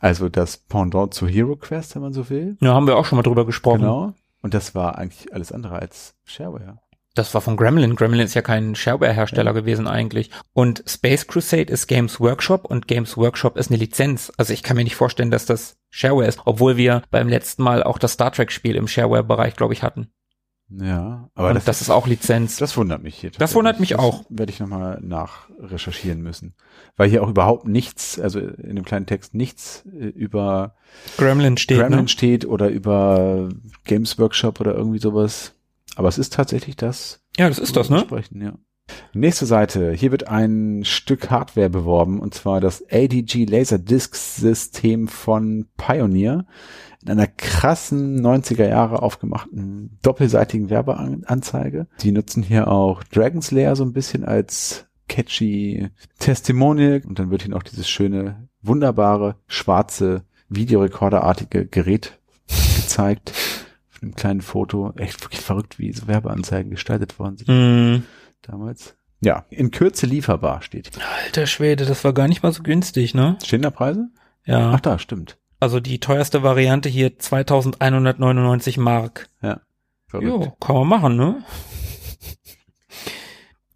[0.00, 2.56] Also das Pendant zu Hero Quest, wenn man so will.
[2.60, 3.82] Ja, haben wir auch schon mal drüber gesprochen.
[3.82, 4.14] Genau.
[4.42, 6.78] Und das war eigentlich alles andere als Shareware.
[7.14, 7.96] Das war von Gremlin.
[7.96, 9.52] Gremlin ist ja kein Shareware-Hersteller ja.
[9.52, 10.30] gewesen eigentlich.
[10.52, 14.32] Und Space Crusade ist Games Workshop und Games Workshop ist eine Lizenz.
[14.36, 17.82] Also ich kann mir nicht vorstellen, dass das Shareware ist, obwohl wir beim letzten Mal
[17.82, 20.12] auch das Star Trek-Spiel im Shareware-Bereich, glaube ich, hatten.
[20.70, 22.56] Ja, aber das, das ist auch Lizenz.
[22.58, 23.30] Das wundert mich hier.
[23.30, 24.24] Das wundert mich das auch.
[24.28, 26.54] Werde ich nochmal nachrecherchieren müssen.
[26.96, 30.76] Weil hier auch überhaupt nichts, also in dem kleinen Text nichts äh, über
[31.16, 32.08] Gremlin steht, Gremlin ne?
[32.08, 33.48] steht oder über
[33.84, 35.54] Games Workshop oder irgendwie sowas.
[35.96, 37.20] Aber es ist tatsächlich das.
[37.36, 38.00] Ja, das ist das, ne?
[38.00, 38.52] Sprechen, ja.
[39.12, 39.92] Nächste Seite.
[39.92, 46.46] Hier wird ein Stück Hardware beworben und zwar das ADG Laserdisc System von Pioneer
[47.02, 51.86] in einer krassen 90er Jahre aufgemachten doppelseitigen Werbeanzeige.
[52.02, 57.42] Die nutzen hier auch Dragon's Lair so ein bisschen als catchy Testimonial und dann wird
[57.42, 62.18] hier noch dieses schöne, wunderbare, schwarze, Videorekorderartige Gerät
[62.76, 63.32] gezeigt
[64.02, 64.92] einem kleinen Foto.
[64.96, 67.48] Echt wirklich verrückt, wie so Werbeanzeigen gestaltet worden sind.
[67.48, 68.02] Mm.
[68.42, 68.96] Damals.
[69.22, 70.90] Ja, in Kürze lieferbar steht.
[71.24, 73.36] Alter Schwede, das war gar nicht mal so günstig, ne?
[73.44, 74.08] Stehen da Preise?
[74.46, 74.72] Ja.
[74.72, 75.36] Ach da, stimmt.
[75.60, 79.28] Also die teuerste Variante hier 2199 Mark.
[79.42, 79.60] Ja.
[80.12, 81.44] Jo, kann man machen, ne?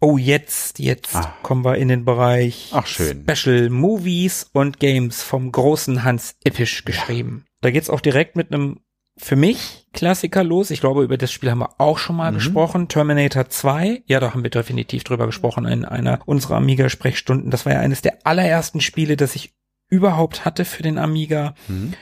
[0.01, 1.33] Oh, jetzt, jetzt ah.
[1.41, 3.25] kommen wir in den Bereich Ach, schön.
[3.27, 7.45] Special Movies und Games vom großen Hans Ippisch geschrieben.
[7.45, 7.51] Ja.
[7.61, 8.81] Da geht's auch direkt mit einem
[9.17, 10.71] für mich Klassiker los.
[10.71, 12.35] Ich glaube, über das Spiel haben wir auch schon mal mhm.
[12.35, 12.87] gesprochen.
[12.89, 14.03] Terminator 2.
[14.05, 17.49] Ja, da haben wir definitiv drüber gesprochen in einer unserer Amiga-Sprechstunden.
[17.49, 19.53] Das war ja eines der allerersten Spiele, das ich
[19.89, 21.55] überhaupt hatte für den Amiga.
[21.67, 21.93] Mhm.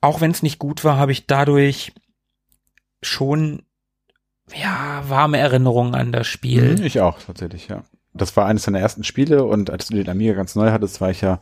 [0.00, 1.92] Auch wenn es nicht gut war, habe ich dadurch
[3.02, 3.62] schon
[4.54, 6.76] ja, warme Erinnerungen an das Spiel.
[6.76, 7.84] Mhm, ich auch, tatsächlich, ja.
[8.12, 11.10] Das war eines deiner ersten Spiele und als du den Amiga ganz neu hattest, war
[11.10, 11.40] ich ja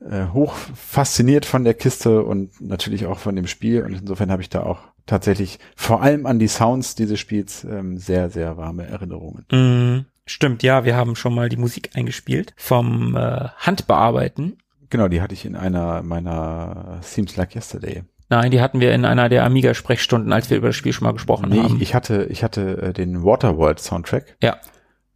[0.00, 4.42] äh, hoch fasziniert von der Kiste und natürlich auch von dem Spiel und insofern habe
[4.42, 8.86] ich da auch tatsächlich vor allem an die Sounds dieses Spiels ähm, sehr, sehr warme
[8.86, 9.44] Erinnerungen.
[9.52, 14.58] Mm, stimmt, ja, wir haben schon mal die Musik eingespielt vom äh, Handbearbeiten.
[14.90, 19.04] Genau, die hatte ich in einer meiner Seems Like Yesterday Nein, die hatten wir in
[19.04, 21.76] einer der Amiga-Sprechstunden, als wir über das Spiel schon mal gesprochen nee, haben.
[21.76, 24.36] Ich, ich hatte, ich hatte äh, den Waterworld-Soundtrack.
[24.40, 24.56] Ja.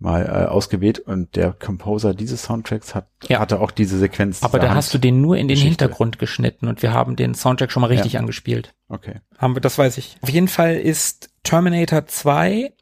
[0.00, 3.38] Mal äh, ausgewählt und der Composer dieses Soundtracks hat ja.
[3.38, 4.42] hatte auch diese Sequenz.
[4.42, 5.84] Aber da hast du den nur in den Geschichte.
[5.84, 8.20] Hintergrund geschnitten und wir haben den Soundtrack schon mal richtig ja.
[8.20, 8.74] angespielt.
[8.88, 9.20] Okay.
[9.38, 10.16] Haben wir, das weiß ich.
[10.20, 12.72] Auf jeden Fall ist Terminator 2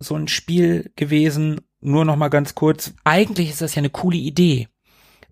[0.00, 1.60] so ein Spiel gewesen.
[1.80, 2.92] Nur noch mal ganz kurz.
[3.04, 4.68] Eigentlich ist das ja eine coole Idee.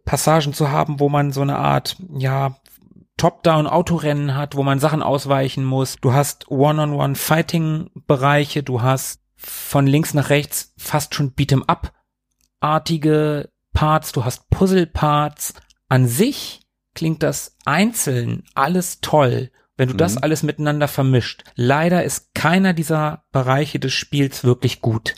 [0.09, 2.57] Passagen zu haben, wo man so eine Art, ja,
[3.19, 5.97] Top-Down-Autorennen hat, wo man Sachen ausweichen muss.
[5.97, 14.49] Du hast One-on-One-Fighting-Bereiche, du hast von links nach rechts fast schon Beat'em-up-artige Parts, du hast
[14.49, 15.53] Puzzle-Parts.
[15.91, 16.63] An sich
[16.95, 19.99] klingt das einzeln alles toll, wenn du mhm.
[19.99, 21.45] das alles miteinander vermischt.
[21.55, 25.17] Leider ist keiner dieser Bereiche des Spiels wirklich gut.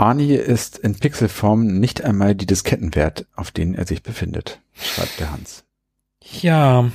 [0.00, 5.30] Arnie ist in Pixelform nicht einmal die Diskettenwert, auf denen er sich befindet, schreibt der
[5.30, 5.64] Hans.
[6.40, 6.90] Ja.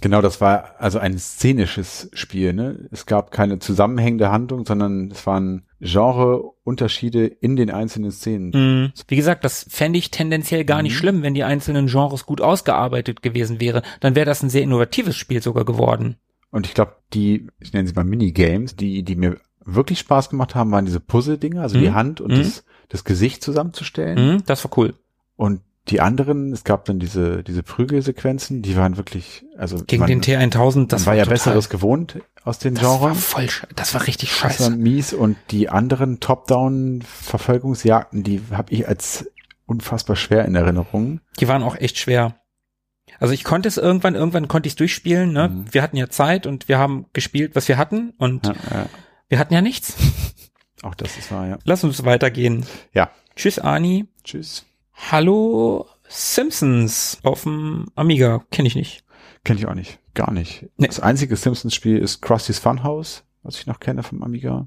[0.00, 2.52] Genau, das war also ein szenisches Spiel.
[2.52, 2.88] Ne?
[2.90, 8.50] Es gab keine zusammenhängende Handlung, sondern es waren Genreunterschiede in den einzelnen Szenen.
[8.52, 8.92] Mhm.
[9.06, 10.98] Wie gesagt, das fände ich tendenziell gar nicht mhm.
[10.98, 13.82] schlimm, wenn die einzelnen Genres gut ausgearbeitet gewesen wäre.
[14.00, 16.16] Dann wäre das ein sehr innovatives Spiel sogar geworden.
[16.50, 19.38] Und ich glaube, die, ich nenne sie mal Minigames, die, die mir
[19.74, 21.82] wirklich Spaß gemacht haben, waren diese Puzzle-Dinge, also mhm.
[21.82, 22.38] die Hand und mhm.
[22.38, 24.34] das, das Gesicht zusammenzustellen.
[24.34, 24.94] Mhm, das war cool.
[25.36, 29.82] Und die anderen, es gab dann diese, diese Prügelsequenzen, die waren wirklich, also.
[29.86, 33.00] Gegen man, den T1000, das war, ja total, Besseres gewohnt aus den das Genres.
[33.00, 34.58] War voll, das war richtig scheiße.
[34.58, 39.30] Das war mies und die anderen Top-Down-Verfolgungsjagden, die habe ich als
[39.66, 41.20] unfassbar schwer in Erinnerung.
[41.38, 42.36] Die waren auch echt schwer.
[43.18, 45.48] Also ich konnte es irgendwann, irgendwann konnte ich es durchspielen, ne?
[45.48, 45.64] Mhm.
[45.70, 48.86] Wir hatten ja Zeit und wir haben gespielt, was wir hatten und ja, ja.
[49.30, 49.96] Wir hatten ja nichts.
[50.82, 51.58] Auch das ist wahr, ja.
[51.64, 52.66] Lass uns weitergehen.
[52.92, 53.10] Ja.
[53.36, 54.08] Tschüss, Ani.
[54.24, 54.66] Tschüss.
[55.10, 58.44] Hallo Simpsons auf dem Amiga.
[58.50, 59.04] Kenne ich nicht.
[59.44, 59.98] Kenne ich auch nicht.
[60.14, 60.66] Gar nicht.
[60.76, 60.88] Nee.
[60.88, 64.66] Das einzige Simpsons-Spiel ist Krusty's Funhouse, was ich noch kenne vom Amiga.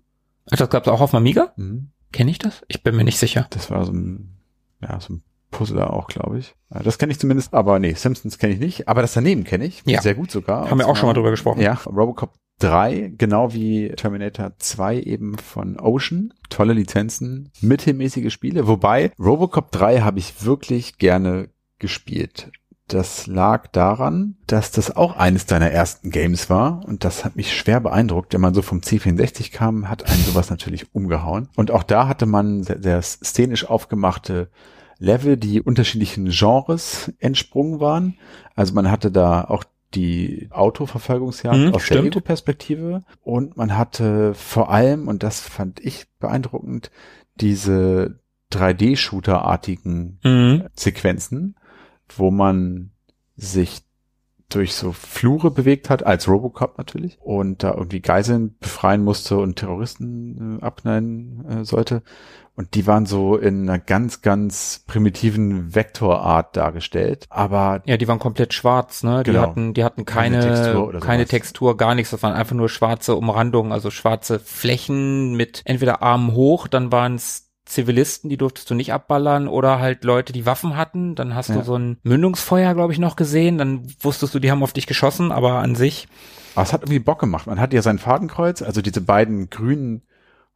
[0.49, 1.51] Ach, das gab's auch auf dem Amiga?
[1.57, 1.89] Mhm.
[2.11, 2.61] Kenne ich das?
[2.67, 3.47] Ich bin mir nicht sicher.
[3.49, 4.37] Das war so ein,
[4.81, 6.55] ja, so ein Puzzler auch, glaube ich.
[6.69, 8.87] Das kenne ich zumindest, aber nee, Simpsons kenne ich nicht.
[8.87, 9.83] Aber das daneben kenne ich.
[9.85, 10.01] Ja.
[10.01, 10.69] Sehr gut sogar.
[10.69, 11.61] Haben wir auch schon mal drüber gesprochen.
[11.61, 12.33] Ja, Robocop
[12.63, 16.33] 3, genau wie Terminator 2 eben von Ocean.
[16.49, 18.67] Tolle Lizenzen, mittelmäßige Spiele.
[18.67, 21.49] Wobei Robocop 3 habe ich wirklich gerne
[21.79, 22.51] gespielt.
[22.87, 27.55] Das lag daran, dass das auch eines deiner ersten Games war und das hat mich
[27.55, 28.33] schwer beeindruckt.
[28.33, 31.49] Wenn man so vom C64 kam, hat einen sowas natürlich umgehauen.
[31.55, 34.49] Und auch da hatte man sehr, sehr szenisch aufgemachte
[34.99, 38.17] Level, die unterschiedlichen Genres entsprungen waren.
[38.55, 39.63] Also man hatte da auch
[39.95, 41.99] die Autoverfolgungsjagd mhm, aus stimmt.
[41.99, 46.91] der Ego-Perspektive und man hatte vor allem, und das fand ich beeindruckend,
[47.35, 48.19] diese
[48.51, 50.63] 3D-Shooter-artigen mhm.
[50.75, 51.55] Sequenzen,
[52.15, 52.91] wo man
[53.35, 53.81] sich
[54.49, 59.55] durch so Flure bewegt hat, als Robocop natürlich, und da irgendwie Geiseln befreien musste und
[59.55, 62.03] Terroristen äh, abknallen äh, sollte.
[62.55, 67.25] Und die waren so in einer ganz, ganz primitiven Vektorart dargestellt.
[67.29, 69.23] Aber ja, die waren komplett schwarz, ne?
[69.23, 69.39] Genau.
[69.39, 72.11] Die hatten, die hatten keine, keine Textur, keine Textur, gar nichts.
[72.11, 77.15] Das waren einfach nur schwarze Umrandungen, also schwarze Flächen mit entweder Armen hoch, dann waren
[77.15, 81.15] es Zivilisten, die durftest du nicht abballern oder halt Leute, die Waffen hatten.
[81.15, 81.55] Dann hast ja.
[81.55, 83.57] du so ein Mündungsfeuer, glaube ich, noch gesehen.
[83.57, 86.07] Dann wusstest du, die haben auf dich geschossen, aber an sich.
[86.55, 87.47] Aber es hat irgendwie Bock gemacht.
[87.47, 90.03] Man hat ja sein Fadenkreuz, also diese beiden grünen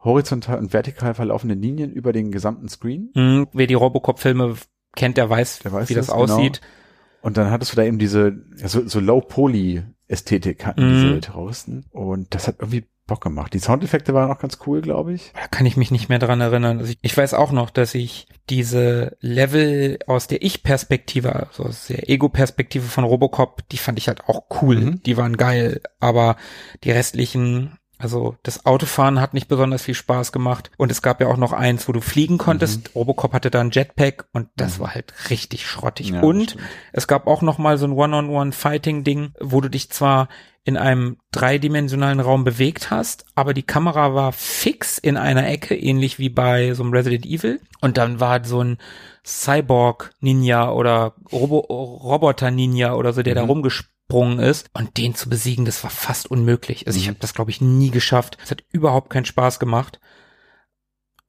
[0.04, 3.10] horizontal und vertikal verlaufenden Linien über den gesamten Screen.
[3.16, 4.56] Mhm, wer die Robocop-Filme
[4.96, 6.62] kennt, der weiß, der weiß wie das, das aussieht.
[6.62, 6.74] Genau.
[7.22, 10.94] Und dann hattest du da eben diese so, so Low-Poly-Ästhetik hatten mhm.
[10.94, 11.86] diese Terroristen.
[11.92, 13.54] Und das hat irgendwie Bock gemacht.
[13.54, 15.32] Die Soundeffekte waren auch ganz cool, glaube ich.
[15.34, 16.80] Da kann ich mich nicht mehr dran erinnern.
[16.80, 21.88] Also ich, ich, weiß auch noch, dass ich diese Level aus der Ich-Perspektive, also aus
[21.88, 24.78] der Ego-Perspektive von Robocop, die fand ich halt auch cool.
[24.78, 25.04] Mhm.
[25.04, 25.82] Die waren geil.
[26.00, 26.36] Aber
[26.84, 30.70] die restlichen Also das Autofahren hat nicht besonders viel Spaß gemacht.
[30.78, 32.90] Und es gab ja auch noch eins, wo du fliegen konntest.
[32.90, 32.92] Mhm.
[32.94, 34.84] Robocop hatte da ein Jetpack und das mhm.
[34.84, 36.10] war halt richtig schrottig.
[36.10, 36.58] Ja, und
[36.92, 40.28] es gab auch noch mal so ein One-on-One-Fighting-Ding, wo du dich zwar
[40.68, 46.20] in einem dreidimensionalen Raum bewegt hast, aber die Kamera war fix in einer Ecke, ähnlich
[46.20, 47.62] wie bei so einem Resident Evil.
[47.80, 48.78] Und dann war so ein
[49.26, 53.40] Cyborg-Ninja oder Robo Roboter-Ninja oder so, der mhm.
[53.40, 56.88] da rumgespielt abgesprungen ist und den zu besiegen, das war fast unmöglich.
[56.88, 57.12] Also ich mhm.
[57.12, 58.38] habe das glaube ich nie geschafft.
[58.44, 60.00] Es hat überhaupt keinen Spaß gemacht.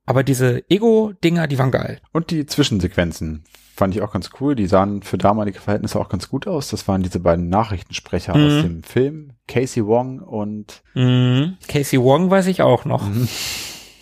[0.06, 2.01] Aber diese Ego-Dinger, die waren geil.
[2.12, 3.44] Und die Zwischensequenzen
[3.78, 4.56] fand ich auch ganz cool.
[4.56, 6.68] Die sahen für damalige Verhältnisse auch ganz gut aus.
[6.68, 8.44] Das waren diese beiden Nachrichtensprecher mhm.
[8.44, 11.56] aus dem Film, Casey Wong und mhm.
[11.68, 13.09] Casey Wong weiß ich auch noch.
[13.09, 13.28] Mhm.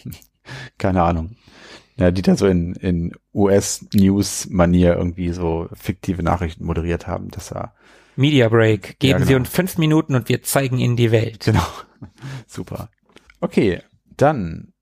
[0.78, 1.36] Keine Ahnung.
[1.98, 7.28] Ja, die da so in, in US-News-Manier irgendwie so fiktive Nachrichten moderiert haben.
[7.30, 7.74] Das war
[8.16, 8.98] Media Break.
[8.98, 9.28] Geben ja, genau.
[9.28, 11.44] Sie uns fünf Minuten und wir zeigen Ihnen die Welt.
[11.44, 11.66] Genau.
[12.46, 12.88] Super.
[13.40, 13.82] Okay,
[14.16, 14.72] dann.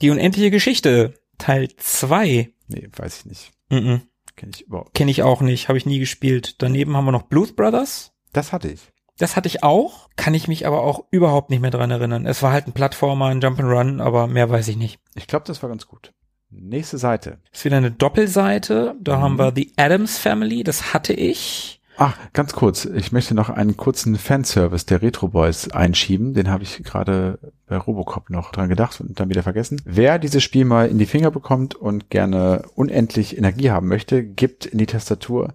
[0.00, 2.52] Die unendliche Geschichte, Teil zwei.
[2.66, 3.50] Nee, weiß ich nicht.
[3.68, 4.00] Mm -mm.
[4.38, 4.94] Kenn ich überhaupt.
[4.94, 6.62] Kenn ich auch nicht, habe ich nie gespielt.
[6.62, 8.12] Daneben haben wir noch Blues Brothers.
[8.32, 8.80] Das hatte ich.
[9.18, 12.24] Das hatte ich auch, kann ich mich aber auch überhaupt nicht mehr dran erinnern.
[12.24, 15.00] Es war halt ein Plattformer, ein Jump'n'Run, aber mehr weiß ich nicht.
[15.16, 16.12] Ich glaube, das war ganz gut.
[16.50, 17.40] Nächste Seite.
[17.52, 18.94] Ist wieder eine Doppelseite.
[19.00, 19.22] Da mhm.
[19.22, 21.77] haben wir The Adams Family, das hatte ich.
[22.00, 22.84] Ach, ganz kurz.
[22.84, 26.32] Ich möchte noch einen kurzen Fanservice der Retro Boys einschieben.
[26.32, 29.82] Den habe ich gerade bei Robocop noch dran gedacht und dann wieder vergessen.
[29.84, 34.64] Wer dieses Spiel mal in die Finger bekommt und gerne unendlich Energie haben möchte, gibt
[34.64, 35.54] in die Tastatur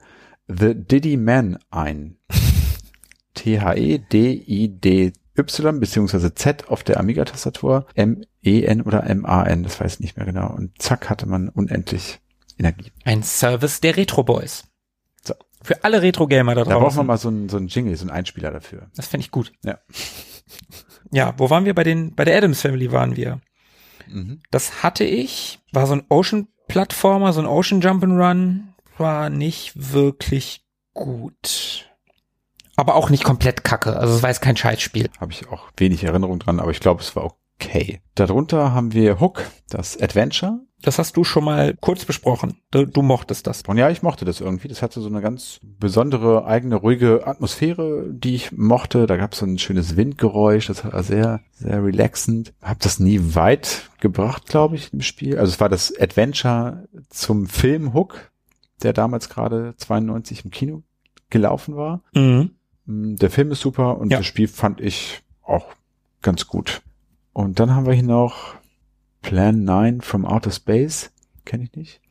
[0.49, 2.17] The Diddy Man ein.
[3.35, 5.13] T-H-E-D-I-D-Y
[5.79, 10.53] beziehungsweise Z auf der Amiga-Tastatur, M-E-N oder M-A-N, das weiß ich nicht mehr genau.
[10.53, 12.19] Und zack hatte man unendlich
[12.59, 12.91] Energie.
[13.05, 14.65] Ein Service der Retro Boys.
[15.63, 16.73] Für alle Retro-Gamer da draußen.
[16.73, 18.87] Da brauchen wir mal so einen, so einen Jingle, so einen Einspieler dafür.
[18.95, 19.51] Das fände ich gut.
[19.63, 19.79] Ja.
[21.11, 21.75] Ja, wo waren wir?
[21.75, 23.39] Bei den, bei der Adams Family waren wir.
[24.07, 24.41] Mhm.
[24.49, 28.61] Das hatte ich, war so ein Ocean-Plattformer, so ein Ocean Jump'n'Run,
[28.97, 31.87] war nicht wirklich gut.
[32.75, 33.95] Aber auch nicht komplett kacke.
[33.97, 35.09] Also es war jetzt kein Scheißspiel.
[35.19, 37.23] Habe ich auch wenig Erinnerung dran, aber ich glaube, es war
[37.65, 38.01] okay.
[38.15, 40.59] Darunter haben wir Hook, das Adventure.
[40.81, 42.57] Das hast du schon mal kurz besprochen.
[42.69, 43.63] Du, du, mochtest das.
[43.65, 44.67] Und ja, ich mochte das irgendwie.
[44.67, 49.07] Das hatte so eine ganz besondere, eigene, ruhige Atmosphäre, die ich mochte.
[49.07, 50.67] Da gab es so ein schönes Windgeräusch.
[50.67, 52.53] Das war sehr, sehr relaxend.
[52.61, 55.37] Hab das nie weit gebracht, glaube ich, im Spiel.
[55.39, 58.31] Also es war das Adventure zum Film Hook,
[58.81, 60.83] der damals gerade 92 im Kino
[61.29, 62.01] gelaufen war.
[62.13, 62.51] Mhm.
[62.85, 64.17] Der Film ist super und ja.
[64.17, 65.67] das Spiel fand ich auch
[66.21, 66.81] ganz gut.
[67.33, 68.55] Und dann haben wir hier noch
[69.21, 71.11] Plan 9 from Outer Space.
[71.45, 72.01] Kenne ich nicht.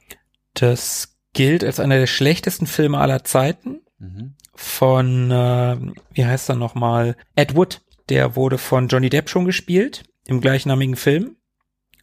[0.54, 3.80] Das gilt als einer der schlechtesten Filme aller Zeiten.
[3.98, 4.34] Mhm.
[4.54, 5.78] Von, äh,
[6.12, 7.16] wie heißt er nochmal?
[7.36, 7.82] Ed Wood.
[8.08, 11.36] Der wurde von Johnny Depp schon gespielt, im gleichnamigen Film.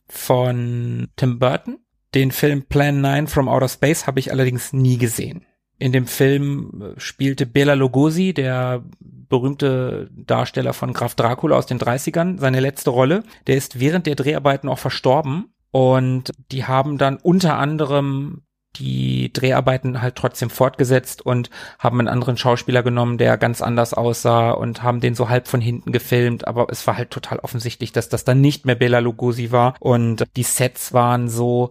[0.07, 1.79] Von Tim Burton.
[2.15, 5.45] Den Film Plan 9 from Outer Space habe ich allerdings nie gesehen.
[5.79, 12.39] In dem Film spielte Bela Lugosi, der berühmte Darsteller von Graf Dracula aus den 30ern,
[12.39, 13.23] seine letzte Rolle.
[13.47, 15.53] Der ist während der Dreharbeiten auch verstorben.
[15.71, 18.41] Und die haben dann unter anderem
[18.75, 21.49] die Dreharbeiten halt trotzdem fortgesetzt und
[21.79, 25.59] haben einen anderen Schauspieler genommen, der ganz anders aussah und haben den so halb von
[25.59, 29.51] hinten gefilmt, aber es war halt total offensichtlich, dass das dann nicht mehr Bela Lugosi
[29.51, 29.75] war.
[29.79, 31.69] Und die Sets waren so,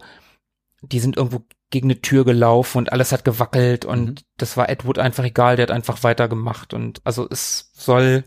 [0.81, 4.15] die sind irgendwo gegen eine Tür gelaufen und alles hat gewackelt und mhm.
[4.37, 8.23] das war Ed Wood einfach egal, der hat einfach weitergemacht und also es soll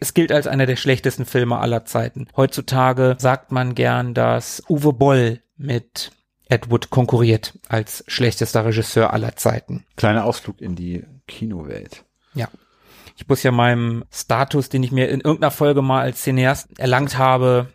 [0.00, 2.26] es gilt als einer der schlechtesten Filme aller Zeiten.
[2.36, 6.10] Heutzutage sagt man gern, dass Uwe Boll mit
[6.48, 9.84] Ed Wood konkurriert als schlechtester Regisseur aller Zeiten.
[9.96, 12.04] Kleiner Ausflug in die Kinowelt.
[12.34, 12.48] Ja.
[13.16, 17.18] Ich muss ja meinem Status, den ich mir in irgendeiner Folge mal als Cineast erlangt
[17.18, 17.68] habe,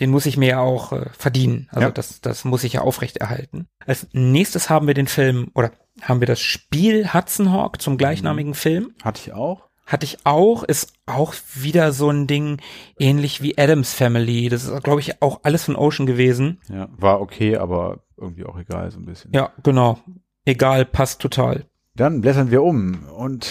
[0.00, 1.68] den muss ich mir ja auch äh, verdienen.
[1.70, 1.90] Also ja.
[1.90, 3.66] das, das muss ich ja aufrechterhalten.
[3.86, 8.50] Als nächstes haben wir den Film oder haben wir das Spiel Hudson Hawk zum gleichnamigen
[8.50, 8.56] mhm.
[8.56, 8.94] Film.
[9.02, 9.68] Hatte ich auch.
[9.86, 12.60] Hatte ich auch, ist auch wieder so ein Ding,
[12.98, 14.50] ähnlich wie Adams Family.
[14.50, 16.60] Das ist, glaube ich, auch alles von Ocean gewesen.
[16.68, 19.32] Ja, war okay, aber irgendwie auch egal, so ein bisschen.
[19.32, 19.98] Ja, genau.
[20.44, 21.64] Egal, passt total.
[21.94, 23.50] Dann blättern wir um und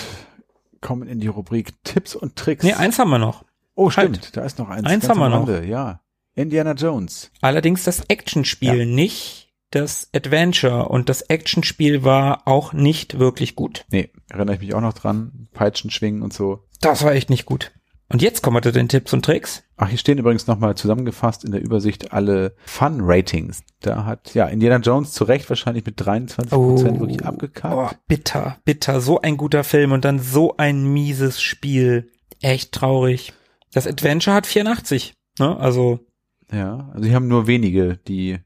[0.79, 2.63] kommen in die Rubrik Tipps und Tricks.
[2.63, 3.43] Nee, eins haben wir noch.
[3.73, 4.37] Oh, stimmt, halt.
[4.37, 4.85] da ist noch eins.
[4.85, 5.47] Eins haben wir noch.
[5.63, 6.01] Ja.
[6.37, 7.31] Indiana Jones.
[7.41, 8.85] Allerdings das Actionspiel, ja.
[8.85, 10.89] nicht das Adventure.
[10.89, 13.85] Und das Actionspiel war auch nicht wirklich gut.
[13.89, 15.47] Nee, erinnere ich mich auch noch dran.
[15.53, 16.63] Peitschen schwingen und so.
[16.81, 17.71] Das war echt nicht gut.
[18.09, 19.63] Und jetzt kommen wir zu den Tipps und Tricks.
[19.75, 23.63] Ach, hier stehen übrigens nochmal zusammengefasst in der Übersicht alle Fun-Ratings.
[23.81, 27.75] Da hat, ja, Indiana Jones zu Recht wahrscheinlich mit 23 Prozent oh, wirklich abgekackt.
[27.75, 29.01] Oh, bitter, bitter.
[29.01, 32.09] So ein guter Film und dann so ein mieses Spiel.
[32.41, 33.33] Echt traurig.
[33.73, 35.13] Das Adventure hat 84.
[35.39, 35.57] Ne?
[35.57, 36.06] Also.
[36.51, 38.39] Ja, also die haben nur wenige, die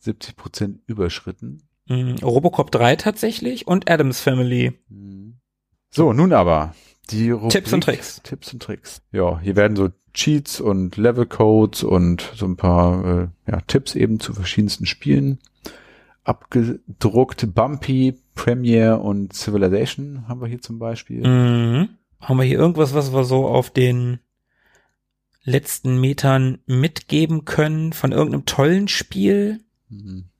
[0.00, 1.62] 70 Prozent überschritten.
[1.88, 4.78] Mhm, Robocop 3 tatsächlich und Adams Family.
[4.88, 5.38] Mhm.
[5.90, 6.74] So, nun aber
[7.10, 8.20] die Rubrik Tipps und Tricks.
[8.22, 9.02] Tipps und Tricks.
[9.12, 13.94] Ja, hier werden so Cheats und Level Codes und so ein paar äh, ja, Tipps
[13.94, 15.38] eben zu verschiedensten Spielen
[16.24, 17.54] abgedruckt.
[17.54, 21.26] Bumpy, Premiere und Civilization haben wir hier zum Beispiel.
[21.26, 21.88] Mhm.
[22.20, 24.18] Haben wir hier irgendwas, was wir so auf den
[25.48, 29.60] letzten Metern mitgeben können von irgendeinem tollen Spiel?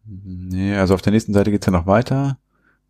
[0.05, 2.39] Nee, also auf der nächsten Seite geht's ja noch weiter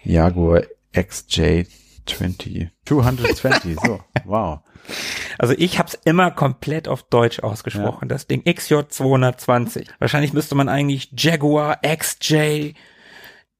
[0.05, 2.69] Jaguar XJ20.
[2.85, 4.61] 220, so, wow.
[5.39, 8.09] Also ich habe es immer komplett auf Deutsch ausgesprochen, ja.
[8.09, 9.87] das Ding XJ220.
[9.99, 12.73] Wahrscheinlich müsste man eigentlich Jaguar XJ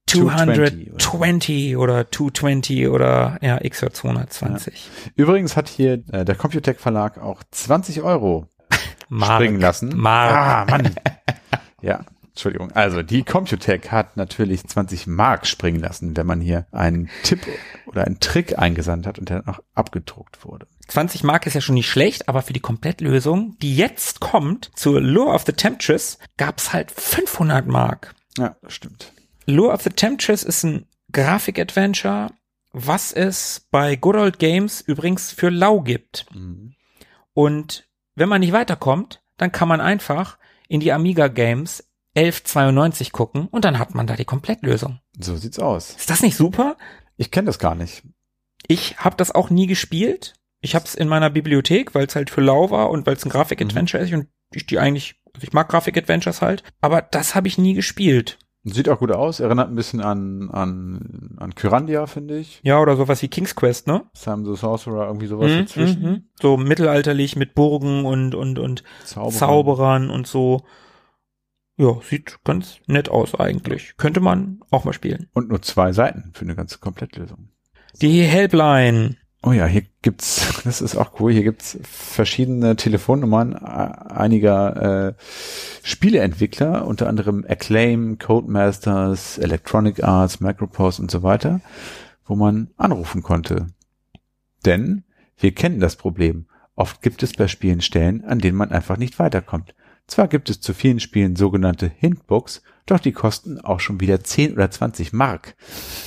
[0.09, 4.73] 220 oder 220 oder ja, XJ220.
[4.73, 4.79] Ja.
[5.17, 8.47] Übrigens hat hier äh, der Computec Verlag auch 20 Euro
[9.11, 9.97] springen lassen.
[9.97, 10.33] Mark.
[10.33, 10.95] Ah, Mann.
[11.83, 12.05] ja,
[12.39, 12.71] Entschuldigung.
[12.71, 17.41] Also die Computec hat natürlich 20 Mark springen lassen, wenn man hier einen Tipp
[17.87, 20.69] oder einen Trick eingesandt hat und der noch abgedruckt wurde.
[20.87, 25.01] 20 Mark ist ja schon nicht schlecht, aber für die Komplettlösung, die jetzt kommt, zur
[25.01, 28.15] Lure of the Temptress, gab's halt 500 Mark.
[28.39, 29.13] Ja, das stimmt.
[29.49, 32.31] Lure of the Temptress ist ein Grafik-Adventure,
[32.73, 36.27] was es bei Good Old Games übrigens für lau gibt.
[36.35, 36.75] Mhm.
[37.33, 40.37] Und wenn man nicht weiterkommt, dann kann man einfach
[40.69, 45.01] in die Amiga Games 1192 gucken und dann hat man da die Komplettlösung.
[45.19, 45.95] So sieht's aus.
[45.97, 46.77] Ist das nicht super?
[47.17, 48.03] Ich kenne das gar nicht.
[48.67, 50.35] Ich habe das auch nie gespielt.
[50.61, 53.25] Ich habe es in meiner Bibliothek, weil es halt für lau war und weil es
[53.25, 54.09] ein Grafik-Adventure mhm.
[54.09, 57.73] ist und ich die eigentlich, also ich mag Grafik-Adventures halt, aber das habe ich nie
[57.73, 58.39] gespielt.
[58.69, 62.61] Sieht auch gut aus, erinnert ein bisschen an, an, an Kyrandia, finde ich.
[62.63, 64.05] Ja, oder sowas wie King's Quest, ne?
[64.15, 66.03] Sam the Sorcerer, irgendwie sowas mhm, dazwischen.
[66.03, 66.25] Mhm.
[66.41, 69.33] So mittelalterlich mit Burgen und, und, und Zauberern.
[69.33, 70.63] Zauberern und so.
[71.77, 73.97] Ja, sieht ganz nett aus eigentlich.
[73.97, 75.29] Könnte man auch mal spielen.
[75.33, 77.51] Und nur zwei Seiten für eine ganze Komplettlösung.
[78.03, 79.17] Die Helpline.
[79.43, 85.15] Oh ja, hier gibt's, das ist auch cool, hier gibt's verschiedene Telefonnummern einiger äh,
[85.83, 91.61] Spieleentwickler, unter anderem Acclaim, Codemasters, Electronic Arts, Micropost und so weiter,
[92.25, 93.69] wo man anrufen konnte.
[94.67, 95.05] Denn
[95.39, 96.47] wir kennen das Problem.
[96.75, 99.75] Oft gibt es bei Spielen Stellen, an denen man einfach nicht weiterkommt.
[100.09, 104.55] Zwar gibt es zu vielen Spielen sogenannte Hintbooks, doch die kosten auch schon wieder 10
[104.55, 105.57] oder 20 Mark.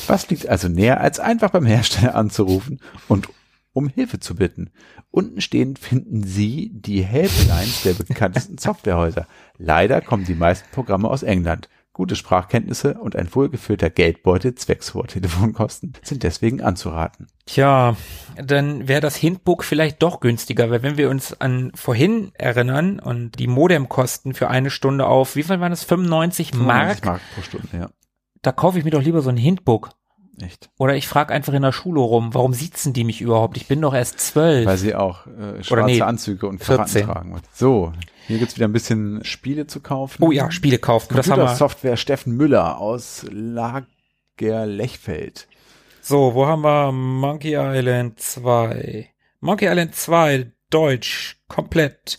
[0.07, 3.29] Was liegt also näher, als einfach beim Hersteller anzurufen und
[3.73, 4.71] um Hilfe zu bitten?
[5.11, 9.27] Unten stehend finden Sie die Helplines der bekanntesten Softwarehäuser.
[9.57, 11.69] Leider kommen die meisten Programme aus England.
[11.93, 17.27] Gute Sprachkenntnisse und ein wohlgefüllter Geldbeutel zwecks hoher Telefonkosten sind deswegen anzuraten.
[17.45, 17.97] Tja,
[18.37, 23.39] dann wäre das Hintbook vielleicht doch günstiger, weil wenn wir uns an vorhin erinnern und
[23.39, 25.83] die Modemkosten für eine Stunde auf, wie viel waren das?
[25.83, 27.05] 95, 95 Mark?
[27.05, 27.89] Mark pro Stunde, ja.
[28.41, 29.89] Da kaufe ich mir doch lieber so ein Hintbook.
[30.39, 30.69] Echt?
[30.77, 33.57] Oder ich frage einfach in der Schule rum, warum sitzen die mich überhaupt?
[33.57, 34.65] Ich bin doch erst zwölf.
[34.65, 37.41] Weil sie auch äh, schwarze nee, Anzüge und Krawatten tragen.
[37.53, 37.93] So,
[38.31, 40.23] hier gibt's wieder ein bisschen Spiele zu kaufen.
[40.23, 41.15] Oh ja, Spiele kaufen.
[41.15, 41.55] Das haben wir.
[41.55, 45.47] Software Steffen Müller aus Lager-Lechfeld.
[46.01, 49.07] So, wo haben wir Monkey Island 2?
[49.39, 52.17] Monkey Island 2, Deutsch, komplett.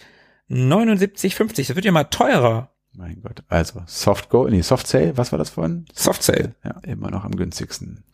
[0.48, 1.68] 79,50.
[1.68, 2.70] Das wird ja mal teurer.
[2.94, 3.42] Mein Gott.
[3.48, 5.86] Also, Soft Go, nee, Soft Sale, was war das vorhin?
[5.94, 6.54] Soft Sale.
[6.62, 8.04] Ja, immer noch am günstigsten.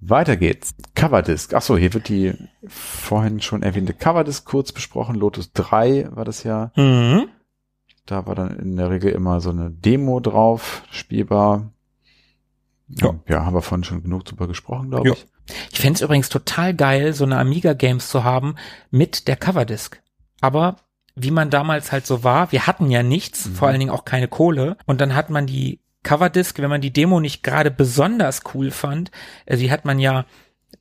[0.00, 0.74] Weiter geht's.
[0.94, 1.54] Coverdisk.
[1.54, 2.34] Ach so, hier wird die
[2.66, 5.14] vorhin schon erwähnte Coverdisk kurz besprochen.
[5.14, 6.72] Lotus 3 war das ja.
[6.76, 7.28] Mhm.
[8.06, 11.70] Da war dann in der Regel immer so eine Demo drauf, spielbar.
[12.88, 15.26] Ja, ja haben wir vorhin schon genug drüber gesprochen, glaube ich.
[15.72, 18.56] Ich fände übrigens total geil, so eine Amiga Games zu haben
[18.90, 20.02] mit der Coverdisk.
[20.40, 20.76] Aber
[21.14, 23.54] wie man damals halt so war, wir hatten ja nichts, mhm.
[23.54, 24.76] vor allen Dingen auch keine Kohle.
[24.86, 29.10] Und dann hat man die Coverdisc, wenn man die Demo nicht gerade besonders cool fand,
[29.46, 30.26] äh, die hat man ja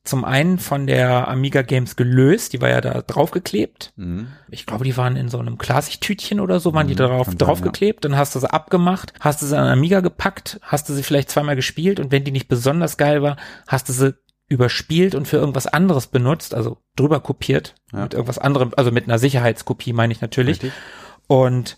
[0.04, 3.94] zum einen von der Amiga Games gelöst, die war ja da draufgeklebt.
[3.96, 4.28] Mhm.
[4.50, 8.04] Ich glaube, die waren in so einem Klarsichttütchen oder so, waren mhm, die darauf draufgeklebt.
[8.04, 8.10] Ja.
[8.10, 11.30] Dann hast du sie abgemacht, hast du sie an Amiga gepackt, hast du sie vielleicht
[11.30, 14.16] zweimal gespielt und wenn die nicht besonders geil war, hast du sie
[14.50, 18.04] überspielt und für irgendwas anderes benutzt, also drüber kopiert, ja.
[18.04, 20.62] mit irgendwas anderem, also mit einer Sicherheitskopie meine ich natürlich.
[20.62, 20.74] Richtig.
[21.28, 21.78] Und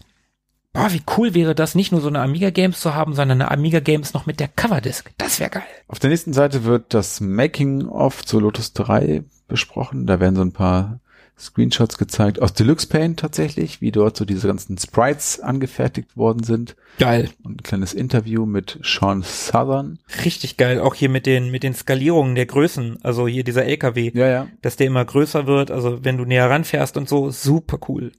[0.76, 3.52] boah, wie cool wäre das, nicht nur so eine Amiga Games zu haben, sondern eine
[3.52, 5.12] Amiga Games noch mit der Coverdisc.
[5.18, 5.64] Das wäre geil.
[5.88, 10.06] Auf der nächsten Seite wird das Making of zu Lotus 3 besprochen.
[10.06, 11.00] Da werden so ein paar
[11.38, 16.76] Screenshots gezeigt aus Deluxe Paint tatsächlich, wie dort so diese ganzen Sprites angefertigt worden sind.
[16.98, 17.30] Geil.
[17.44, 20.00] Und ein kleines Interview mit Sean Southern.
[20.24, 20.80] Richtig geil.
[20.80, 23.00] Auch hier mit den, mit den Skalierungen der Größen.
[23.04, 24.12] Also hier dieser LKW.
[24.14, 24.48] Ja, ja.
[24.62, 25.72] Dass der immer größer wird.
[25.72, 28.12] Also wenn du näher ranfährst und so, super cool.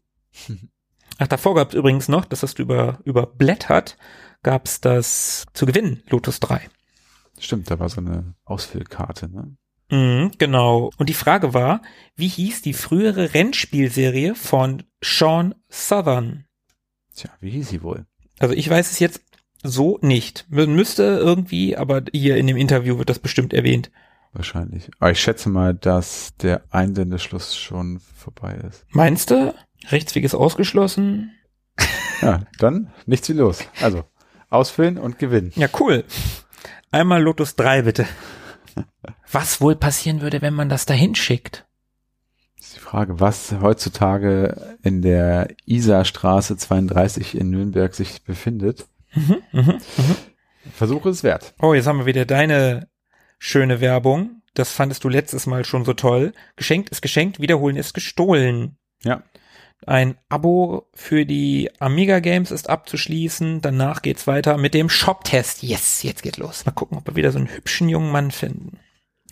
[1.18, 3.96] Ach, davor gab es übrigens noch, das hast du über, überblättert,
[4.42, 6.68] gab es das zu gewinnen, Lotus 3.
[7.38, 9.56] Stimmt, da war so eine Ausfüllkarte, ne?
[9.90, 10.90] Mhm, genau.
[10.96, 11.80] Und die Frage war,
[12.16, 16.44] wie hieß die frühere Rennspielserie von Sean Southern?
[17.14, 18.06] Tja, wie hieß sie wohl?
[18.38, 19.22] Also ich weiß es jetzt
[19.62, 20.46] so nicht.
[20.48, 23.90] Man müsste irgendwie, aber hier in dem Interview wird das bestimmt erwähnt.
[24.32, 24.90] Wahrscheinlich.
[24.98, 28.84] Aber ich schätze mal, dass der Einsendeschluss schon vorbei ist.
[28.90, 29.54] Meinst du?
[29.90, 31.32] Rechtsweg ist ausgeschlossen.
[32.22, 33.60] Ja, dann nichts wie los.
[33.80, 34.04] Also,
[34.48, 35.52] ausfüllen und gewinnen.
[35.54, 36.04] Ja, cool.
[36.90, 38.06] Einmal Lotus 3 bitte.
[39.30, 41.66] Was wohl passieren würde, wenn man das dahin schickt?
[42.56, 48.86] Das ist die Frage, was heutzutage in der Isarstraße 32 in Nürnberg sich befindet.
[49.14, 49.80] Mhm, mh, mh.
[50.74, 51.54] Versuche es wert.
[51.60, 52.88] Oh, jetzt haben wir wieder deine
[53.38, 54.42] schöne Werbung.
[54.54, 56.32] Das fandest du letztes Mal schon so toll.
[56.56, 58.78] Geschenkt ist geschenkt, wiederholen ist gestohlen.
[59.04, 59.22] Ja.
[59.84, 63.60] Ein Abo für die Amiga Games ist abzuschließen.
[63.60, 65.62] Danach geht's weiter mit dem Shop-Test.
[65.62, 66.64] Yes, jetzt geht los.
[66.64, 68.78] Mal gucken, ob wir wieder so einen hübschen jungen Mann finden.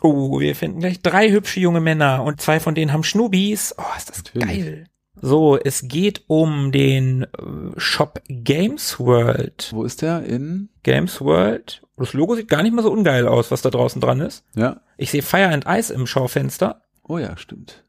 [0.02, 3.74] Oh, wir finden gleich drei hübsche junge Männer und zwei von denen haben Schnubis.
[3.78, 4.48] Oh, ist das Natürlich.
[4.48, 4.84] geil.
[5.20, 7.26] So, es geht um den äh,
[7.78, 9.70] Shop Games World.
[9.72, 10.24] Wo ist der?
[10.24, 10.68] In?
[10.82, 11.82] Games World.
[11.96, 14.44] Das Logo sieht gar nicht mal so ungeil aus, was da draußen dran ist.
[14.54, 14.82] Ja.
[14.98, 16.82] Ich sehe Fire and Ice im Schaufenster.
[17.08, 17.83] Oh ja, stimmt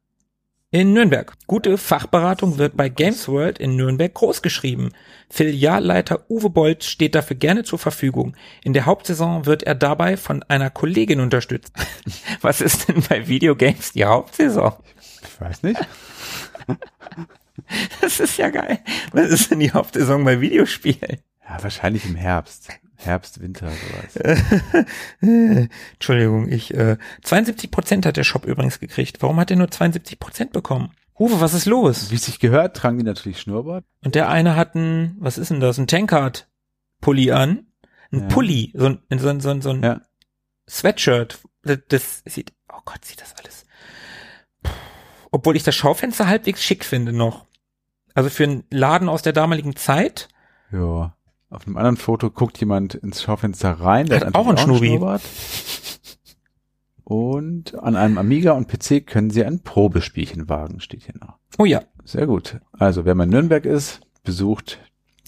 [0.72, 1.34] in Nürnberg.
[1.48, 4.94] Gute Fachberatung wird bei Games World in Nürnberg großgeschrieben.
[5.30, 8.36] Filialleiter Uwe Bolt steht dafür gerne zur Verfügung.
[8.64, 11.72] In der Hauptsaison wird er dabei von einer Kollegin unterstützt.
[12.42, 14.74] Was ist denn bei Videogames die Hauptsaison?
[15.22, 15.80] Ich weiß nicht.
[18.02, 18.80] Das ist ja geil.
[19.12, 21.22] Was ist denn die Hauptsaison bei Videospielen?
[21.48, 22.70] Ja, wahrscheinlich im Herbst.
[22.98, 24.38] Herbst, Winter, sowas.
[25.94, 29.22] Entschuldigung, ich, äh, 72 Prozent hat der Shop übrigens gekriegt.
[29.22, 30.92] Warum hat er nur 72 Prozent bekommen?
[31.18, 32.12] Uwe, was ist los?
[32.12, 33.86] Wie es sich gehört, tragen die natürlich Schnurrbart.
[34.04, 37.68] Und der eine hat ein, was ist denn das, ein Tankard-Pulli an.
[38.12, 38.28] Ein ja.
[38.28, 40.02] Pulli, so ein, so ein, so ein, so ein ja.
[40.70, 41.40] Sweatshirt.
[41.64, 43.66] Das, das sieht, oh Gott, sieht das alles.
[45.32, 47.46] Obwohl ich das Schaufenster halbwegs schick finde noch.
[48.14, 50.30] Also für einen Laden aus der damaligen Zeit.
[50.72, 51.15] Ja.
[51.56, 54.08] Auf einem anderen Foto guckt jemand ins Schaufenster rein.
[54.08, 55.00] Der hat, hat auch einen Schnurri.
[57.06, 61.38] Und an einem Amiga und PC können Sie ein Probespielchen wagen, steht hier noch.
[61.58, 61.84] Oh ja.
[62.04, 62.60] Sehr gut.
[62.72, 64.80] Also, wer mal in Nürnberg ist, besucht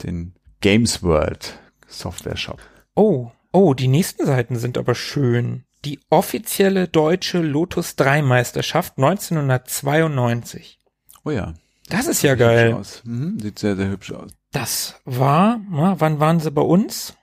[0.03, 2.59] den Games World Software Shop.
[2.95, 5.63] Oh, oh, die nächsten Seiten sind aber schön.
[5.85, 10.79] Die offizielle deutsche Lotus 3 Meisterschaft 1992.
[11.23, 11.53] Oh ja.
[11.89, 12.81] Das ist ja Sieht geil.
[13.05, 14.31] Mhm, sieht sehr, sehr hübsch aus.
[14.51, 17.15] Das war, na, wann waren sie bei uns?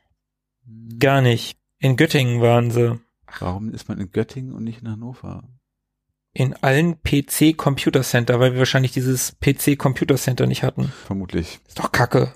[0.67, 0.99] Hm.
[0.99, 1.59] Gar nicht.
[1.79, 3.01] In Göttingen waren sie.
[3.41, 5.43] Warum ist man in Göttingen und nicht in Hannover?
[6.33, 10.93] In allen PC Computer Center, weil wir wahrscheinlich dieses PC Computer Center nicht hatten.
[11.07, 11.61] Vermutlich.
[11.67, 12.35] Ist doch kacke.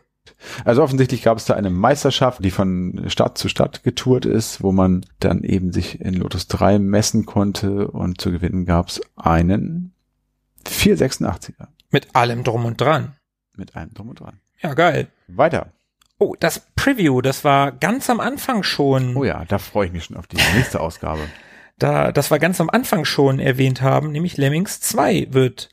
[0.65, 4.73] Also offensichtlich gab es da eine Meisterschaft, die von Stadt zu Stadt getourt ist, wo
[4.73, 9.95] man dann eben sich in Lotus 3 messen konnte und zu gewinnen gab es einen
[10.67, 11.69] 486er.
[11.91, 13.17] Mit allem drum und dran.
[13.57, 14.41] Mit allem drum und dran.
[14.61, 15.09] Ja, geil.
[15.29, 15.73] Weiter.
[16.19, 19.17] Oh, das Preview, das war ganz am Anfang schon.
[19.17, 21.21] Oh ja, da freue ich mich schon auf die nächste Ausgabe.
[21.81, 25.69] Da, das war ganz am Anfang schon erwähnt haben, nämlich Lemmings 2 wird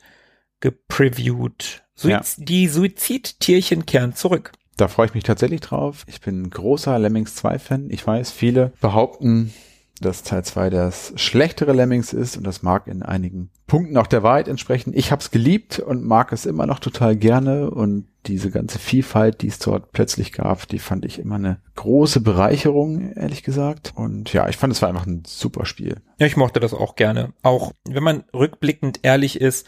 [0.60, 1.82] gepreviewt.
[1.96, 2.44] Suiz ja.
[2.44, 4.52] Die Suizidtierchen kehren zurück.
[4.76, 6.04] Da freue ich mich tatsächlich drauf.
[6.06, 7.90] Ich bin ein großer Lemmings 2 Fan.
[7.90, 9.52] Ich weiß, viele behaupten,
[10.00, 14.22] dass Teil 2 das schlechtere Lemmings ist und das mag in einigen Punkten auch der
[14.22, 14.92] Wahrheit entsprechen.
[14.94, 19.42] Ich habe es geliebt und mag es immer noch total gerne und diese ganze Vielfalt,
[19.42, 23.92] die es dort plötzlich gab, die fand ich immer eine große Bereicherung, ehrlich gesagt.
[23.94, 26.02] Und ja, ich fand es war einfach ein super Spiel.
[26.18, 27.32] Ja, ich mochte das auch gerne.
[27.42, 29.66] Auch wenn man rückblickend ehrlich ist,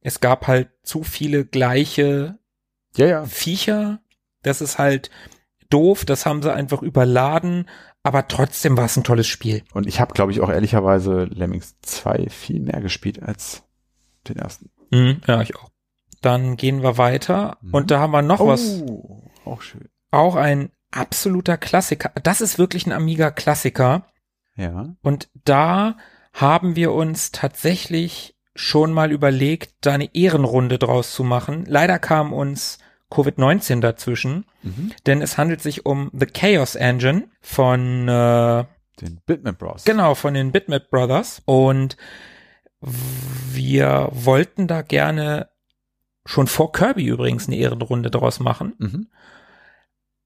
[0.00, 2.38] es gab halt zu viele gleiche
[2.96, 3.24] ja, ja.
[3.24, 4.00] Viecher,
[4.42, 5.10] dass es halt
[5.68, 7.68] doof, das haben sie einfach überladen,
[8.02, 9.62] aber trotzdem war es ein tolles Spiel.
[9.72, 13.62] Und ich habe, glaube ich, auch ehrlicherweise Lemmings 2 viel mehr gespielt als
[14.28, 14.70] den ersten.
[14.90, 15.70] Mhm, ja, ich auch.
[16.22, 17.74] Dann gehen wir weiter mhm.
[17.74, 18.82] und da haben wir noch oh, was.
[19.44, 19.88] Auch schön.
[20.10, 22.10] Auch ein absoluter Klassiker.
[22.22, 24.06] Das ist wirklich ein Amiga-Klassiker.
[24.56, 24.94] Ja.
[25.02, 25.96] Und da
[26.32, 31.64] haben wir uns tatsächlich schon mal überlegt, da eine Ehrenrunde draus zu machen.
[31.66, 32.78] Leider kam uns
[33.10, 34.92] Covid-19 dazwischen, mhm.
[35.06, 38.64] denn es handelt sich um The Chaos Engine von äh,
[39.00, 39.84] den Bitmap Bros.
[39.84, 41.42] Genau, von den Bitmap Brothers.
[41.44, 41.96] Und
[42.80, 45.48] wir wollten da gerne
[46.24, 48.74] schon vor Kirby übrigens eine Ehrenrunde draus machen.
[48.78, 49.08] Mhm.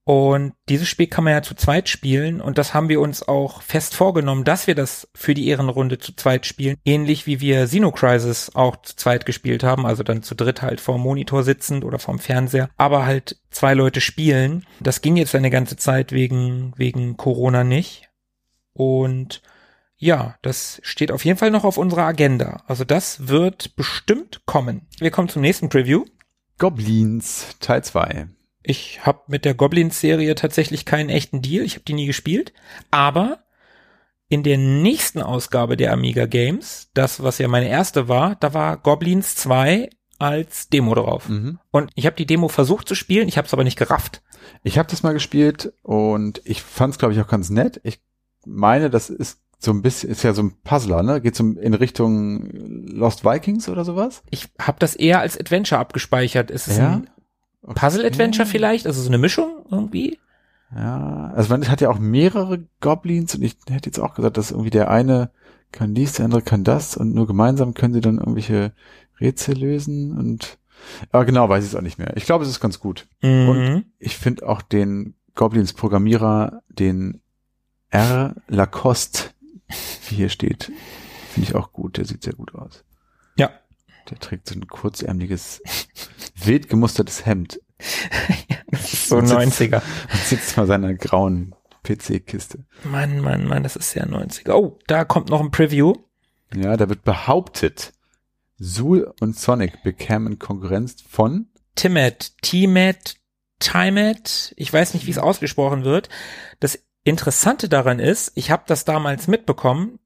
[0.04, 3.62] Und dieses Spiel kann man ja zu zweit spielen und das haben wir uns auch
[3.62, 6.76] fest vorgenommen, dass wir das für die Ehrenrunde zu zweit spielen.
[6.84, 10.82] Ähnlich wie wir Xeno Crisis auch zu zweit gespielt haben, also dann zu dritt halt
[10.82, 14.66] vorm Monitor sitzend oder vorm Fernseher, aber halt zwei Leute spielen.
[14.78, 18.10] Das ging jetzt eine ganze Zeit wegen, wegen Corona nicht.
[18.74, 19.40] Und
[19.96, 22.62] ja, das steht auf jeden Fall noch auf unserer Agenda.
[22.66, 24.86] Also das wird bestimmt kommen.
[24.98, 26.04] Wir kommen zum nächsten Preview.
[26.58, 28.28] Goblins Teil 2.
[28.64, 31.64] Ich habe mit der Goblins-Serie tatsächlich keinen echten Deal.
[31.64, 32.52] Ich habe die nie gespielt.
[32.90, 33.44] Aber
[34.28, 38.78] in der nächsten Ausgabe der Amiga Games, das was ja meine erste war, da war
[38.78, 41.28] Goblins 2 als Demo drauf.
[41.28, 41.58] Mhm.
[41.70, 44.22] Und ich habe die Demo versucht zu spielen, ich habe es aber nicht gerafft.
[44.62, 47.80] Ich habe das mal gespielt und ich fand es, glaube ich, auch ganz nett.
[47.84, 48.00] Ich
[48.46, 51.20] meine, das ist so ein bisschen, ist ja so ein Puzzler, ne?
[51.20, 52.48] Geht so in Richtung
[52.86, 54.22] Lost Vikings oder sowas?
[54.30, 56.50] Ich habe das eher als Adventure abgespeichert.
[56.50, 56.92] Es ist ja?
[56.92, 57.10] ein
[57.66, 60.18] Puzzle-Adventure vielleicht, also so eine Mischung irgendwie.
[60.74, 64.50] Ja, also man hat ja auch mehrere Goblins und ich hätte jetzt auch gesagt, dass
[64.50, 65.30] irgendwie der eine
[65.72, 68.72] kann dies, der andere kann das und nur gemeinsam können sie dann irgendwelche
[69.20, 70.58] Rätsel lösen und
[71.10, 72.16] aber genau weiß ich es auch nicht mehr.
[72.16, 73.06] Ich glaube, es ist ganz gut.
[73.22, 73.48] Mhm.
[73.48, 77.20] Und ich finde auch den Goblins Programmierer, den
[77.90, 78.34] R.
[78.48, 79.30] Lacoste,
[80.08, 80.72] wie hier steht,
[81.30, 81.96] finde ich auch gut.
[81.96, 82.84] Der sieht sehr gut aus.
[84.04, 84.10] Ja.
[84.10, 85.62] Der trägt so ein kurzärmliches,
[86.36, 87.60] wild gemustertes Hemd.
[88.72, 89.82] so und 90er.
[90.12, 92.64] Und sitzt mal seiner grauen PC-Kiste.
[92.84, 94.52] Mann, Mann, Mann, das ist sehr 90er.
[94.52, 95.94] Oh, da kommt noch ein Preview.
[96.54, 97.92] Ja, da wird behauptet,
[98.60, 103.16] Zool und Sonic bekamen Konkurrenz von Timet, Timet,
[103.58, 104.54] Timet.
[104.56, 106.08] Ich weiß nicht, wie es ausgesprochen wird.
[106.60, 109.98] Das Interessante daran ist, ich habe das damals mitbekommen,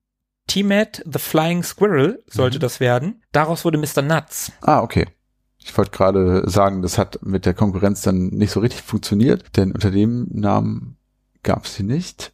[0.49, 2.63] T-Mat The Flying Squirrel sollte mhm.
[2.63, 3.23] das werden.
[3.31, 4.03] Daraus wurde Mr.
[4.03, 4.51] Nuts.
[4.61, 5.07] Ah, okay.
[5.59, 9.73] Ich wollte gerade sagen, das hat mit der Konkurrenz dann nicht so richtig funktioniert, denn
[9.73, 10.97] unter dem Namen
[11.43, 12.33] gab es sie nicht.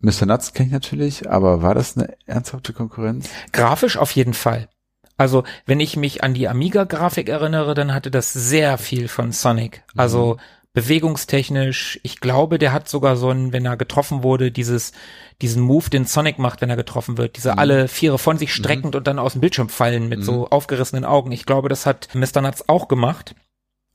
[0.00, 0.26] Mr.
[0.26, 3.30] Nuts kenne ich natürlich, aber war das eine ernsthafte Konkurrenz?
[3.52, 4.68] Grafisch auf jeden Fall.
[5.16, 9.82] Also, wenn ich mich an die Amiga-Grafik erinnere, dann hatte das sehr viel von Sonic.
[9.96, 10.40] Also, mhm
[10.76, 14.92] bewegungstechnisch, ich glaube, der hat sogar so ein, wenn er getroffen wurde, dieses,
[15.40, 17.58] diesen Move, den Sonic macht, wenn er getroffen wird, diese mhm.
[17.58, 18.98] alle Viere von sich streckend mhm.
[18.98, 20.24] und dann aus dem Bildschirm fallen mit mhm.
[20.24, 21.32] so aufgerissenen Augen.
[21.32, 22.42] Ich glaube, das hat Mr.
[22.42, 23.34] Nuts auch gemacht.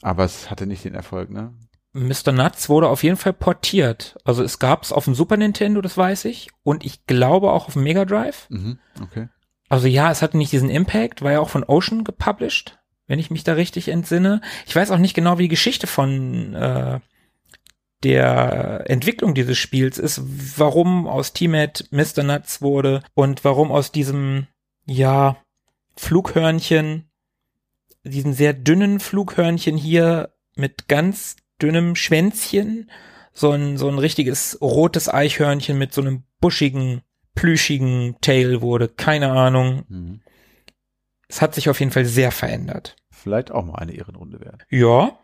[0.02, 1.54] Aber es hatte nicht den Erfolg, ne?
[1.94, 2.32] Mr.
[2.32, 4.18] Nuts wurde auf jeden Fall portiert.
[4.24, 7.68] Also es gab es auf dem Super Nintendo, das weiß ich, und ich glaube auch
[7.68, 8.48] auf dem Mega Drive.
[8.50, 9.30] Mhm, okay.
[9.70, 12.81] Also ja, es hatte nicht diesen Impact, war ja auch von Ocean gepublished
[13.12, 14.40] wenn ich mich da richtig entsinne.
[14.66, 17.02] Ich weiß auch nicht genau, wie die Geschichte von äh,
[18.04, 20.22] der Entwicklung dieses Spiels ist,
[20.58, 22.24] warum aus Teammate Mr.
[22.24, 24.48] Nuts wurde und warum aus diesem,
[24.86, 25.36] ja,
[25.98, 27.10] Flughörnchen,
[28.06, 32.90] diesem sehr dünnen Flughörnchen hier mit ganz dünnem Schwänzchen,
[33.34, 37.02] so ein, so ein richtiges rotes Eichhörnchen mit so einem buschigen,
[37.36, 38.88] plüschigen Tail wurde.
[38.88, 39.84] Keine Ahnung.
[39.90, 40.22] Mhm.
[41.28, 44.60] Es hat sich auf jeden Fall sehr verändert vielleicht auch mal eine Ehrenrunde werden.
[44.70, 45.18] Ja.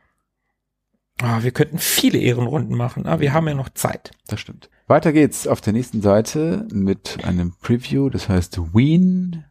[1.20, 4.12] Ah, wir könnten viele Ehrenrunden machen, aber wir haben ja noch Zeit.
[4.28, 4.70] Das stimmt.
[4.86, 9.44] Weiter geht's auf der nächsten Seite mit einem Preview, das heißt Wien.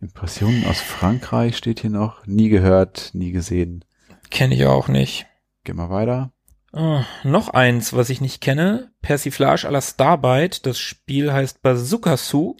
[0.00, 2.26] Impressionen aus Frankreich steht hier noch.
[2.26, 3.84] Nie gehört, nie gesehen.
[4.30, 5.26] Kenne ich auch nicht.
[5.64, 6.32] Gehen wir weiter.
[6.72, 8.92] Oh, noch eins, was ich nicht kenne.
[9.02, 10.60] Persiflage à la Starbite.
[10.62, 12.56] Das Spiel heißt Bazooka Su.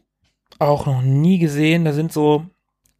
[0.58, 1.84] Auch noch nie gesehen.
[1.84, 2.46] Da sind so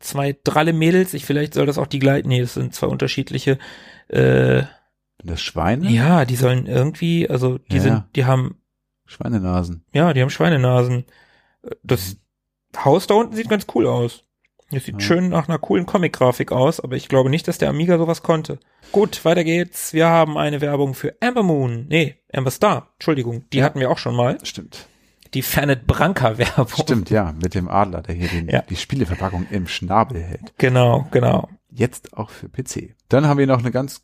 [0.00, 1.14] zwei dralle Mädels.
[1.14, 2.28] Ich vielleicht soll das auch die gleichen.
[2.28, 3.58] Nee, das sind zwei unterschiedliche.
[4.08, 4.64] Äh,
[5.22, 5.88] das Schweine?
[5.90, 8.56] Ja, die sollen irgendwie, also die ja, sind, die haben
[9.06, 9.84] Schweinenasen.
[9.92, 11.04] Ja, die haben Schweinenasen.
[11.82, 12.84] Das mhm.
[12.84, 14.24] Haus da unten sieht ganz cool aus.
[14.72, 15.00] Es sieht ja.
[15.00, 18.60] schön nach einer coolen Comic-Grafik aus, aber ich glaube nicht, dass der Amiga sowas konnte.
[18.92, 19.92] Gut, weiter geht's.
[19.92, 21.86] Wir haben eine Werbung für Amber Moon.
[21.88, 22.90] Nee, Amber Star.
[22.94, 23.64] Entschuldigung, die ja.
[23.64, 24.38] hatten wir auch schon mal.
[24.44, 24.86] Stimmt
[25.34, 26.68] die Fanet Branca Werbung.
[26.80, 28.62] Stimmt, ja, mit dem Adler, der hier den, ja.
[28.62, 30.52] die Spieleverpackung im Schnabel hält.
[30.58, 31.48] Genau, genau.
[31.70, 32.94] Jetzt auch für PC.
[33.08, 34.02] Dann haben wir noch eine ganz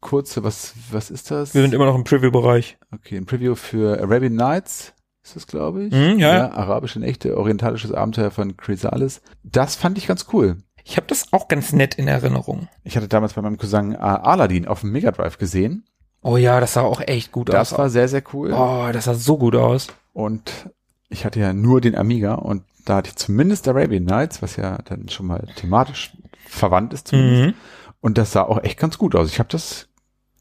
[0.00, 1.54] kurze, was, was ist das?
[1.54, 2.78] Wir sind immer noch im Preview-Bereich.
[2.94, 5.92] Okay, ein Preview für Arabian Nights ist das, glaube ich.
[5.92, 6.36] Mhm, ja.
[6.36, 6.50] ja.
[6.52, 9.20] Arabisch in echte, orientalisches Abenteuer von Chrysalis.
[9.42, 10.58] Das fand ich ganz cool.
[10.84, 12.68] Ich habe das auch ganz nett in Erinnerung.
[12.82, 15.84] Ich hatte damals bei meinem Cousin äh, Aladdin auf dem Mega Drive gesehen.
[16.22, 17.70] Oh ja, das sah auch echt gut das aus.
[17.70, 18.52] Das war sehr, sehr cool.
[18.52, 19.88] Oh, das sah so gut aus.
[20.18, 20.68] Und
[21.10, 24.78] ich hatte ja nur den Amiga und da hatte ich zumindest Arabian Nights, was ja
[24.78, 26.10] dann schon mal thematisch
[26.44, 27.46] verwandt ist zumindest.
[27.46, 27.54] Mhm.
[28.00, 29.30] Und das sah auch echt ganz gut aus.
[29.30, 29.86] Ich habe das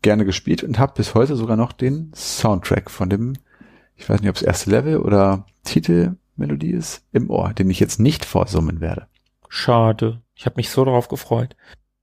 [0.01, 3.33] gerne gespielt und habe bis heute sogar noch den Soundtrack von dem,
[3.95, 7.99] ich weiß nicht, ob es erste Level oder Titelmelodie ist, im Ohr, den ich jetzt
[7.99, 9.05] nicht vorsummen werde.
[9.47, 10.23] Schade.
[10.33, 11.55] Ich habe mich so darauf gefreut.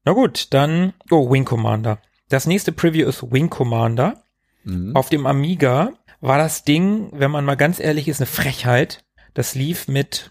[0.05, 1.99] Na gut, dann, oh, Wing Commander.
[2.29, 4.23] Das nächste Preview ist Wing Commander.
[4.63, 4.95] Mhm.
[4.95, 5.91] Auf dem Amiga
[6.25, 9.05] war das Ding, wenn man mal ganz ehrlich ist, eine Frechheit.
[9.35, 10.31] Das lief mit,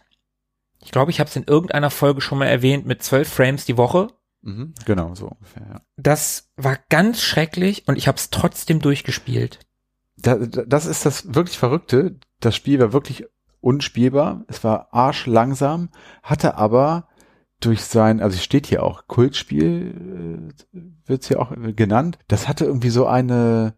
[0.83, 3.77] ich glaube, ich habe es in irgendeiner Folge schon mal erwähnt, mit zwölf Frames die
[3.77, 4.07] Woche.
[4.41, 5.81] Mhm, genau, so ungefähr, ja.
[5.97, 9.59] Das war ganz schrecklich und ich habe es trotzdem durchgespielt.
[10.17, 12.15] Da, das ist das wirklich Verrückte.
[12.39, 13.25] Das Spiel war wirklich
[13.61, 14.45] unspielbar.
[14.47, 15.89] Es war arschlangsam,
[16.23, 17.07] hatte aber
[17.59, 22.17] durch sein, also es steht hier auch, Kultspiel äh, wird's hier auch genannt.
[22.27, 23.75] Das hatte irgendwie so eine,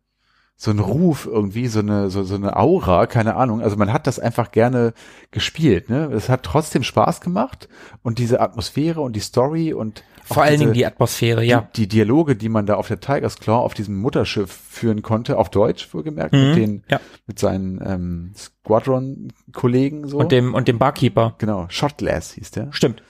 [0.57, 3.61] so ein Ruf irgendwie, so eine, so, so eine Aura, keine Ahnung.
[3.61, 4.93] Also man hat das einfach gerne
[5.31, 6.09] gespielt, ne?
[6.13, 7.67] Es hat trotzdem Spaß gemacht
[8.03, 11.69] und diese Atmosphäre und die Story und vor allen Dingen die Atmosphäre, ja.
[11.75, 15.37] Die, die, Dialoge, die man da auf der Tiger's Claw auf diesem Mutterschiff führen konnte,
[15.37, 17.01] auf Deutsch wohlgemerkt, mhm, mit den, ja.
[17.27, 20.17] mit seinen ähm, Squadron-Kollegen so.
[20.17, 21.35] Und dem, und dem Barkeeper.
[21.37, 22.71] Genau, Shotglass hieß der.
[22.71, 23.03] Stimmt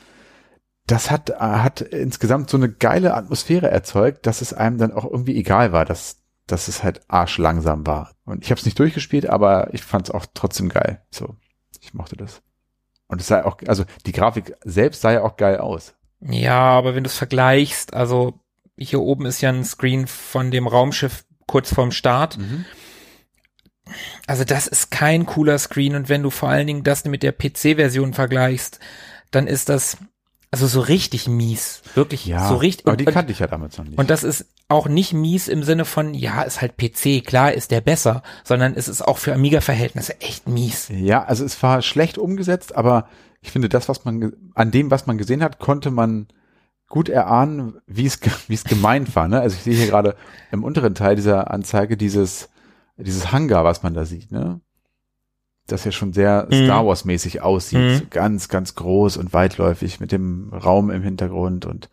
[0.88, 5.36] das hat, hat insgesamt so eine geile Atmosphäre erzeugt, dass es einem dann auch irgendwie
[5.36, 8.12] egal war, dass, dass es halt arschlangsam war.
[8.26, 11.02] Und ich habe es nicht durchgespielt, aber ich fand es auch trotzdem geil.
[11.12, 11.36] So,
[11.82, 12.42] ich mochte das.
[13.08, 15.96] Und es sah auch, also die Grafik selbst sah ja auch geil aus.
[16.22, 18.40] Ja, aber wenn du es vergleichst, also
[18.78, 22.38] hier oben ist ja ein Screen von dem Raumschiff kurz vorm Start.
[22.38, 22.66] Mhm.
[24.26, 27.32] Also das ist kein cooler Screen und wenn du vor allen Dingen das mit der
[27.32, 28.80] PC-Version vergleichst,
[29.30, 29.98] dann ist das
[30.56, 31.82] also so richtig mies.
[31.96, 32.88] Wirklich ja, so richtig.
[32.88, 33.98] Aber die kannte ich ja damals noch nicht.
[34.00, 37.72] Und das ist auch nicht mies im Sinne von, ja, ist halt PC, klar ist
[37.72, 40.88] der besser, sondern es ist auch für Amiga-Verhältnisse echt mies.
[40.90, 43.10] Ja, also es war schlecht umgesetzt, aber
[43.42, 46.28] ich finde, das, was man, an dem, was man gesehen hat, konnte man
[46.88, 48.18] gut erahnen, wie es,
[48.48, 49.28] wie es gemeint war.
[49.28, 49.42] Ne?
[49.42, 50.16] Also ich sehe hier gerade
[50.54, 52.48] im unteren Teil dieser Anzeige dieses,
[52.96, 54.32] dieses Hangar, was man da sieht.
[54.32, 54.62] Ne?
[55.68, 56.66] Das ja schon sehr mhm.
[56.66, 57.80] Star Wars mäßig aussieht.
[57.80, 57.98] Mhm.
[57.98, 61.90] So ganz, ganz groß und weitläufig mit dem Raum im Hintergrund und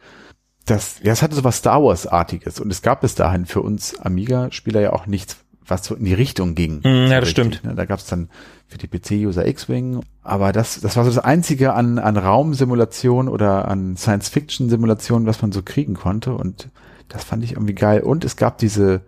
[0.67, 3.63] das, ja, es hatte so was Star Wars artiges und es gab bis dahin für
[3.63, 6.81] uns Amiga-Spieler ja auch nichts, was so in die Richtung ging.
[6.85, 7.65] Mhm, ja, das richtig, stimmt.
[7.65, 7.75] Ne?
[7.75, 8.29] Da gab es dann
[8.69, 13.69] für die PC-User X-Wing, aber das, das war so das einzige an, an Raumsimulation oder
[13.69, 16.69] an Science-Fiction-Simulation, was man so kriegen konnte und
[17.09, 18.03] das fand ich irgendwie geil.
[18.03, 19.03] Und es gab diese,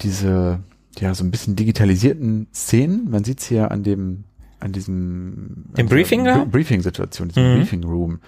[0.00, 0.60] diese,
[1.00, 3.10] ja, so ein bisschen digitalisierten Szenen.
[3.10, 4.24] Man sieht's hier an dem,
[4.60, 6.44] an diesem Im Briefing da?
[6.44, 7.58] Briefing-Situation, diesem mhm.
[7.58, 8.20] Briefing-Room.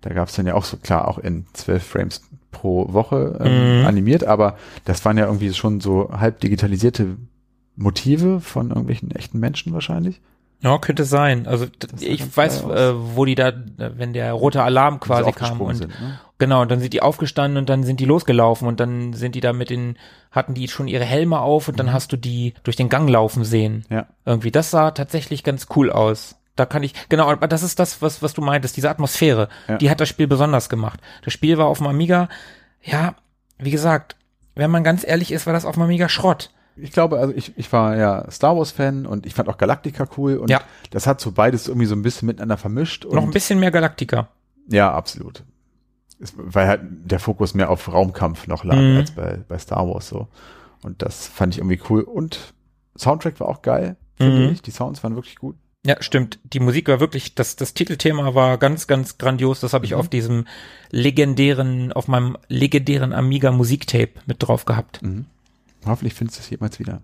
[0.00, 3.86] Da gab's dann ja auch so klar auch in zwölf Frames pro Woche ähm, mhm.
[3.86, 7.16] animiert, aber das waren ja irgendwie schon so halb digitalisierte
[7.76, 10.20] Motive von irgendwelchen echten Menschen wahrscheinlich.
[10.60, 11.46] Ja, könnte sein.
[11.46, 11.66] Also
[12.00, 16.18] ich weiß, äh, wo die da, wenn der rote Alarm quasi kam und sind, ne?
[16.38, 19.52] genau, dann sind die aufgestanden und dann sind die losgelaufen und dann sind die da
[19.52, 19.96] mit den,
[20.32, 21.92] hatten die schon ihre Helme auf und dann mhm.
[21.92, 23.84] hast du die durch den Gang laufen sehen.
[23.88, 24.06] Ja.
[24.24, 26.34] Irgendwie, das sah tatsächlich ganz cool aus.
[26.56, 29.76] Da kann ich, genau, aber das ist das, was, was du meintest, diese Atmosphäre, ja.
[29.76, 30.98] die hat das Spiel besonders gemacht.
[31.22, 32.28] Das Spiel war auf dem Amiga,
[32.82, 33.14] ja,
[33.58, 34.16] wie gesagt,
[34.56, 37.52] wenn man ganz ehrlich ist, war das auf dem Amiga Schrott ich glaube, also ich,
[37.56, 40.60] ich war ja Star Wars Fan und ich fand auch Galactica cool und ja.
[40.90, 43.04] das hat so beides irgendwie so ein bisschen miteinander vermischt.
[43.04, 44.28] Noch ein bisschen mehr Galactica.
[44.68, 45.44] Ja, absolut.
[46.20, 48.96] Es, weil halt der Fokus mehr auf Raumkampf noch lag mhm.
[48.98, 50.28] als bei, bei Star Wars so.
[50.82, 52.02] Und das fand ich irgendwie cool.
[52.02, 52.54] Und
[52.96, 54.52] Soundtrack war auch geil, finde mhm.
[54.52, 54.62] ich.
[54.62, 55.56] Die Sounds waren wirklich gut.
[55.86, 56.38] Ja, stimmt.
[56.42, 59.60] Die Musik war wirklich, das, das Titelthema war ganz, ganz grandios.
[59.60, 59.98] Das habe ich mhm.
[59.98, 60.46] auf diesem
[60.90, 65.02] legendären, auf meinem legendären Amiga Musiktape mit drauf gehabt.
[65.02, 65.26] Mhm.
[65.86, 67.02] Hoffentlich findest du es jemals wieder.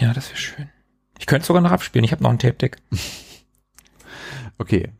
[0.00, 0.68] Ja, das wäre schön.
[1.18, 2.04] Ich könnte sogar noch abspielen.
[2.04, 2.78] Ich habe noch ein Tape-Deck.
[4.58, 4.90] okay.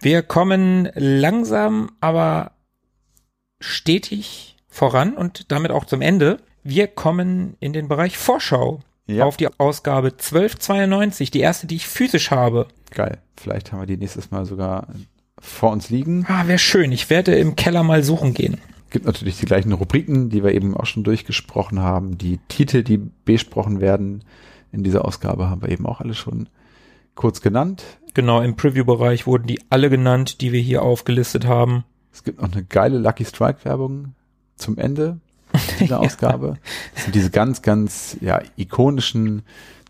[0.00, 2.52] Wir kommen langsam, aber
[3.60, 6.38] stetig voran und damit auch zum Ende.
[6.62, 9.24] Wir kommen in den Bereich Vorschau ja.
[9.24, 12.66] auf die Ausgabe 1292, die erste, die ich physisch habe.
[12.90, 13.18] Geil.
[13.36, 14.88] Vielleicht haben wir die nächstes Mal sogar
[15.38, 16.26] vor uns liegen.
[16.28, 16.90] Ah, wäre schön.
[16.92, 18.58] Ich werde im Keller mal suchen gehen
[18.96, 22.16] gibt natürlich die gleichen Rubriken, die wir eben auch schon durchgesprochen haben.
[22.16, 22.96] Die Titel, die
[23.26, 24.24] besprochen werden
[24.72, 26.48] in dieser Ausgabe, haben wir eben auch alle schon
[27.14, 27.84] kurz genannt.
[28.14, 31.84] Genau, im Preview-Bereich wurden die alle genannt, die wir hier aufgelistet haben.
[32.10, 34.14] Es gibt noch eine geile Lucky Strike-Werbung
[34.56, 35.18] zum Ende.
[35.78, 36.56] dieser Ausgabe.
[36.94, 39.42] Das sind diese ganz, ganz ja, ikonischen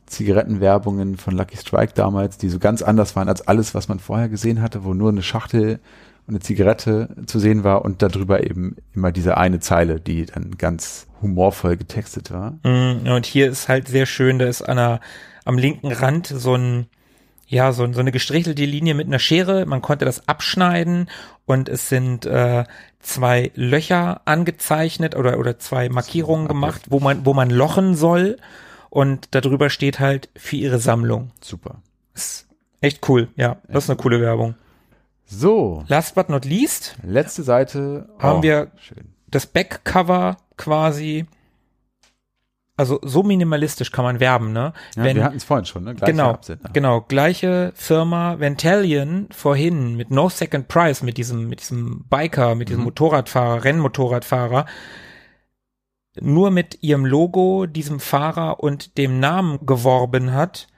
[0.07, 4.29] Zigarettenwerbungen von Lucky Strike damals, die so ganz anders waren als alles, was man vorher
[4.29, 5.79] gesehen hatte, wo nur eine Schachtel
[6.27, 10.59] und eine Zigarette zu sehen war und darüber eben immer diese eine Zeile, die dann
[10.59, 12.59] ganz humorvoll getextet war.
[12.65, 15.01] Mm, und hier ist halt sehr schön, da ist an der,
[15.45, 16.87] am linken Rand so ein,
[17.47, 19.67] ja, so, so eine gestrichelte Linie mit einer Schere.
[19.67, 21.09] Man konnte das abschneiden
[21.45, 22.65] und es sind äh,
[22.99, 28.37] zwei Löcher angezeichnet oder, oder zwei Markierungen gemacht, wo man, wo man lochen soll.
[28.91, 31.31] Und darüber steht halt für ihre Sammlung.
[31.41, 31.77] Super.
[32.15, 32.49] Ist
[32.81, 33.29] echt cool.
[33.37, 34.57] Ja, das ist eine coole Werbung.
[35.27, 35.85] So.
[35.89, 36.97] Last but not least.
[37.03, 38.09] Letzte Seite.
[38.19, 39.13] Haben oh, wir schön.
[39.29, 41.27] das Backcover quasi.
[42.79, 44.75] Also so minimalistisch kann man werben, ne?
[44.97, 45.95] Ja, Wenn, wir hatten es vorhin schon, ne?
[45.95, 46.71] Gleiche genau, Absender.
[46.75, 52.69] genau, gleiche Firma Ventalion vorhin mit No Second Price, mit diesem, mit diesem Biker, mit
[52.69, 52.87] diesem mhm.
[52.87, 54.67] Motorradfahrer, Rennmotorradfahrer,
[56.21, 60.69] nur mit ihrem Logo, diesem Fahrer und dem Namen geworben hat.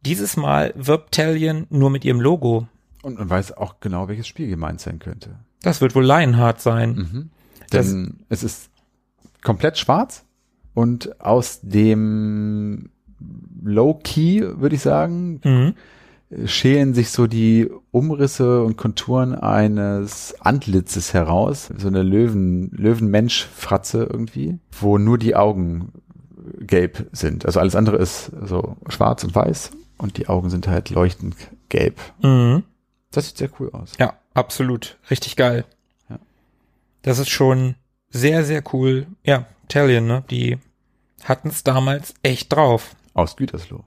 [0.00, 2.66] Dieses Mal wirbt Talion nur mit ihrem Logo.
[3.02, 5.36] Und man weiß auch genau, welches Spiel gemeint sein könnte.
[5.62, 6.94] Das wird wohl Lionheart sein.
[6.94, 7.30] Mhm.
[7.72, 8.70] Denn das es ist
[9.42, 10.24] komplett schwarz
[10.74, 12.90] und aus dem
[13.62, 16.46] Low-Key, würde ich sagen, mhm.
[16.46, 21.70] schälen sich so die Umrisse und Konturen eines Antlitzes heraus.
[21.76, 25.92] So eine Löwen, Löwenmensch-Fratze irgendwie, wo nur die Augen
[26.60, 27.46] gelb sind.
[27.46, 31.36] Also alles andere ist so schwarz und weiß und die Augen sind halt leuchtend
[31.68, 32.00] gelb.
[32.22, 32.64] Mhm.
[33.12, 33.92] Das sieht sehr cool aus.
[33.98, 34.98] Ja, absolut.
[35.10, 35.64] Richtig geil.
[36.08, 36.18] Ja.
[37.02, 37.76] Das ist schon
[38.10, 39.06] sehr, sehr cool.
[39.24, 40.24] Ja, Talion, ne?
[40.30, 40.58] Die
[41.22, 42.96] hatten es damals echt drauf.
[43.14, 43.84] Aus Gütersloh.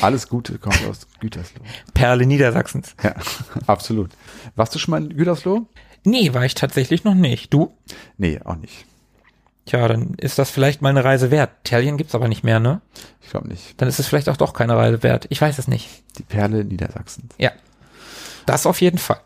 [0.00, 1.62] Alles Gute kommt aus Gütersloh.
[1.92, 2.94] Perle Niedersachsens.
[3.02, 3.14] Ja,
[3.66, 4.10] absolut.
[4.54, 5.66] Warst du schon mal in Gütersloh?
[6.04, 7.52] Nee, war ich tatsächlich noch nicht.
[7.52, 7.76] Du?
[8.16, 8.86] Nee, auch nicht.
[9.70, 11.50] Tja, dann ist das vielleicht mal eine Reise wert.
[11.62, 12.80] Tallinn gibt's aber nicht mehr, ne?
[13.22, 13.80] Ich glaube nicht.
[13.80, 15.28] Dann ist es vielleicht auch doch keine Reise wert.
[15.28, 15.88] Ich weiß es nicht.
[16.18, 17.32] Die Perle Niedersachsens.
[17.38, 17.52] Ja.
[18.46, 19.20] Das auf jeden Fall.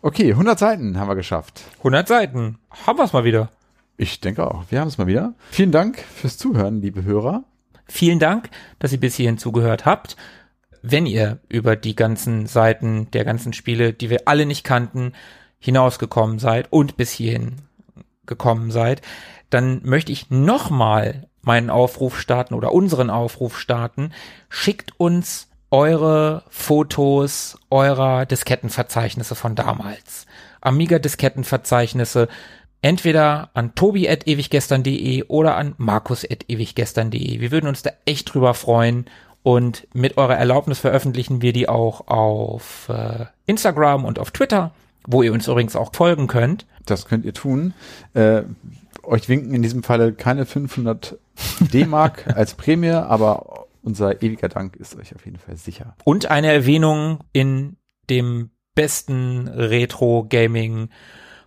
[0.00, 1.62] Okay, 100 Seiten haben wir geschafft.
[1.78, 2.58] 100 Seiten.
[2.86, 3.50] Haben wir es mal wieder.
[3.96, 4.62] Ich denke auch.
[4.68, 5.34] Wir haben es mal wieder.
[5.50, 7.42] Vielen Dank fürs Zuhören, liebe Hörer.
[7.88, 10.16] Vielen Dank, dass ihr bis hierhin zugehört habt.
[10.82, 15.14] Wenn ihr über die ganzen Seiten der ganzen Spiele, die wir alle nicht kannten,
[15.58, 17.56] hinausgekommen seid und bis hierhin
[18.26, 19.02] gekommen seid,
[19.50, 24.12] dann möchte ich nochmal meinen Aufruf starten oder unseren Aufruf starten.
[24.48, 30.26] Schickt uns eure Fotos eurer Diskettenverzeichnisse von damals.
[30.60, 32.28] Amiga-Diskettenverzeichnisse
[32.80, 37.40] entweder an tobi.ewiggestern.de oder an markus.ewiggestern.de.
[37.40, 39.06] Wir würden uns da echt drüber freuen
[39.42, 44.72] und mit eurer Erlaubnis veröffentlichen wir die auch auf äh, Instagram und auf Twitter,
[45.06, 46.66] wo ihr uns übrigens auch folgen könnt.
[46.86, 47.74] Das könnt ihr tun.
[48.14, 48.42] Äh,
[49.06, 51.18] euch winken in diesem Falle keine 500
[51.60, 55.94] D-Mark als Prämie, aber unser ewiger Dank ist euch auf jeden Fall sicher.
[56.04, 57.76] Und eine Erwähnung in
[58.10, 60.88] dem besten Retro-Gaming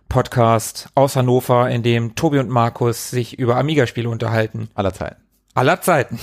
[0.08, 4.70] Podcast aus Hannover, in dem Tobi und Markus sich über Amiga-Spiele unterhalten.
[4.74, 5.20] Aller Zeiten.
[5.54, 6.18] Aller Zeiten.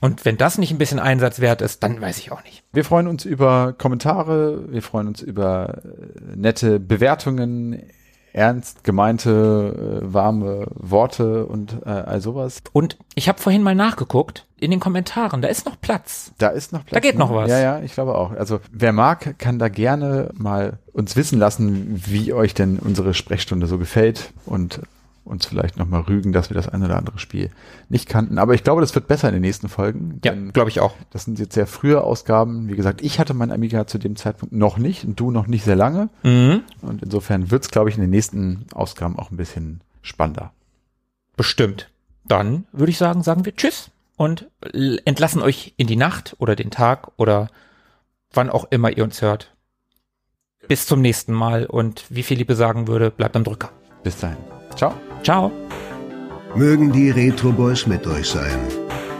[0.00, 2.64] Und wenn das nicht ein bisschen Einsatz wert ist, dann weiß ich auch nicht.
[2.72, 7.82] Wir freuen uns über Kommentare, wir freuen uns über äh, nette Bewertungen
[8.32, 12.62] ernst gemeinte, äh, warme Worte und äh, all sowas.
[12.72, 16.32] Und ich habe vorhin mal nachgeguckt in den Kommentaren, da ist noch Platz.
[16.38, 16.92] Da ist noch Platz.
[16.92, 17.20] Da geht ne?
[17.20, 17.48] noch was.
[17.48, 18.32] Ja, ja, ich glaube auch.
[18.32, 23.66] Also wer mag, kann da gerne mal uns wissen lassen, wie euch denn unsere Sprechstunde
[23.66, 24.80] so gefällt und
[25.24, 27.50] uns vielleicht nochmal rügen, dass wir das ein oder andere Spiel
[27.88, 28.38] nicht kannten.
[28.38, 30.20] Aber ich glaube, das wird besser in den nächsten Folgen.
[30.24, 30.94] Ja, glaube ich auch.
[31.10, 32.68] Das sind jetzt sehr frühe Ausgaben.
[32.68, 35.64] Wie gesagt, ich hatte mein Amiga zu dem Zeitpunkt noch nicht und du noch nicht
[35.64, 36.08] sehr lange.
[36.22, 36.62] Mhm.
[36.82, 40.52] Und insofern wird es, glaube ich, in den nächsten Ausgaben auch ein bisschen spannender.
[41.36, 41.90] Bestimmt.
[42.24, 44.48] Dann würde ich sagen, sagen wir Tschüss und
[45.04, 47.48] entlassen euch in die Nacht oder den Tag oder
[48.32, 49.54] wann auch immer ihr uns hört.
[50.68, 53.70] Bis zum nächsten Mal und wie Philippe sagen würde, bleibt am Drücker.
[54.02, 54.36] Bis dahin.
[54.76, 54.94] Ciao.
[55.22, 55.52] Ciao.
[56.54, 58.58] Mögen die Retro Boys mit euch sein.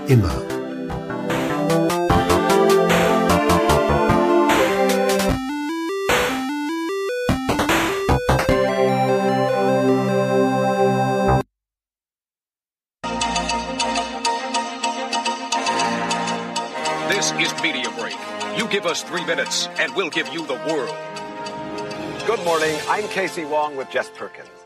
[0.09, 0.43] Immer.
[17.09, 18.17] This is Media Break.
[18.57, 20.95] You give us three minutes, and we'll give you the world.
[22.27, 22.75] Good morning.
[22.89, 24.60] I'm Casey Wong with Jess Perkins.